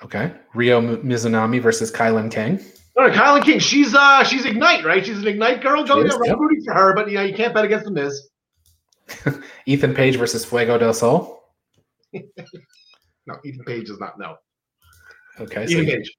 Okay, 0.02 0.32
Rio 0.54 0.80
Mizunami 0.80 1.62
versus 1.62 1.92
Kilynn 1.92 2.32
King. 2.32 2.60
All 2.96 3.06
right, 3.06 3.14
Kilynn 3.14 3.44
King. 3.44 3.58
She's 3.60 3.94
uh 3.94 4.24
she's 4.24 4.44
Ignite, 4.44 4.84
right? 4.84 5.06
She's 5.06 5.18
an 5.18 5.28
Ignite 5.28 5.62
girl. 5.62 5.84
Going 5.84 6.06
is, 6.06 6.18
yep. 6.24 6.36
rooting 6.36 6.64
for 6.64 6.74
her, 6.74 6.94
but 6.94 7.08
you 7.08 7.16
know 7.16 7.22
you 7.22 7.34
can't 7.34 7.54
bet 7.54 7.64
against 7.64 7.84
the 7.84 7.92
Miz. 7.92 8.28
Ethan 9.66 9.94
Page 9.94 10.16
versus 10.16 10.44
Fuego 10.44 10.78
del 10.78 10.92
Sol. 10.92 11.44
no, 12.12 13.36
Ethan 13.44 13.64
Page 13.64 13.88
is 13.88 14.00
not 14.00 14.18
no. 14.18 14.36
Okay, 15.38 15.64
Ethan 15.64 15.86
so 15.86 15.92
Page. 15.92 16.16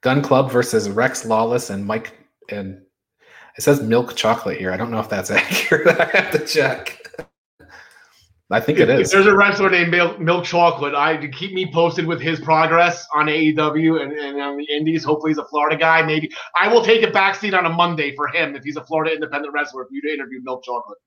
Gun 0.00 0.22
Club 0.22 0.50
versus 0.50 0.90
Rex 0.90 1.24
Lawless 1.24 1.70
and 1.70 1.86
Mike 1.86 2.14
and 2.48 2.82
it 3.56 3.62
says 3.62 3.82
milk 3.82 4.16
chocolate 4.16 4.58
here. 4.58 4.72
I 4.72 4.76
don't 4.76 4.90
know 4.90 5.00
if 5.00 5.08
that's 5.08 5.30
accurate. 5.30 6.00
I 6.00 6.04
have 6.06 6.30
to 6.32 6.46
check. 6.46 6.98
I 8.52 8.60
think 8.60 8.78
if, 8.78 8.88
it 8.88 9.00
is. 9.00 9.08
If 9.08 9.12
there's 9.12 9.32
a 9.32 9.36
wrestler 9.36 9.70
named 9.70 9.90
Milk, 9.90 10.20
milk 10.20 10.44
Chocolate, 10.44 10.94
I 10.94 11.16
to 11.16 11.28
keep 11.28 11.54
me 11.54 11.72
posted 11.72 12.04
with 12.04 12.20
his 12.20 12.38
progress 12.38 13.06
on 13.14 13.26
AEW 13.26 14.02
and, 14.02 14.12
and 14.12 14.40
on 14.40 14.58
the 14.58 14.66
Indies. 14.70 15.02
Hopefully, 15.04 15.30
he's 15.30 15.38
a 15.38 15.44
Florida 15.46 15.76
guy. 15.76 16.02
Maybe 16.02 16.30
I 16.54 16.68
will 16.68 16.84
take 16.84 17.02
a 17.02 17.10
backseat 17.10 17.56
on 17.56 17.64
a 17.64 17.70
Monday 17.70 18.14
for 18.14 18.28
him 18.28 18.54
if 18.54 18.62
he's 18.62 18.76
a 18.76 18.84
Florida 18.84 19.14
independent 19.14 19.54
wrestler. 19.54 19.86
For 19.86 19.94
you 19.94 20.02
to 20.02 20.12
interview 20.12 20.40
Milk 20.42 20.64
Chocolate. 20.64 20.98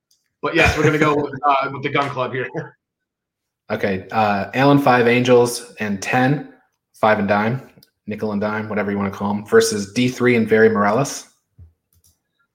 But 0.42 0.56
yes, 0.56 0.76
we're 0.76 0.86
gonna 0.86 0.98
go 0.98 1.16
with, 1.16 1.34
uh, 1.46 1.70
with 1.72 1.84
the 1.84 1.90
Gun 1.90 2.10
Club 2.10 2.34
here. 2.34 2.50
Okay, 3.70 4.08
uh, 4.12 4.50
Alan 4.56 4.80
Five 4.80 5.08
Angels 5.08 5.76
and 5.80 6.02
ten 6.02 6.52
Five 6.96 7.20
and 7.20 7.28
Dime, 7.28 7.70
Nickel 8.08 8.32
and 8.32 8.42
Dime, 8.42 8.70
whatever 8.70 8.90
you 8.90 8.98
want 8.98 9.14
to 9.14 9.18
call 9.18 9.32
them, 9.32 9.46
versus 9.46 9.94
D 9.94 10.08
three 10.08 10.36
and 10.36 10.48
Vary 10.48 10.70
Morales. 10.70 11.35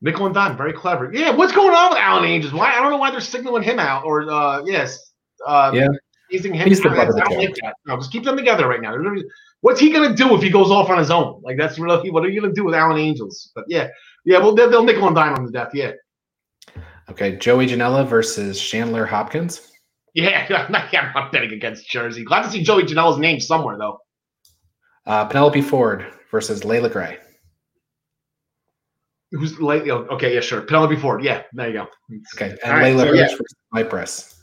Nickel 0.02 0.26
and 0.26 0.34
dime, 0.34 0.56
very 0.56 0.72
clever. 0.72 1.10
Yeah, 1.12 1.30
what's 1.30 1.52
going 1.52 1.74
on 1.74 1.90
with 1.90 1.98
Alan 1.98 2.24
Angels? 2.24 2.52
Why 2.54 2.72
I 2.72 2.80
don't 2.80 2.90
know 2.90 2.96
why 2.96 3.10
they're 3.10 3.20
signaling 3.20 3.62
him 3.62 3.78
out 3.78 4.04
or 4.04 4.30
uh 4.30 4.62
yes. 4.64 5.12
Uh 5.46 5.72
yeah. 5.74 5.88
Using 6.30 6.54
him. 6.54 6.68
He's 6.68 6.80
the 6.80 6.88
don't 6.88 6.96
like 6.96 7.54
that. 7.62 7.74
No, 7.86 7.96
just 7.96 8.12
keep 8.12 8.24
them 8.24 8.36
together 8.36 8.66
right 8.68 8.80
now. 8.80 8.96
What's 9.60 9.80
he 9.80 9.90
gonna 9.90 10.14
do 10.14 10.34
if 10.34 10.42
he 10.42 10.48
goes 10.48 10.70
off 10.70 10.88
on 10.88 10.98
his 10.98 11.10
own? 11.10 11.42
Like 11.42 11.58
that's 11.58 11.78
really 11.78 12.10
what 12.10 12.24
are 12.24 12.28
you 12.28 12.40
gonna 12.40 12.54
do 12.54 12.64
with 12.64 12.74
Alan 12.74 12.98
Angels? 12.98 13.50
But 13.54 13.64
yeah, 13.68 13.88
yeah, 14.24 14.38
well 14.38 14.54
they'll, 14.54 14.70
they'll 14.70 14.84
nickel 14.84 15.06
and 15.06 15.14
dime 15.14 15.34
on 15.34 15.44
the 15.44 15.52
death. 15.52 15.70
Yeah. 15.74 15.92
Okay, 17.10 17.36
Joey 17.36 17.66
Janela 17.66 18.06
versus 18.06 18.60
Chandler 18.60 19.04
Hopkins. 19.04 19.72
Yeah, 20.14 20.46
I'm 20.66 20.72
not 20.72 21.32
betting 21.32 21.52
against 21.52 21.90
Jersey. 21.90 22.24
Glad 22.24 22.42
to 22.42 22.50
see 22.50 22.62
Joey 22.62 22.84
Janela's 22.84 23.18
name 23.18 23.40
somewhere 23.40 23.76
though. 23.76 23.98
Uh, 25.04 25.26
Penelope 25.26 25.62
Ford 25.62 26.06
versus 26.30 26.64
Leila 26.64 26.88
Grey 26.88 27.18
who's 29.32 29.60
late? 29.60 29.88
Oh, 29.88 30.06
okay, 30.10 30.34
yeah, 30.34 30.40
sure. 30.40 30.62
Penelope 30.62 30.96
Ford. 30.96 31.22
Yeah, 31.22 31.42
there 31.52 31.68
you 31.68 31.74
go. 31.74 31.86
Okay, 32.34 32.56
and 32.64 32.72
All 32.72 32.78
Leyla 32.78 32.96
right, 32.96 32.98
so, 32.98 33.06
Hirsch 33.06 33.16
yeah. 33.18 33.36
versus 33.36 33.56
Vipress. 33.74 34.34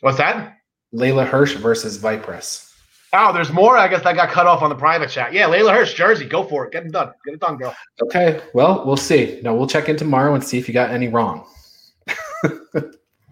What's 0.00 0.18
that? 0.18 0.58
Leyla 0.94 1.26
Hirsch 1.26 1.54
versus 1.54 1.98
Vipress. 1.98 2.68
Oh, 3.14 3.32
there's 3.32 3.52
more. 3.52 3.76
I 3.76 3.88
guess 3.88 4.02
that 4.04 4.14
got 4.14 4.30
cut 4.30 4.46
off 4.46 4.62
on 4.62 4.70
the 4.70 4.76
private 4.76 5.10
chat. 5.10 5.32
Yeah, 5.32 5.46
Leyla 5.46 5.74
Hirsch, 5.74 5.94
Jersey. 5.94 6.26
Go 6.26 6.44
for 6.44 6.66
it. 6.66 6.72
Get 6.72 6.86
it 6.86 6.92
done. 6.92 7.12
Get 7.26 7.34
it 7.34 7.40
done, 7.40 7.56
girl. 7.56 7.74
Okay. 8.02 8.40
Well, 8.54 8.84
we'll 8.86 8.96
see. 8.96 9.40
No, 9.42 9.54
we'll 9.54 9.66
check 9.66 9.88
in 9.88 9.96
tomorrow 9.96 10.34
and 10.34 10.42
see 10.42 10.58
if 10.58 10.66
you 10.66 10.74
got 10.74 10.90
any 10.90 11.08
wrong. 11.08 11.46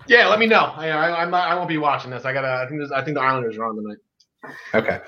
yeah, 0.06 0.26
let 0.26 0.38
me 0.38 0.46
know. 0.46 0.72
I, 0.76 0.88
I, 0.88 1.22
I'm 1.22 1.30
not, 1.30 1.48
I 1.48 1.54
won't 1.54 1.68
be 1.68 1.78
watching 1.78 2.10
this. 2.10 2.24
I 2.24 2.32
gotta. 2.32 2.62
I 2.64 2.68
think. 2.68 2.92
I 2.92 3.02
think 3.02 3.14
the 3.16 3.22
Islanders 3.22 3.56
are 3.56 3.64
on 3.64 3.76
tonight. 3.76 3.98
Okay. 4.74 5.00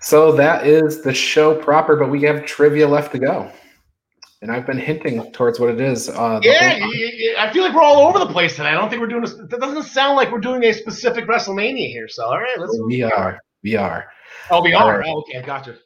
So 0.00 0.32
that 0.32 0.66
is 0.66 1.02
the 1.02 1.12
show 1.12 1.54
proper, 1.54 1.94
but 1.94 2.08
we 2.08 2.22
have 2.22 2.46
trivia 2.46 2.88
left 2.88 3.12
to 3.12 3.18
go 3.18 3.52
and 4.42 4.50
I've 4.50 4.66
been 4.66 4.78
hinting 4.78 5.30
towards 5.32 5.60
what 5.60 5.70
it 5.70 5.80
is. 5.80 6.08
Uh, 6.08 6.40
yeah, 6.42 6.78
I 7.38 7.52
feel 7.52 7.62
like 7.62 7.74
we're 7.74 7.82
all 7.82 8.06
over 8.08 8.18
the 8.18 8.32
place 8.32 8.56
today. 8.56 8.68
I 8.68 8.72
don't 8.72 8.88
think 8.88 9.00
we're 9.00 9.08
doing. 9.08 9.24
A, 9.24 9.46
that 9.46 9.60
doesn't 9.60 9.84
sound 9.84 10.16
like 10.16 10.32
we're 10.32 10.40
doing 10.40 10.64
a 10.64 10.72
specific 10.72 11.26
WrestleMania 11.26 11.88
here. 11.88 12.08
So, 12.08 12.24
all 12.24 12.40
right, 12.40 12.58
let's. 12.58 12.78
We 12.86 13.02
are. 13.02 13.38
We 13.62 13.76
are. 13.76 14.10
Oh, 14.50 14.62
we 14.62 14.72
are. 14.72 15.00
Right. 15.00 15.08
Oh, 15.08 15.18
okay, 15.20 15.42
gotcha. 15.42 15.76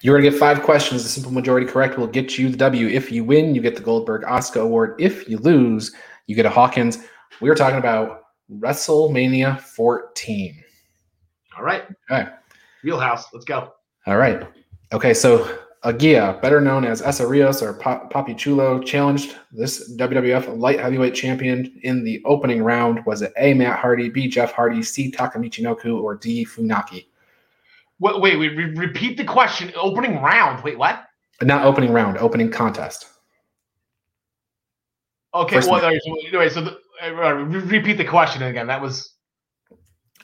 You're 0.00 0.14
going 0.14 0.24
to 0.24 0.30
get 0.30 0.38
five 0.38 0.62
questions. 0.62 1.02
The 1.02 1.08
simple 1.08 1.32
majority 1.32 1.66
correct 1.66 1.98
will 1.98 2.06
get 2.06 2.38
you 2.38 2.48
the 2.48 2.56
W. 2.56 2.86
If 2.86 3.12
you 3.12 3.24
win, 3.24 3.54
you 3.54 3.60
get 3.60 3.74
the 3.76 3.82
Goldberg 3.82 4.24
Oscar 4.24 4.60
Award. 4.60 4.94
If 4.98 5.28
you 5.28 5.38
lose, 5.38 5.94
you 6.26 6.36
get 6.36 6.46
a 6.46 6.50
Hawkins. 6.50 6.98
We 7.40 7.50
are 7.50 7.54
talking 7.54 7.78
about 7.78 8.22
WrestleMania 8.50 9.60
14. 9.60 10.64
All 11.56 11.64
right. 11.64 11.84
Okay. 12.10 12.28
Wheelhouse. 12.82 13.26
Let's 13.32 13.44
go. 13.44 13.72
All 14.06 14.16
right. 14.16 14.46
Okay, 14.92 15.12
so 15.12 15.58
Agia, 15.84 16.40
better 16.40 16.60
known 16.60 16.84
as 16.84 17.02
Essa 17.02 17.26
Rios 17.26 17.62
or 17.62 17.74
Papi 17.74 18.36
Chulo, 18.36 18.80
challenged 18.80 19.36
this 19.52 19.96
WWF 19.96 20.58
light 20.58 20.80
heavyweight 20.80 21.14
champion 21.14 21.78
in 21.82 22.04
the 22.04 22.22
opening 22.24 22.62
round. 22.62 23.04
Was 23.06 23.22
it 23.22 23.32
A. 23.36 23.54
Matt 23.54 23.78
Hardy, 23.78 24.08
B. 24.08 24.28
Jeff 24.28 24.52
Hardy, 24.52 24.82
C. 24.82 25.10
Taka 25.10 25.38
Michinoku, 25.38 26.00
or 26.02 26.16
D. 26.16 26.44
Funaki? 26.44 27.06
Wait, 28.00 28.20
wait, 28.20 28.38
wait, 28.38 28.56
repeat 28.76 29.16
the 29.16 29.24
question. 29.24 29.72
Opening 29.76 30.20
round. 30.20 30.62
Wait, 30.64 30.78
what? 30.78 31.04
Not 31.42 31.64
opening 31.64 31.92
round, 31.92 32.18
opening 32.18 32.50
contest. 32.50 33.06
Okay, 35.34 35.56
First 35.56 35.70
well, 35.70 35.84
anyway, 35.84 36.48
so 36.48 36.62
the, 36.62 36.78
uh, 37.02 37.32
repeat 37.32 37.98
the 37.98 38.04
question 38.04 38.42
again. 38.42 38.66
That 38.66 38.80
was 38.80 39.14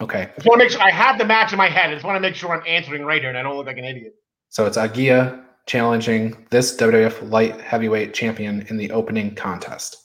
Okay. 0.01 0.23
I 0.23 0.33
just 0.37 0.47
want 0.47 0.61
to 0.61 0.65
make 0.65 0.73
sure 0.73 0.83
I 0.83 0.91
have 0.91 1.19
the 1.19 1.25
match 1.25 1.53
in 1.53 1.59
my 1.59 1.69
head. 1.69 1.91
I 1.91 1.95
just 1.95 2.05
want 2.05 2.17
to 2.17 2.21
make 2.21 2.35
sure 2.35 2.51
I'm 2.51 2.67
answering 2.67 3.05
right 3.05 3.21
here 3.21 3.29
and 3.29 3.39
I 3.39 3.43
don't 3.43 3.57
look 3.57 3.67
like 3.67 3.79
an 3.79 3.85
idiot. 3.85 4.15
So 4.49 4.67
it's 4.67 4.77
Agia 4.77 5.43
challenging 5.67 6.47
this 6.51 6.77
WWF 6.77 7.31
light 7.31 7.61
heavyweight 7.61 8.13
champion 8.15 8.67
in 8.69 8.77
the 8.77 8.91
opening 8.91 9.35
contest. 9.35 9.97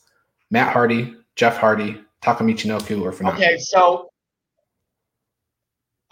Matt 0.52 0.74
Hardy, 0.74 1.16
Jeff 1.36 1.58
Hardy, 1.58 2.02
Taka 2.22 2.44
Michinoku, 2.44 3.02
or 3.02 3.12
Funaki. 3.12 3.36
Okay, 3.36 3.58
so 3.58 4.10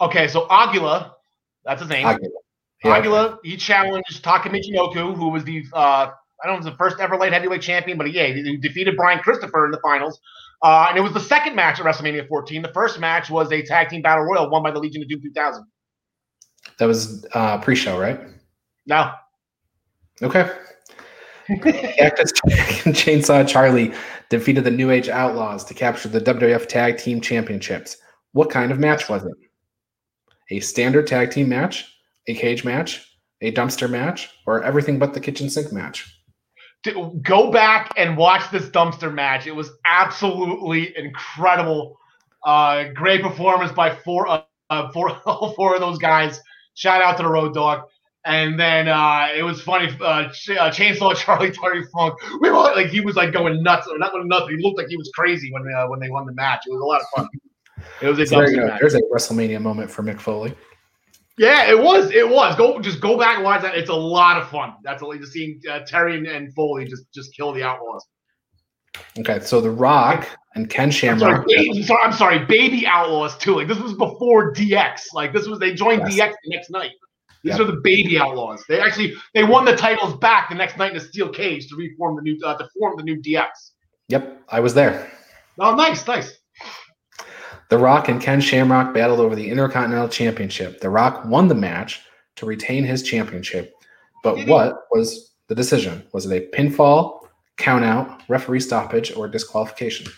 okay, 0.00 0.28
so 0.28 0.46
Aguila, 0.50 1.14
that's 1.64 1.80
his 1.80 1.90
name. 1.90 2.06
Aguila. 2.06 2.30
Yeah, 2.84 2.96
Aguila, 2.96 3.26
okay. 3.26 3.48
he 3.48 3.56
challenged 3.56 4.22
Taka 4.22 4.48
Michinoku, 4.48 5.14
who 5.16 5.28
was 5.28 5.44
the 5.44 5.64
uh, 5.72 6.10
I 6.42 6.46
don't 6.46 6.62
know, 6.62 6.70
the 6.70 6.76
first 6.76 7.00
ever 7.00 7.16
light 7.16 7.32
heavyweight 7.32 7.62
champion, 7.62 7.98
but 7.98 8.12
yeah, 8.12 8.26
he 8.26 8.56
defeated 8.58 8.96
Brian 8.96 9.18
Christopher 9.20 9.64
in 9.64 9.72
the 9.72 9.80
finals. 9.80 10.20
Uh, 10.62 10.86
and 10.88 10.98
it 10.98 11.02
was 11.02 11.12
the 11.12 11.20
second 11.20 11.54
match 11.54 11.78
at 11.78 11.86
WrestleMania 11.86 12.26
14. 12.26 12.62
The 12.62 12.72
first 12.72 12.98
match 12.98 13.30
was 13.30 13.52
a 13.52 13.62
tag 13.62 13.88
team 13.90 14.02
battle 14.02 14.24
royal 14.24 14.50
won 14.50 14.62
by 14.62 14.70
the 14.70 14.80
Legion 14.80 15.02
of 15.02 15.08
Doom 15.08 15.20
2000. 15.22 15.64
That 16.78 16.86
was 16.86 17.24
uh, 17.32 17.58
pre-show, 17.58 17.98
right? 17.98 18.20
No. 18.86 19.12
Okay. 20.22 20.50
Cactus 21.48 22.32
Chainsaw 22.92 23.48
Charlie 23.48 23.92
defeated 24.28 24.64
the 24.64 24.70
New 24.70 24.90
Age 24.90 25.08
Outlaws 25.08 25.64
to 25.64 25.74
capture 25.74 26.08
the 26.08 26.20
WWF 26.20 26.66
Tag 26.66 26.98
Team 26.98 27.20
Championships. 27.20 27.96
What 28.32 28.50
kind 28.50 28.70
of 28.70 28.78
match 28.78 29.08
was 29.08 29.24
it? 29.24 29.32
A 30.50 30.60
standard 30.60 31.06
tag 31.06 31.30
team 31.30 31.48
match, 31.48 31.90
a 32.26 32.34
cage 32.34 32.64
match, 32.64 33.06
a 33.40 33.52
dumpster 33.52 33.88
match, 33.88 34.30
or 34.46 34.62
everything 34.62 34.98
but 34.98 35.14
the 35.14 35.20
kitchen 35.20 35.48
sink 35.48 35.72
match? 35.72 36.17
Go 37.22 37.50
back 37.50 37.92
and 37.96 38.16
watch 38.16 38.50
this 38.50 38.66
dumpster 38.66 39.12
match. 39.12 39.46
It 39.46 39.54
was 39.54 39.70
absolutely 39.84 40.96
incredible. 40.96 41.98
Uh, 42.44 42.84
great 42.94 43.22
performance 43.22 43.72
by 43.72 43.94
four, 43.94 44.28
uh, 44.28 44.42
uh 44.70 44.90
four, 44.92 45.10
all 45.26 45.54
four 45.54 45.74
of 45.74 45.80
those 45.80 45.98
guys. 45.98 46.40
Shout 46.74 47.02
out 47.02 47.16
to 47.16 47.24
the 47.24 47.28
Road 47.28 47.54
Dog. 47.54 47.82
And 48.24 48.58
then 48.58 48.88
uh, 48.88 49.28
it 49.34 49.42
was 49.42 49.60
funny. 49.60 49.88
Uh, 50.00 50.28
Ch- 50.30 50.50
uh, 50.50 50.70
Chainsaw 50.70 51.16
Charlie 51.24 51.50
Terry 51.50 51.84
Funk. 51.92 52.14
We 52.40 52.50
were 52.50 52.56
like 52.56 52.88
he 52.88 53.00
was 53.00 53.16
like 53.16 53.32
going 53.32 53.62
nuts, 53.62 53.86
or 53.88 53.96
not 53.98 54.12
going 54.12 54.28
nuts. 54.28 54.50
He 54.50 54.56
looked 54.62 54.76
like 54.76 54.88
he 54.88 54.96
was 54.96 55.10
crazy 55.14 55.50
when 55.52 55.62
uh, 55.74 55.86
when 55.86 55.98
they 55.98 56.10
won 56.10 56.26
the 56.26 56.34
match. 56.34 56.62
It 56.66 56.72
was 56.72 56.80
a 56.80 56.84
lot 56.84 57.00
of 57.00 57.06
fun. 57.16 57.28
It 58.02 58.08
was 58.08 58.18
a 58.18 58.26
so 58.26 58.36
there 58.36 58.76
There's 58.80 58.94
a 58.94 59.00
WrestleMania 59.12 59.62
moment 59.62 59.90
for 59.90 60.02
Mick 60.02 60.20
Foley. 60.20 60.54
Yeah, 61.38 61.70
it 61.70 61.78
was. 61.78 62.10
It 62.10 62.28
was. 62.28 62.56
Go 62.56 62.80
just 62.80 63.00
go 63.00 63.18
back 63.18 63.36
and 63.36 63.44
watch 63.44 63.62
that. 63.62 63.76
It's 63.76 63.90
a 63.90 63.94
lot 63.94 64.40
of 64.40 64.48
fun. 64.48 64.74
That's 64.82 65.02
all. 65.02 65.16
Just 65.16 65.32
seeing 65.32 65.60
uh, 65.70 65.80
Terry 65.86 66.16
and, 66.28 66.52
Foley 66.54 66.84
just 66.84 67.04
just 67.12 67.34
kill 67.36 67.52
the 67.52 67.62
Outlaws. 67.62 68.04
Okay, 69.18 69.38
so 69.40 69.60
The 69.60 69.70
Rock 69.70 70.28
and 70.56 70.68
Ken 70.68 70.84
I'm 70.86 70.90
Shamrock. 70.90 71.48
sorry, 71.48 71.56
baby, 71.56 71.86
I'm 72.02 72.12
sorry, 72.12 72.38
Baby 72.46 72.86
Outlaws 72.86 73.36
too. 73.38 73.54
Like 73.56 73.68
this 73.68 73.78
was 73.78 73.92
before 73.94 74.52
DX. 74.52 75.12
Like 75.14 75.32
this 75.32 75.46
was 75.46 75.58
they 75.58 75.72
joined 75.74 76.02
Yes. 76.10 76.30
DX 76.30 76.34
the 76.44 76.50
next 76.56 76.70
night. 76.70 76.90
These 77.44 77.52
Yep. 77.52 77.60
are 77.60 77.64
the 77.70 77.80
Baby 77.84 78.18
Outlaws. 78.18 78.64
They 78.68 78.80
actually 78.80 79.14
they 79.34 79.44
won 79.44 79.64
the 79.64 79.76
titles 79.76 80.16
back 80.16 80.48
the 80.48 80.56
next 80.56 80.76
night 80.76 80.90
in 80.90 80.96
a 80.96 81.00
steel 81.00 81.28
cage 81.28 81.68
to 81.68 81.76
reform 81.76 82.16
the 82.16 82.22
new 82.22 82.36
uh, 82.44 82.56
to 82.56 82.68
form 82.78 82.96
the 82.96 83.04
new 83.04 83.20
DX. 83.22 83.48
Yep, 84.08 84.42
I 84.48 84.58
was 84.60 84.74
there. 84.74 85.08
Oh, 85.60 85.74
nice, 85.76 86.04
nice. 86.06 86.37
The 87.68 87.78
Rock 87.78 88.08
and 88.08 88.20
Ken 88.20 88.40
Shamrock 88.40 88.94
battled 88.94 89.20
over 89.20 89.34
the 89.34 89.50
Intercontinental 89.50 90.08
Championship. 90.08 90.80
The 90.80 90.88
Rock 90.88 91.24
won 91.26 91.48
the 91.48 91.54
match 91.54 92.00
to 92.36 92.46
retain 92.46 92.84
his 92.84 93.02
championship. 93.02 93.74
But 94.22 94.46
what 94.46 94.84
was 94.90 95.34
the 95.48 95.54
decision? 95.54 96.02
Was 96.12 96.26
it 96.26 96.32
a 96.32 96.56
pinfall, 96.56 97.26
countout, 97.58 98.20
referee 98.28 98.60
stoppage, 98.60 99.14
or 99.14 99.28
disqualification? 99.28 100.10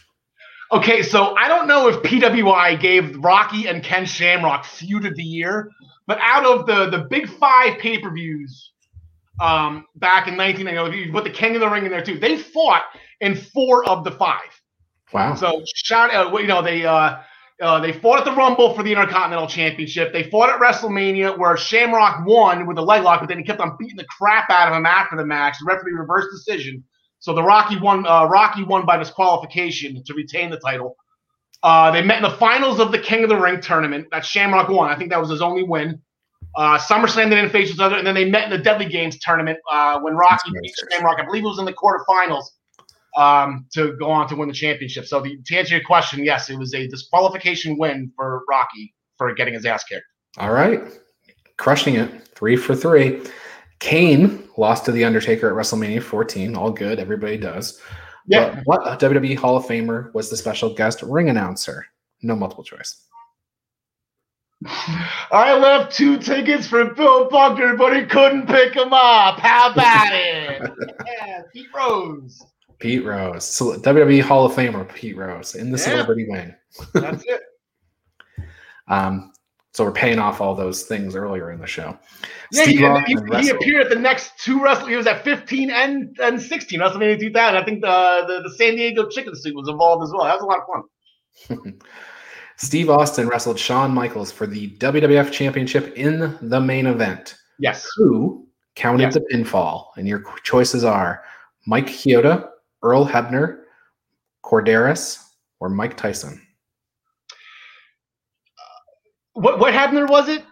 Okay, 0.72 1.02
so 1.02 1.34
I 1.36 1.48
don't 1.48 1.66
know 1.66 1.88
if 1.88 1.96
PWI 1.96 2.80
gave 2.80 3.16
Rocky 3.16 3.66
and 3.66 3.82
Ken 3.82 4.06
Shamrock 4.06 4.64
feud 4.64 5.04
of 5.04 5.16
the 5.16 5.22
year, 5.22 5.70
but 6.06 6.18
out 6.20 6.46
of 6.46 6.66
the 6.66 6.88
the 6.90 7.06
big 7.10 7.28
five 7.28 7.78
pay 7.78 7.98
per 7.98 8.12
views 8.12 8.70
um, 9.40 9.86
back 9.96 10.28
in 10.28 10.36
1990, 10.36 11.00
if 11.00 11.06
you 11.06 11.12
put 11.12 11.24
the 11.24 11.30
King 11.30 11.56
of 11.56 11.60
the 11.60 11.68
Ring 11.68 11.84
in 11.84 11.90
there 11.90 12.04
too, 12.04 12.20
they 12.20 12.36
fought 12.36 12.82
in 13.20 13.34
four 13.34 13.84
of 13.88 14.04
the 14.04 14.12
five. 14.12 14.62
Wow. 15.12 15.34
So 15.34 15.64
shout 15.74 16.12
out, 16.12 16.32
you 16.40 16.46
know, 16.46 16.62
they 16.62 16.86
uh, 16.86 17.16
uh, 17.60 17.78
they 17.80 17.92
fought 17.92 18.18
at 18.18 18.24
the 18.24 18.32
Rumble 18.32 18.74
for 18.74 18.82
the 18.82 18.90
Intercontinental 18.90 19.46
Championship. 19.46 20.12
They 20.12 20.24
fought 20.30 20.50
at 20.50 20.60
WrestleMania 20.60 21.38
where 21.38 21.56
Shamrock 21.56 22.24
won 22.26 22.66
with 22.66 22.78
a 22.78 22.82
leg 22.82 23.02
lock, 23.02 23.20
but 23.20 23.28
then 23.28 23.38
he 23.38 23.44
kept 23.44 23.60
on 23.60 23.76
beating 23.78 23.96
the 23.96 24.06
crap 24.06 24.48
out 24.50 24.68
of 24.68 24.76
him 24.76 24.86
after 24.86 25.16
the 25.16 25.24
match. 25.24 25.56
The 25.60 25.66
referee 25.66 25.92
reversed 25.92 26.28
decision. 26.32 26.82
So 27.18 27.34
the 27.34 27.42
Rocky 27.42 27.78
won. 27.78 28.06
Uh, 28.06 28.24
Rocky 28.24 28.64
won 28.64 28.86
by 28.86 28.96
disqualification 28.96 30.02
to 30.04 30.14
retain 30.14 30.50
the 30.50 30.58
title. 30.58 30.96
Uh, 31.62 31.90
they 31.90 32.02
met 32.02 32.16
in 32.16 32.22
the 32.22 32.36
finals 32.38 32.80
of 32.80 32.92
the 32.92 32.98
King 32.98 33.22
of 33.22 33.28
the 33.28 33.36
Ring 33.36 33.60
tournament. 33.60 34.06
That 34.10 34.24
Shamrock 34.24 34.68
won. 34.70 34.90
I 34.90 34.96
think 34.96 35.10
that 35.10 35.20
was 35.20 35.28
his 35.28 35.42
only 35.42 35.62
win. 35.62 36.00
Uh, 36.56 36.78
SummerSlam 36.78 37.28
they 37.28 37.36
didn't 37.36 37.50
face 37.50 37.70
each 37.70 37.78
other, 37.78 37.96
and 37.96 38.06
then 38.06 38.14
they 38.14 38.28
met 38.28 38.44
in 38.44 38.50
the 38.50 38.58
Deadly 38.58 38.86
Games 38.86 39.18
tournament 39.20 39.58
uh, 39.70 40.00
when 40.00 40.14
Rocky 40.14 40.50
beat. 40.62 40.72
Shamrock. 40.90 41.20
I 41.20 41.26
believe 41.26 41.44
it 41.44 41.48
was 41.48 41.58
in 41.58 41.66
the 41.66 41.74
quarterfinals 41.74 42.44
um, 43.16 43.66
to 43.72 43.96
go 43.98 44.10
on 44.10 44.28
to 44.28 44.36
win 44.36 44.48
the 44.48 44.54
championship. 44.54 45.06
So 45.06 45.20
the, 45.20 45.38
to 45.46 45.56
answer 45.56 45.74
your 45.74 45.84
question, 45.84 46.24
yes, 46.24 46.50
it 46.50 46.58
was 46.58 46.74
a 46.74 46.86
disqualification 46.86 47.78
win 47.78 48.12
for 48.16 48.42
Rocky 48.48 48.94
for 49.18 49.32
getting 49.34 49.54
his 49.54 49.66
ass 49.66 49.84
kicked. 49.84 50.04
All 50.38 50.52
right. 50.52 50.80
Crushing 51.56 51.96
it. 51.96 52.28
Three 52.28 52.56
for 52.56 52.74
three. 52.74 53.22
Kane 53.80 54.48
lost 54.56 54.84
to 54.84 54.92
The 54.92 55.04
Undertaker 55.04 55.48
at 55.48 55.54
WrestleMania 55.54 56.02
14. 56.02 56.54
All 56.54 56.70
good. 56.70 56.98
Everybody 56.98 57.36
does. 57.36 57.80
Yeah. 58.26 58.54
But 58.54 58.64
what 58.64 59.00
WWE 59.00 59.36
Hall 59.36 59.56
of 59.56 59.64
Famer 59.64 60.12
was 60.14 60.30
the 60.30 60.36
special 60.36 60.72
guest 60.72 61.02
ring 61.02 61.28
announcer? 61.28 61.86
No 62.22 62.36
multiple 62.36 62.64
choice. 62.64 63.06
I 65.32 65.56
left 65.58 65.96
two 65.96 66.18
tickets 66.18 66.66
for 66.66 66.94
Bill 66.94 67.28
Buckner, 67.28 67.76
but 67.76 67.96
he 67.96 68.04
couldn't 68.04 68.46
pick 68.46 68.74
them 68.74 68.92
up. 68.92 69.38
How 69.38 69.72
about 69.72 70.12
it? 70.12 70.70
yeah, 71.06 71.42
Pete 71.52 71.68
Rose. 71.74 72.42
Pete 72.80 73.04
Rose. 73.04 73.44
So 73.44 73.76
WWE 73.76 74.22
Hall 74.22 74.44
of 74.46 74.52
Famer 74.52 74.92
Pete 74.92 75.16
Rose 75.16 75.54
in 75.54 75.70
the 75.70 75.78
Yeah. 75.78 75.84
celebrity 75.84 76.26
wing. 76.28 76.54
That's 76.94 77.24
it. 77.26 77.40
Um, 78.88 79.32
so 79.72 79.84
we're 79.84 79.92
paying 79.92 80.18
off 80.18 80.40
all 80.40 80.56
those 80.56 80.82
things 80.82 81.14
earlier 81.14 81.52
in 81.52 81.60
the 81.60 81.66
show. 81.66 81.96
Yeah, 82.50 82.62
Steve 82.64 82.80
he, 83.06 83.14
he, 83.36 83.42
he 83.44 83.50
appeared 83.50 83.82
at 83.84 83.88
the 83.88 83.94
next 84.00 84.32
two 84.42 84.60
wrestle. 84.60 84.88
He 84.88 84.96
was 84.96 85.06
at 85.06 85.22
15 85.22 85.70
and, 85.70 86.16
and 86.20 86.42
16 86.42 86.80
WrestleMania 86.80 87.20
2000. 87.20 87.56
I 87.56 87.64
think 87.64 87.82
the, 87.82 88.24
the 88.26 88.48
the 88.48 88.54
San 88.56 88.74
Diego 88.74 89.08
Chicken 89.08 89.36
Suit 89.36 89.54
was 89.54 89.68
involved 89.68 90.02
as 90.02 90.10
well. 90.12 90.24
That 90.24 90.40
was 90.40 90.42
a 90.42 90.46
lot 90.46 90.58
of 91.48 91.62
fun. 91.62 91.78
Steve 92.56 92.90
Austin 92.90 93.28
wrestled 93.28 93.60
Shawn 93.60 93.92
Michaels 93.94 94.32
for 94.32 94.48
the 94.48 94.70
WWF 94.78 95.30
Championship 95.30 95.94
in 95.96 96.36
the 96.42 96.60
main 96.60 96.86
event. 96.86 97.36
Yes. 97.60 97.86
Who 97.96 98.48
counted 98.74 99.04
Yes. 99.04 99.14
the 99.14 99.20
pinfall? 99.32 99.86
And 99.96 100.08
your 100.08 100.24
choices 100.42 100.82
are 100.82 101.22
Mike 101.68 101.86
Chioda, 101.86 102.48
Earl 102.82 103.06
Hebner, 103.06 103.62
Korderas, 104.44 105.18
or 105.60 105.68
Mike 105.68 105.96
Tyson. 105.96 106.40
What 109.34 109.58
what 109.58 109.72
Hebner 109.72 110.08
was 110.08 110.28
it? 110.28 110.44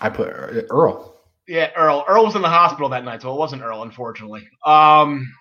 I 0.00 0.10
put 0.10 0.28
uh, 0.28 0.62
Earl. 0.70 1.20
Yeah, 1.48 1.70
Earl. 1.76 2.04
Earl 2.08 2.24
was 2.24 2.36
in 2.36 2.42
the 2.42 2.48
hospital 2.48 2.88
that 2.90 3.04
night, 3.04 3.22
so 3.22 3.32
it 3.32 3.38
wasn't 3.38 3.62
Earl, 3.62 3.82
unfortunately. 3.82 4.46
Um, 4.64 5.32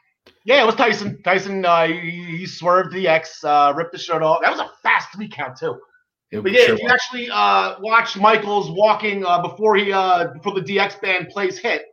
yeah, 0.45 0.61
it 0.61 0.65
was 0.65 0.75
Tyson. 0.75 1.21
Tyson, 1.23 1.65
uh, 1.65 1.87
he, 1.87 2.37
he 2.37 2.45
swerved 2.45 2.93
the 2.93 3.07
X, 3.07 3.43
uh, 3.43 3.73
ripped 3.75 3.91
the 3.91 3.97
shirt 3.97 4.21
off. 4.21 4.41
That 4.41 4.51
was 4.51 4.59
a 4.59 4.69
fast 4.83 5.09
three 5.13 5.27
count 5.27 5.57
too. 5.57 5.79
It 6.31 6.41
But 6.41 6.51
yeah, 6.51 6.65
sure 6.65 6.75
if 6.75 6.81
you 6.81 6.85
was. 6.85 6.93
actually 6.93 7.29
uh, 7.31 7.75
watch 7.79 8.17
Michaels 8.17 8.71
walking 8.71 9.25
uh, 9.25 9.41
before 9.41 9.75
he 9.75 9.91
uh, 9.91 10.27
before 10.33 10.53
the 10.53 10.61
DX 10.61 11.01
band 11.01 11.29
plays 11.29 11.57
hit, 11.57 11.83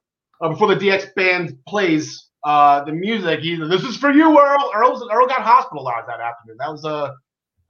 uh, 0.40 0.48
before 0.48 0.74
the 0.74 0.76
DX 0.76 1.14
band 1.14 1.56
plays 1.66 2.28
uh, 2.44 2.84
the 2.84 2.92
music, 2.92 3.40
he 3.40 3.56
this 3.56 3.84
is 3.84 3.96
for 3.96 4.10
you, 4.10 4.38
Earl. 4.38 4.70
Earl, 4.74 5.08
Earl 5.12 5.26
got 5.26 5.42
hospitalized 5.42 6.08
that 6.08 6.20
afternoon. 6.20 6.56
That 6.58 6.70
was 6.70 6.84
a 6.84 7.14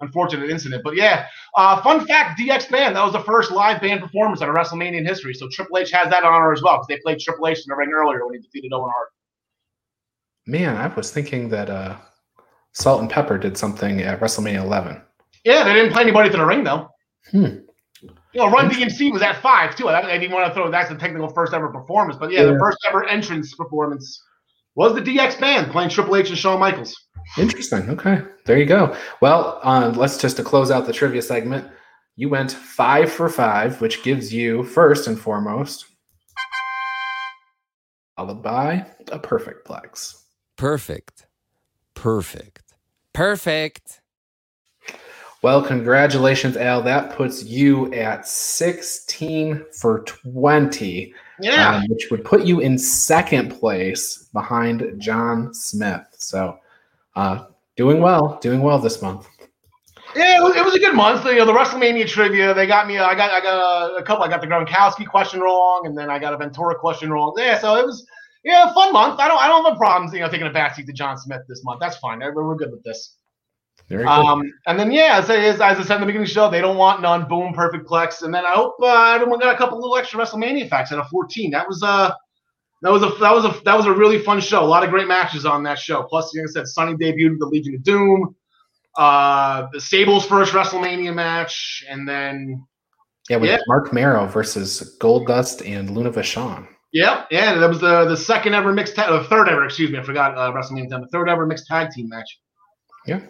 unfortunate 0.01 0.51
incident. 0.51 0.83
But 0.85 0.97
yeah, 0.97 1.27
uh, 1.57 1.81
fun 1.83 2.07
fact: 2.07 2.39
DX 2.39 2.71
band 2.71 2.97
that 2.97 3.05
was 3.05 3.13
the 3.13 3.23
first 3.23 3.51
live 3.51 3.81
band 3.81 4.01
performance 4.01 4.43
at 4.43 4.49
a 4.49 4.53
WrestleMania 4.53 4.99
in 4.99 5.07
history. 5.07 5.35
So 5.35 5.49
Triple 5.51 5.79
H 5.79 5.91
has 5.93 6.11
that 6.11 6.25
honor 6.25 6.53
as 6.53 6.63
well 6.63 6.79
because 6.79 6.89
they 6.89 6.99
played 6.99 7.21
Triple 7.21 7.47
H 7.47 7.59
in 7.59 7.65
the 7.69 7.77
ring 7.77 7.91
earlier 7.93 8.25
when 8.27 8.35
he 8.35 8.41
defeated 8.41 8.73
Owen 8.73 8.91
Hart. 8.93 9.09
Man, 10.47 10.77
I 10.77 10.89
was 10.89 11.13
thinking 11.13 11.49
that 11.51 11.71
uh, 11.71 11.97
Salt-N-Pepa 12.73 13.41
did 13.41 13.57
something 13.57 14.01
at 14.01 14.19
WrestleMania 14.19 14.65
11. 14.65 15.01
Yeah, 15.45 15.63
they 15.63 15.73
didn't 15.73 15.93
play 15.93 16.03
anybody 16.03 16.31
to 16.31 16.37
the 16.37 16.45
ring 16.45 16.65
though. 16.65 16.89
Hmm. 17.31 17.59
You 18.33 18.41
know, 18.41 18.51
Run 18.51 18.71
DMC 18.71 19.13
was 19.13 19.23
at 19.23 19.41
five 19.43 19.77
too. 19.77 19.89
I, 19.89 20.15
I 20.15 20.19
didn't 20.19 20.33
want 20.33 20.49
to 20.49 20.55
throw 20.55 20.71
that's 20.71 20.89
the 20.89 20.97
technical 20.97 21.29
first 21.29 21.53
ever 21.53 21.69
performance, 21.69 22.19
but 22.19 22.33
yeah, 22.33 22.45
the 22.45 22.59
first 22.59 22.79
ever 22.89 23.05
entrance 23.05 23.55
performance 23.55 24.23
was 24.75 24.95
the 24.95 25.01
DX 25.01 25.39
band 25.39 25.71
playing 25.71 25.91
Triple 25.91 26.17
H 26.17 26.31
and 26.31 26.39
Shawn 26.39 26.61
Michaels. 26.61 26.95
Interesting. 27.39 27.89
Okay. 27.91 28.23
There 28.47 28.59
you 28.59 28.67
go. 28.67 28.97
Well, 29.21 29.61
uh, 29.63 29.93
let's 29.97 30.19
just 30.19 30.37
to 30.37 30.43
close 30.43 30.71
out 30.71 30.87
the 30.87 30.93
trivia 30.93 31.23
segment. 31.23 31.71
You 32.17 32.29
went 32.29 32.53
five 32.53 33.11
for 33.11 33.29
five, 33.29 33.81
which 33.81 34.03
gives 34.03 34.33
you 34.33 34.65
first 34.65 35.07
and 35.07 35.19
foremost, 35.19 35.87
followed 38.17 38.43
by 38.43 38.87
a 39.11 39.19
perfect 39.19 39.67
plex. 39.67 40.23
Perfect. 40.57 41.27
Perfect. 41.95 42.75
Perfect. 43.15 44.01
Well, 45.43 45.63
congratulations, 45.63 46.57
Al. 46.57 46.83
That 46.83 47.17
puts 47.17 47.43
you 47.45 47.93
at 47.95 48.29
16 48.29 49.65
for 49.81 50.01
20, 50.05 51.13
Yeah, 51.41 51.77
um, 51.77 51.85
which 51.89 52.11
would 52.11 52.25
put 52.25 52.45
you 52.45 52.61
in 52.61 52.79
second 52.79 53.51
place 53.51 54.29
behind 54.33 55.01
John 55.01 55.53
Smith. 55.55 56.05
So, 56.13 56.59
uh, 57.17 57.47
doing 57.77 58.01
well, 58.01 58.39
doing 58.41 58.61
well 58.61 58.79
this 58.79 59.01
month. 59.03 59.27
yeah, 60.15 60.39
it 60.39 60.43
was, 60.43 60.55
it 60.57 60.65
was 60.65 60.75
a 60.75 60.79
good 60.79 60.95
month. 60.95 61.25
You 61.25 61.37
know, 61.37 61.47
the 61.47 61.53
WrestleMania 61.53 62.07
trivia 62.07 62.53
they 62.55 62.67
got 62.67 62.87
me. 62.87 62.99
I 62.99 63.15
got 63.15 63.31
I 63.31 63.41
got 63.41 63.93
a, 63.93 63.97
a 63.97 64.03
couple. 64.03 64.25
I 64.25 64.29
got 64.29 64.41
the 64.41 64.47
Gronkowski 64.47 65.07
question 65.07 65.41
wrong, 65.41 65.83
and 65.87 65.97
then 65.97 66.11
I 66.11 66.19
got 66.19 66.35
a 66.35 66.37
Ventura 66.37 66.75
question 66.79 67.11
wrong. 67.11 67.35
Yeah, 67.37 67.59
so 67.59 67.77
it 67.77 67.87
was 67.87 68.07
yeah, 68.45 68.71
a 68.71 68.75
fun 68.75 68.93
month. 68.93 69.21
I 69.21 69.29
don't 69.29 69.41
I 69.41 69.49
don't 69.49 69.65
have 69.65 69.79
problems. 69.79 70.13
You 70.13 70.21
know, 70.21 70.29
taking 70.29 70.47
a 70.47 70.51
backseat 70.51 70.87
to 70.87 70.93
John 70.93 71.17
Smith 71.17 71.43
this 71.49 71.65
month. 71.65 71.81
That's 71.81 71.97
fine. 71.97 72.21
We're 72.21 72.55
good 72.57 72.71
with 72.71 72.83
this. 72.83 73.17
Very. 73.89 74.05
Um, 74.05 74.43
and 74.67 74.79
then 74.79 74.91
yeah, 74.91 75.19
as 75.23 75.29
I, 75.29 75.37
as 75.37 75.61
I 75.61 75.83
said 75.83 75.97
in 75.97 76.01
the 76.01 76.07
beginning 76.07 76.23
of 76.23 76.29
the 76.29 76.35
show, 76.35 76.51
they 76.51 76.61
don't 76.61 76.77
want 76.77 77.03
none. 77.03 77.29
Boom, 77.29 77.53
perfect 77.53 77.87
plex. 77.87 78.23
And 78.23 78.35
then 78.35 78.47
I 78.47 78.53
hope 78.53 78.77
uh, 78.81 79.13
everyone 79.15 79.39
got 79.39 79.55
a 79.55 79.59
couple 79.59 79.79
little 79.79 79.97
extra 79.97 80.21
WrestleMania 80.21 80.69
facts 80.69 80.93
at 80.93 80.99
a 80.99 81.05
14. 81.05 81.51
That 81.51 81.69
was 81.69 81.83
uh 81.83 82.13
that 82.83 82.91
was 82.91 83.03
a 83.03 83.11
that 83.21 83.33
was 83.33 83.45
a 83.45 83.61
that 83.65 83.77
was 83.77 83.87
a 83.87 83.93
really 83.93 84.19
fun 84.19 84.41
show. 84.41 84.63
A 84.63 84.67
lot 84.67 84.83
of 84.83 84.91
great 84.91 85.07
matches 85.07 85.47
on 85.47 85.63
that 85.65 85.79
show. 85.79 86.03
Plus, 86.03 86.35
like 86.35 86.45
I 86.45 86.51
said, 86.51 86.67
Sunny 86.67 86.95
debuted 86.95 87.31
with 87.31 87.41
the 87.41 87.47
Legion 87.47 87.77
of 87.77 87.83
Doom. 87.85 88.35
Uh, 88.97 89.69
the 89.73 89.81
Sable's 89.81 90.27
first 90.27 90.53
WrestleMania 90.53 91.15
match, 91.15 91.85
and 91.89 92.07
then 92.07 92.67
yeah, 93.31 93.37
with 93.37 93.51
yeah. 93.51 93.59
Marc 93.69 93.93
Mero 93.93 94.27
versus 94.27 94.97
Goldust 95.01 95.67
and 95.67 95.91
Luna 95.91 96.11
Vachon. 96.11 96.67
yeah, 96.93 97.25
yeah, 97.31 97.55
that 97.55 97.69
was 97.69 97.81
the 97.81 98.05
the 98.05 98.17
second 98.17 98.55
ever 98.55 98.73
mixed 98.73 98.97
tag, 98.97 99.09
uh, 99.09 99.23
third 99.29 99.49
ever, 99.49 99.65
excuse 99.65 99.91
me, 99.91 99.99
I 99.99 100.03
forgot 100.03 100.37
uh, 100.37 100.53
WrestleMania 100.53 100.91
time, 100.91 101.01
the 101.03 101.09
third 101.09 101.29
ever 101.29 101.47
mixed 101.47 101.67
tag 101.67 101.91
team 101.91 102.09
match. 102.09 102.41
Yeah. 103.07 103.21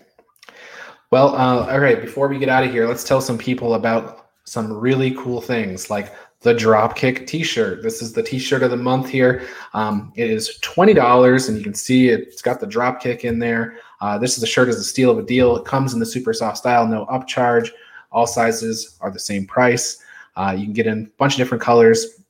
Well, 1.11 1.35
uh, 1.35 1.71
all 1.71 1.81
right. 1.81 2.01
Before 2.01 2.29
we 2.29 2.39
get 2.39 2.49
out 2.49 2.65
of 2.65 2.71
here, 2.71 2.89
let's 2.89 3.05
tell 3.05 3.21
some 3.21 3.39
people 3.39 3.75
about 3.75 4.31
some 4.45 4.73
really 4.73 5.13
cool 5.13 5.41
things 5.41 5.91
like 5.91 6.15
the 6.41 6.55
Dropkick 6.55 7.27
T-shirt. 7.27 7.83
This 7.83 8.03
is 8.03 8.13
the 8.13 8.23
T-shirt 8.23 8.63
of 8.63 8.71
the 8.71 8.77
month 8.77 9.09
here. 9.09 9.47
Um, 9.75 10.13
it 10.17 10.29
is 10.31 10.59
twenty 10.63 10.95
dollars, 10.95 11.49
and 11.49 11.57
you 11.57 11.63
can 11.63 11.75
see 11.75 12.09
it, 12.09 12.21
it's 12.23 12.43
got 12.43 12.61
the 12.61 12.67
Dropkick 12.67 13.21
in 13.21 13.39
there. 13.39 13.77
Uh, 14.01 14.19
this 14.19 14.35
is 14.35 14.41
the 14.41 14.47
shirt 14.47 14.69
is 14.69 14.77
a 14.77 14.85
steal 14.85 15.11
of 15.11 15.19
a 15.19 15.23
deal. 15.23 15.57
It 15.57 15.65
comes 15.65 15.93
in 15.95 16.01
the 16.01 16.07
super 16.07 16.33
soft 16.33 16.59
style, 16.59 16.87
no 16.87 17.07
upcharge. 17.07 17.71
All 18.11 18.27
sizes 18.27 18.99
are 19.01 19.11
the 19.11 19.21
same 19.21 19.47
price. 19.47 20.03
Uh, 20.35 20.55
you 20.57 20.65
can 20.65 20.73
get 20.73 20.87
in 20.87 21.05
a 21.05 21.17
bunch 21.19 21.35
of 21.35 21.39
different 21.39 21.63
colors. 21.63 22.25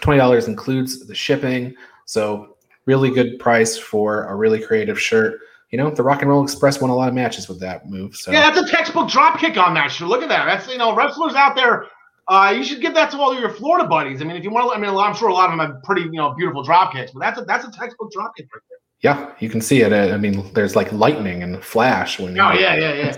Twenty 0.00 0.18
dollars 0.18 0.48
includes 0.48 1.06
the 1.06 1.14
shipping. 1.14 1.74
So 2.06 2.56
really 2.86 3.10
good 3.10 3.38
price 3.38 3.76
for 3.76 4.24
a 4.24 4.34
really 4.34 4.60
creative 4.60 4.98
shirt. 4.98 5.40
You 5.70 5.78
know, 5.78 5.90
the 5.90 6.02
Rock 6.02 6.22
and 6.22 6.30
Roll 6.30 6.44
Express 6.44 6.80
won 6.80 6.90
a 6.90 6.94
lot 6.94 7.08
of 7.08 7.14
matches 7.14 7.48
with 7.48 7.60
that 7.60 7.88
move. 7.88 8.14
So 8.16 8.30
Yeah, 8.30 8.50
that's 8.50 8.68
a 8.68 8.70
textbook 8.70 9.08
drop 9.08 9.40
kick 9.40 9.56
on 9.56 9.74
that 9.74 9.88
shirt. 9.88 10.08
Look 10.08 10.22
at 10.22 10.28
that. 10.28 10.44
That's 10.46 10.68
you 10.68 10.78
know, 10.78 10.94
wrestlers 10.94 11.34
out 11.34 11.56
there. 11.56 11.86
Uh, 12.28 12.52
you 12.56 12.64
should 12.64 12.80
give 12.80 12.94
that 12.94 13.10
to 13.12 13.18
all 13.18 13.38
your 13.38 13.50
Florida 13.50 13.86
buddies. 13.86 14.20
I 14.20 14.24
mean, 14.24 14.36
if 14.36 14.42
you 14.42 14.50
want 14.50 14.70
to, 14.70 14.76
I 14.76 14.80
mean, 14.80 14.96
I'm 14.96 15.14
sure 15.14 15.28
a 15.28 15.34
lot 15.34 15.50
of 15.50 15.56
them 15.56 15.60
have 15.60 15.82
pretty, 15.84 16.02
you 16.02 16.12
know, 16.12 16.34
beautiful 16.34 16.62
drop 16.62 16.92
kicks, 16.92 17.12
but 17.12 17.20
that's 17.20 17.40
a 17.40 17.44
that's 17.44 17.64
a 17.64 17.70
textbook 17.70 18.10
drop 18.12 18.32
kick 18.36 18.46
right 18.52 18.62
there. 18.68 18.78
Yeah, 19.00 19.32
you 19.40 19.50
can 19.50 19.60
see 19.60 19.82
it. 19.82 19.92
Uh, 19.92 20.14
I 20.14 20.16
mean, 20.16 20.50
there's 20.54 20.74
like 20.74 20.90
lightning 20.90 21.42
and 21.42 21.62
flash 21.62 22.18
when. 22.18 22.38
Oh 22.40 22.52
yeah, 22.52 22.76
yeah, 22.76 23.12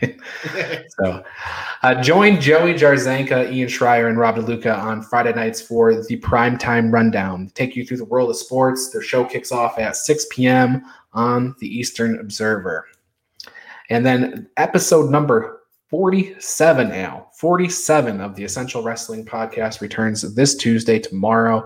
yeah. 0.00 0.82
so, 1.00 1.24
uh, 1.82 2.02
join 2.02 2.40
Joey 2.40 2.74
Jarzanka, 2.74 3.52
Ian 3.52 3.68
Schreier, 3.68 4.08
and 4.08 4.18
Rob 4.18 4.36
DeLuca 4.36 4.76
on 4.76 5.02
Friday 5.02 5.32
nights 5.32 5.60
for 5.60 5.94
the 5.94 6.18
primetime 6.20 6.92
rundown. 6.92 7.50
Take 7.54 7.76
you 7.76 7.86
through 7.86 7.98
the 7.98 8.04
world 8.04 8.30
of 8.30 8.36
sports. 8.36 8.90
Their 8.90 9.02
show 9.02 9.24
kicks 9.24 9.52
off 9.52 9.78
at 9.78 9.96
6 9.96 10.26
p.m. 10.32 10.82
on 11.12 11.54
the 11.60 11.68
Eastern 11.68 12.18
Observer. 12.18 12.88
And 13.90 14.04
then 14.04 14.48
episode 14.56 15.10
number 15.10 15.62
47, 15.88 16.88
now 16.88 17.28
47 17.34 18.20
of 18.20 18.34
the 18.34 18.44
Essential 18.44 18.82
Wrestling 18.82 19.26
Podcast 19.26 19.82
returns 19.82 20.22
this 20.34 20.54
Tuesday, 20.56 20.98
tomorrow. 20.98 21.64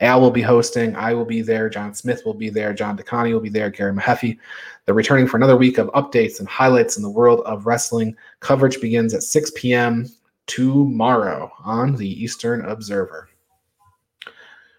Al 0.00 0.20
will 0.20 0.30
be 0.30 0.42
hosting. 0.42 0.94
I 0.96 1.12
will 1.14 1.24
be 1.24 1.42
there. 1.42 1.68
John 1.68 1.94
Smith 1.94 2.22
will 2.24 2.34
be 2.34 2.50
there. 2.50 2.72
John 2.72 2.96
DeConi 2.96 3.32
will 3.32 3.40
be 3.40 3.48
there. 3.48 3.70
Gary 3.70 3.92
Mahaffey. 3.92 4.38
They're 4.84 4.94
returning 4.94 5.26
for 5.26 5.36
another 5.36 5.56
week 5.56 5.78
of 5.78 5.88
updates 5.88 6.38
and 6.38 6.48
highlights 6.48 6.96
in 6.96 7.02
the 7.02 7.10
world 7.10 7.40
of 7.44 7.66
wrestling. 7.66 8.16
Coverage 8.40 8.80
begins 8.80 9.12
at 9.12 9.22
6 9.22 9.52
p.m. 9.56 10.08
tomorrow 10.46 11.50
on 11.64 11.96
the 11.96 12.08
Eastern 12.22 12.64
Observer. 12.64 13.28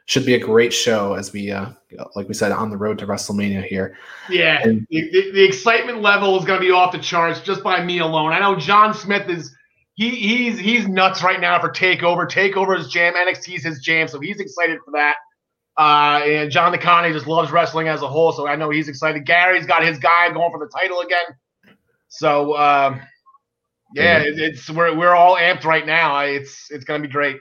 Should 0.06 0.26
be 0.26 0.34
a 0.34 0.40
great 0.40 0.74
show 0.74 1.14
as 1.14 1.32
we, 1.32 1.52
uh, 1.52 1.68
like 2.16 2.28
we 2.28 2.34
said, 2.34 2.52
on 2.52 2.72
the 2.72 2.78
road 2.78 2.98
to 2.98 3.06
WrestleMania 3.06 3.64
here. 3.64 3.96
Yeah, 4.28 4.60
And- 4.64 4.88
the, 4.90 5.12
the, 5.12 5.32
the 5.34 5.44
excitement 5.44 6.02
level 6.02 6.40
is 6.40 6.46
going 6.46 6.60
to 6.60 6.66
be 6.66 6.72
off 6.72 6.92
the 6.94 6.98
charts 6.98 7.42
just 7.42 7.62
by 7.64 7.84
me 7.84 8.00
alone. 8.00 8.32
I 8.32 8.40
know 8.40 8.56
John 8.56 8.94
Smith 8.96 9.30
is 9.30 9.56
he 10.00 10.12
he's 10.12 10.58
he's 10.58 10.88
nuts 10.88 11.22
right 11.22 11.42
now 11.42 11.60
for 11.60 11.70
Takeover. 11.70 12.26
Takeover 12.26 12.80
is 12.80 12.88
jam. 12.88 13.16
NXT 13.16 13.58
is 13.58 13.64
his 13.66 13.80
jam, 13.80 14.08
so 14.08 14.18
he's 14.18 14.40
excited 14.40 14.80
for 14.86 14.92
that. 14.92 15.16
Uh, 15.78 16.22
and 16.24 16.50
John 16.50 16.74
DeConnie 16.74 17.12
just 17.12 17.28
loves 17.28 17.52
wrestling 17.52 17.90
as 17.90 18.02
a 18.02 18.08
whole, 18.08 18.32
so 18.32 18.48
I 18.48 18.56
know 18.56 18.70
he's 18.70 18.88
excited. 18.88 19.26
Gary's 19.26 19.66
got 19.66 19.84
his 19.84 20.00
guy 20.00 20.32
going 20.32 20.52
for 20.52 20.60
the 20.60 20.72
title 20.74 21.02
again. 21.02 21.76
So 22.08 22.56
um, 22.58 23.02
yeah, 23.94 24.20
it, 24.20 24.40
it's 24.40 24.70
we're 24.70 24.98
we're 24.98 25.16
all 25.16 25.36
amped 25.36 25.66
right 25.66 25.86
now. 25.86 26.20
It's 26.20 26.72
it's 26.72 26.86
going 26.86 27.02
to 27.02 27.08
be 27.08 27.12
great. 27.12 27.36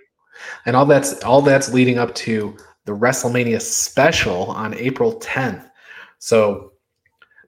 and 0.66 0.74
all 0.74 0.84
that's 0.84 1.22
all 1.22 1.42
that's 1.42 1.72
leading 1.72 1.96
up 1.98 2.12
to 2.16 2.56
the 2.86 2.92
WrestleMania 2.92 3.62
special 3.62 4.50
on 4.50 4.74
April 4.74 5.20
10th. 5.20 5.70
So 6.18 6.72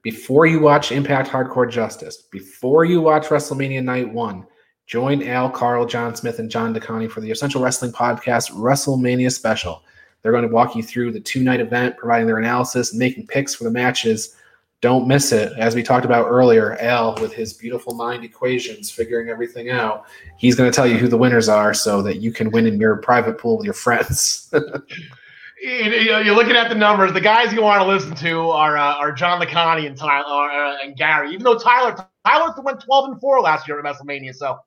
before 0.03 0.45
you 0.45 0.61
watch 0.61 0.93
Impact 0.93 1.29
Hardcore 1.29 1.69
Justice, 1.69 2.15
before 2.31 2.85
you 2.85 3.01
watch 3.01 3.25
WrestleMania 3.25 3.83
Night 3.83 4.13
One, 4.13 4.47
join 4.91 5.23
Al, 5.23 5.49
Karl, 5.49 5.85
John 5.85 6.13
Smith, 6.17 6.39
and 6.39 6.51
John 6.51 6.75
DeConi 6.75 7.09
for 7.09 7.21
the 7.21 7.31
Essential 7.31 7.63
Wrestling 7.63 7.93
Podcast 7.93 8.51
WrestleMania 8.51 9.31
special. 9.31 9.83
They're 10.21 10.33
going 10.33 10.45
to 10.45 10.53
walk 10.53 10.75
you 10.75 10.83
through 10.83 11.13
the 11.13 11.19
two 11.21 11.41
night 11.41 11.61
event, 11.61 11.95
providing 11.95 12.27
their 12.27 12.39
analysis, 12.39 12.91
and 12.91 12.99
making 12.99 13.27
picks 13.27 13.55
for 13.55 13.63
the 13.63 13.71
matches. 13.71 14.35
Don't 14.81 15.07
miss 15.07 15.31
it. 15.31 15.53
As 15.57 15.75
we 15.75 15.81
talked 15.81 16.03
about 16.03 16.27
earlier, 16.27 16.75
Al, 16.81 17.15
with 17.21 17.31
his 17.31 17.53
beautiful 17.53 17.93
mind 17.93 18.25
equations, 18.25 18.91
figuring 18.91 19.29
everything 19.29 19.69
out, 19.69 20.07
he's 20.37 20.55
going 20.55 20.69
to 20.69 20.75
tell 20.75 20.87
you 20.87 20.97
who 20.97 21.07
the 21.07 21.17
winners 21.17 21.47
are 21.47 21.73
so 21.73 22.01
that 22.01 22.17
you 22.17 22.33
can 22.33 22.51
win 22.51 22.67
in 22.67 22.77
your 22.77 22.97
private 22.97 23.37
pool 23.37 23.57
with 23.57 23.63
your 23.63 23.73
friends. 23.73 24.53
you're 25.61 26.35
looking 26.35 26.57
at 26.57 26.67
the 26.67 26.75
numbers. 26.75 27.13
The 27.13 27.21
guys 27.21 27.53
you 27.53 27.61
want 27.61 27.81
to 27.81 27.87
listen 27.87 28.13
to 28.13 28.49
are 28.49 28.77
uh, 28.77 28.95
are 28.95 29.13
John 29.13 29.39
LeConnie 29.39 29.87
and 29.87 29.95
Tyler 29.95 30.51
uh, 30.51 30.83
and 30.83 30.97
Gary. 30.97 31.29
Even 31.31 31.43
though 31.43 31.57
Tyler 31.57 31.95
Tyler 32.25 32.53
went 32.61 32.81
12 32.81 33.11
and 33.11 33.21
four 33.21 33.39
last 33.39 33.69
year 33.69 33.79
at 33.79 33.85
WrestleMania, 33.85 34.35
so 34.35 34.59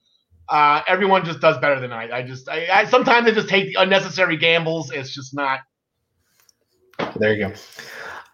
uh, 0.48 0.82
everyone 0.86 1.24
just 1.24 1.40
does 1.40 1.58
better 1.58 1.80
than 1.80 1.92
I. 1.92 2.18
I 2.18 2.22
just 2.22 2.48
I, 2.48 2.66
I 2.72 2.84
sometimes 2.84 3.26
I 3.26 3.32
just 3.32 3.48
take 3.48 3.66
the 3.66 3.82
unnecessary 3.82 4.36
gambles. 4.36 4.90
It's 4.90 5.14
just 5.14 5.34
not. 5.34 5.60
there 7.16 7.34
you 7.34 7.48
go. 7.48 7.54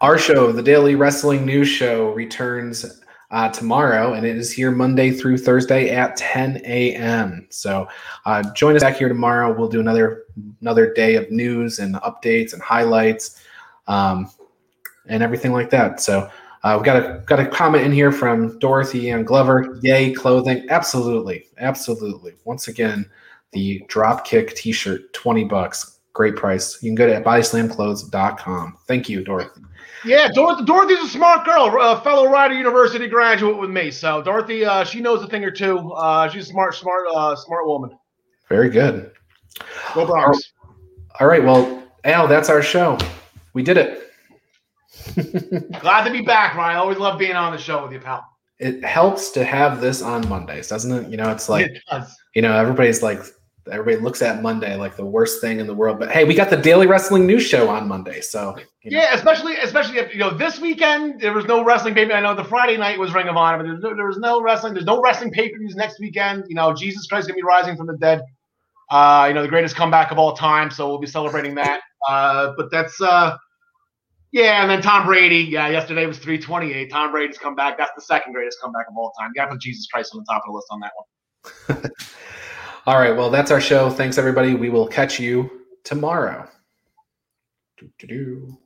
Our 0.00 0.18
show, 0.18 0.50
the 0.50 0.62
Daily 0.62 0.94
Wrestling 0.94 1.44
News 1.44 1.68
Show, 1.68 2.12
returns 2.12 3.02
uh, 3.30 3.48
tomorrow, 3.50 4.14
and 4.14 4.26
it 4.26 4.36
is 4.36 4.50
here 4.50 4.70
Monday 4.70 5.10
through 5.10 5.38
Thursday 5.38 5.90
at 5.90 6.16
10 6.16 6.62
a.m. 6.64 7.46
So 7.50 7.86
uh, 8.24 8.42
join 8.54 8.76
us 8.76 8.82
back 8.82 8.96
here 8.96 9.08
tomorrow. 9.08 9.56
We'll 9.56 9.68
do 9.68 9.80
another 9.80 10.24
another 10.60 10.92
day 10.94 11.16
of 11.16 11.30
news 11.30 11.78
and 11.78 11.94
updates 11.96 12.54
and 12.54 12.62
highlights 12.62 13.42
um, 13.86 14.30
and 15.06 15.22
everything 15.22 15.52
like 15.52 15.70
that. 15.70 16.00
So 16.00 16.30
uh, 16.62 16.76
we 16.78 16.84
got 16.84 16.96
a 16.96 17.22
got 17.26 17.40
a 17.40 17.46
comment 17.46 17.84
in 17.84 17.92
here 17.92 18.12
from 18.12 18.58
Dorothy 18.58 19.10
and 19.10 19.26
Glover. 19.26 19.78
Yay, 19.82 20.12
clothing! 20.12 20.66
Absolutely, 20.68 21.46
absolutely. 21.58 22.34
Once 22.44 22.68
again, 22.68 23.08
the 23.52 23.82
Dropkick 23.88 24.54
T-shirt, 24.54 25.12
twenty 25.12 25.44
bucks. 25.44 25.98
Great 26.12 26.36
price. 26.36 26.82
You 26.82 26.90
can 26.90 26.96
go 26.96 27.06
to 27.06 27.20
bodyslamclothes.com. 27.20 28.76
Thank 28.86 29.08
you, 29.08 29.24
Dorothy. 29.24 29.62
Yeah, 30.04 30.28
Dorothy, 30.34 30.64
Dorothy's 30.64 31.04
a 31.04 31.08
smart 31.08 31.44
girl, 31.44 31.76
a 31.80 32.00
fellow 32.00 32.26
Rider 32.26 32.54
University 32.54 33.06
graduate 33.06 33.58
with 33.58 33.70
me. 33.70 33.90
So 33.90 34.22
Dorothy, 34.22 34.64
uh, 34.64 34.82
she 34.84 35.00
knows 35.00 35.22
a 35.22 35.28
thing 35.28 35.44
or 35.44 35.50
two. 35.50 35.92
Uh, 35.92 36.28
she's 36.28 36.48
a 36.48 36.50
smart, 36.50 36.74
smart, 36.74 37.04
uh, 37.14 37.36
smart 37.36 37.66
woman. 37.66 37.90
Very 38.48 38.70
good. 38.70 39.12
Go 39.94 40.06
Broncs. 40.06 40.38
All 41.20 41.26
right. 41.26 41.42
Well, 41.42 41.82
Al, 42.04 42.26
that's 42.26 42.48
our 42.48 42.62
show. 42.62 42.98
We 43.52 43.62
did 43.62 43.76
it. 43.76 44.09
Glad 45.80 46.04
to 46.04 46.10
be 46.10 46.22
back, 46.22 46.54
Ryan. 46.54 46.76
I 46.76 46.80
always 46.80 46.98
love 46.98 47.18
being 47.18 47.36
on 47.36 47.52
the 47.52 47.58
show 47.58 47.82
with 47.82 47.92
you, 47.92 48.00
pal. 48.00 48.26
It 48.58 48.84
helps 48.84 49.30
to 49.30 49.44
have 49.44 49.80
this 49.80 50.02
on 50.02 50.28
Mondays, 50.28 50.68
doesn't 50.68 50.92
it? 50.92 51.10
You 51.10 51.16
know, 51.16 51.30
it's 51.30 51.48
like, 51.48 51.66
it 51.66 51.82
does. 51.90 52.14
you 52.34 52.42
know, 52.42 52.54
everybody's 52.54 53.02
like, 53.02 53.20
everybody 53.70 54.02
looks 54.02 54.22
at 54.22 54.42
Monday 54.42 54.74
like 54.76 54.96
the 54.96 55.04
worst 55.04 55.40
thing 55.40 55.60
in 55.60 55.66
the 55.66 55.74
world. 55.74 55.98
But 55.98 56.10
hey, 56.10 56.24
we 56.24 56.34
got 56.34 56.50
the 56.50 56.56
Daily 56.56 56.86
Wrestling 56.86 57.26
News 57.26 57.44
Show 57.44 57.68
on 57.68 57.88
Monday. 57.88 58.20
So, 58.20 58.56
you 58.82 58.90
know, 58.90 58.98
Yeah, 58.98 59.14
especially 59.14 59.56
especially 59.56 59.98
if 59.98 60.12
you 60.12 60.20
know 60.20 60.30
this 60.30 60.60
weekend 60.60 61.20
there 61.20 61.32
was 61.32 61.44
no 61.46 61.64
wrestling 61.64 61.94
pay. 61.94 62.10
I 62.12 62.20
know 62.20 62.34
the 62.34 62.44
Friday 62.44 62.76
night 62.76 62.98
was 62.98 63.12
Ring 63.12 63.28
of 63.28 63.36
Honor, 63.36 63.58
but 63.58 63.64
there's 63.64 63.82
no, 63.82 63.94
there 63.94 64.06
was 64.06 64.18
no 64.18 64.40
wrestling. 64.42 64.74
There's 64.74 64.86
no 64.86 65.00
wrestling 65.00 65.30
pay 65.30 65.50
per 65.50 65.58
views 65.58 65.76
next 65.76 66.00
weekend. 66.00 66.44
You 66.48 66.54
know, 66.54 66.74
Jesus 66.74 67.06
Christ 67.06 67.28
gonna 67.28 67.36
be 67.36 67.42
rising 67.42 67.76
from 67.76 67.86
the 67.86 67.96
dead. 67.96 68.22
Uh, 68.90 69.26
you 69.28 69.34
know, 69.34 69.42
the 69.42 69.48
greatest 69.48 69.76
comeback 69.76 70.10
of 70.10 70.18
all 70.18 70.34
time. 70.34 70.70
So 70.70 70.88
we'll 70.88 70.98
be 70.98 71.06
celebrating 71.06 71.54
that. 71.56 71.80
Uh, 72.08 72.52
but 72.56 72.70
that's 72.70 73.00
uh, 73.00 73.36
yeah, 74.32 74.62
and 74.62 74.70
then 74.70 74.80
Tom 74.80 75.06
Brady. 75.06 75.38
Yeah, 75.38 75.68
yesterday 75.68 76.06
was 76.06 76.18
328. 76.18 76.90
Tom 76.90 77.10
Brady's 77.10 77.38
come 77.38 77.54
back. 77.54 77.78
That's 77.78 77.92
the 77.96 78.02
second 78.02 78.32
greatest 78.32 78.58
comeback 78.62 78.86
of 78.88 78.96
all 78.96 79.12
time. 79.18 79.30
You 79.34 79.40
got 79.40 79.46
to 79.46 79.52
put 79.52 79.60
Jesus 79.60 79.86
Christ 79.86 80.12
on 80.14 80.20
the 80.20 80.26
top 80.32 80.42
of 80.46 80.52
the 80.52 80.56
list 80.56 80.66
on 80.70 80.80
that 80.80 80.92
one. 80.94 81.90
all 82.86 82.98
right. 82.98 83.16
Well, 83.16 83.30
that's 83.30 83.50
our 83.50 83.60
show. 83.60 83.90
Thanks, 83.90 84.18
everybody. 84.18 84.54
We 84.54 84.70
will 84.70 84.86
catch 84.86 85.18
you 85.18 85.50
tomorrow. 85.84 86.48
Doo-doo-doo. 87.78 88.58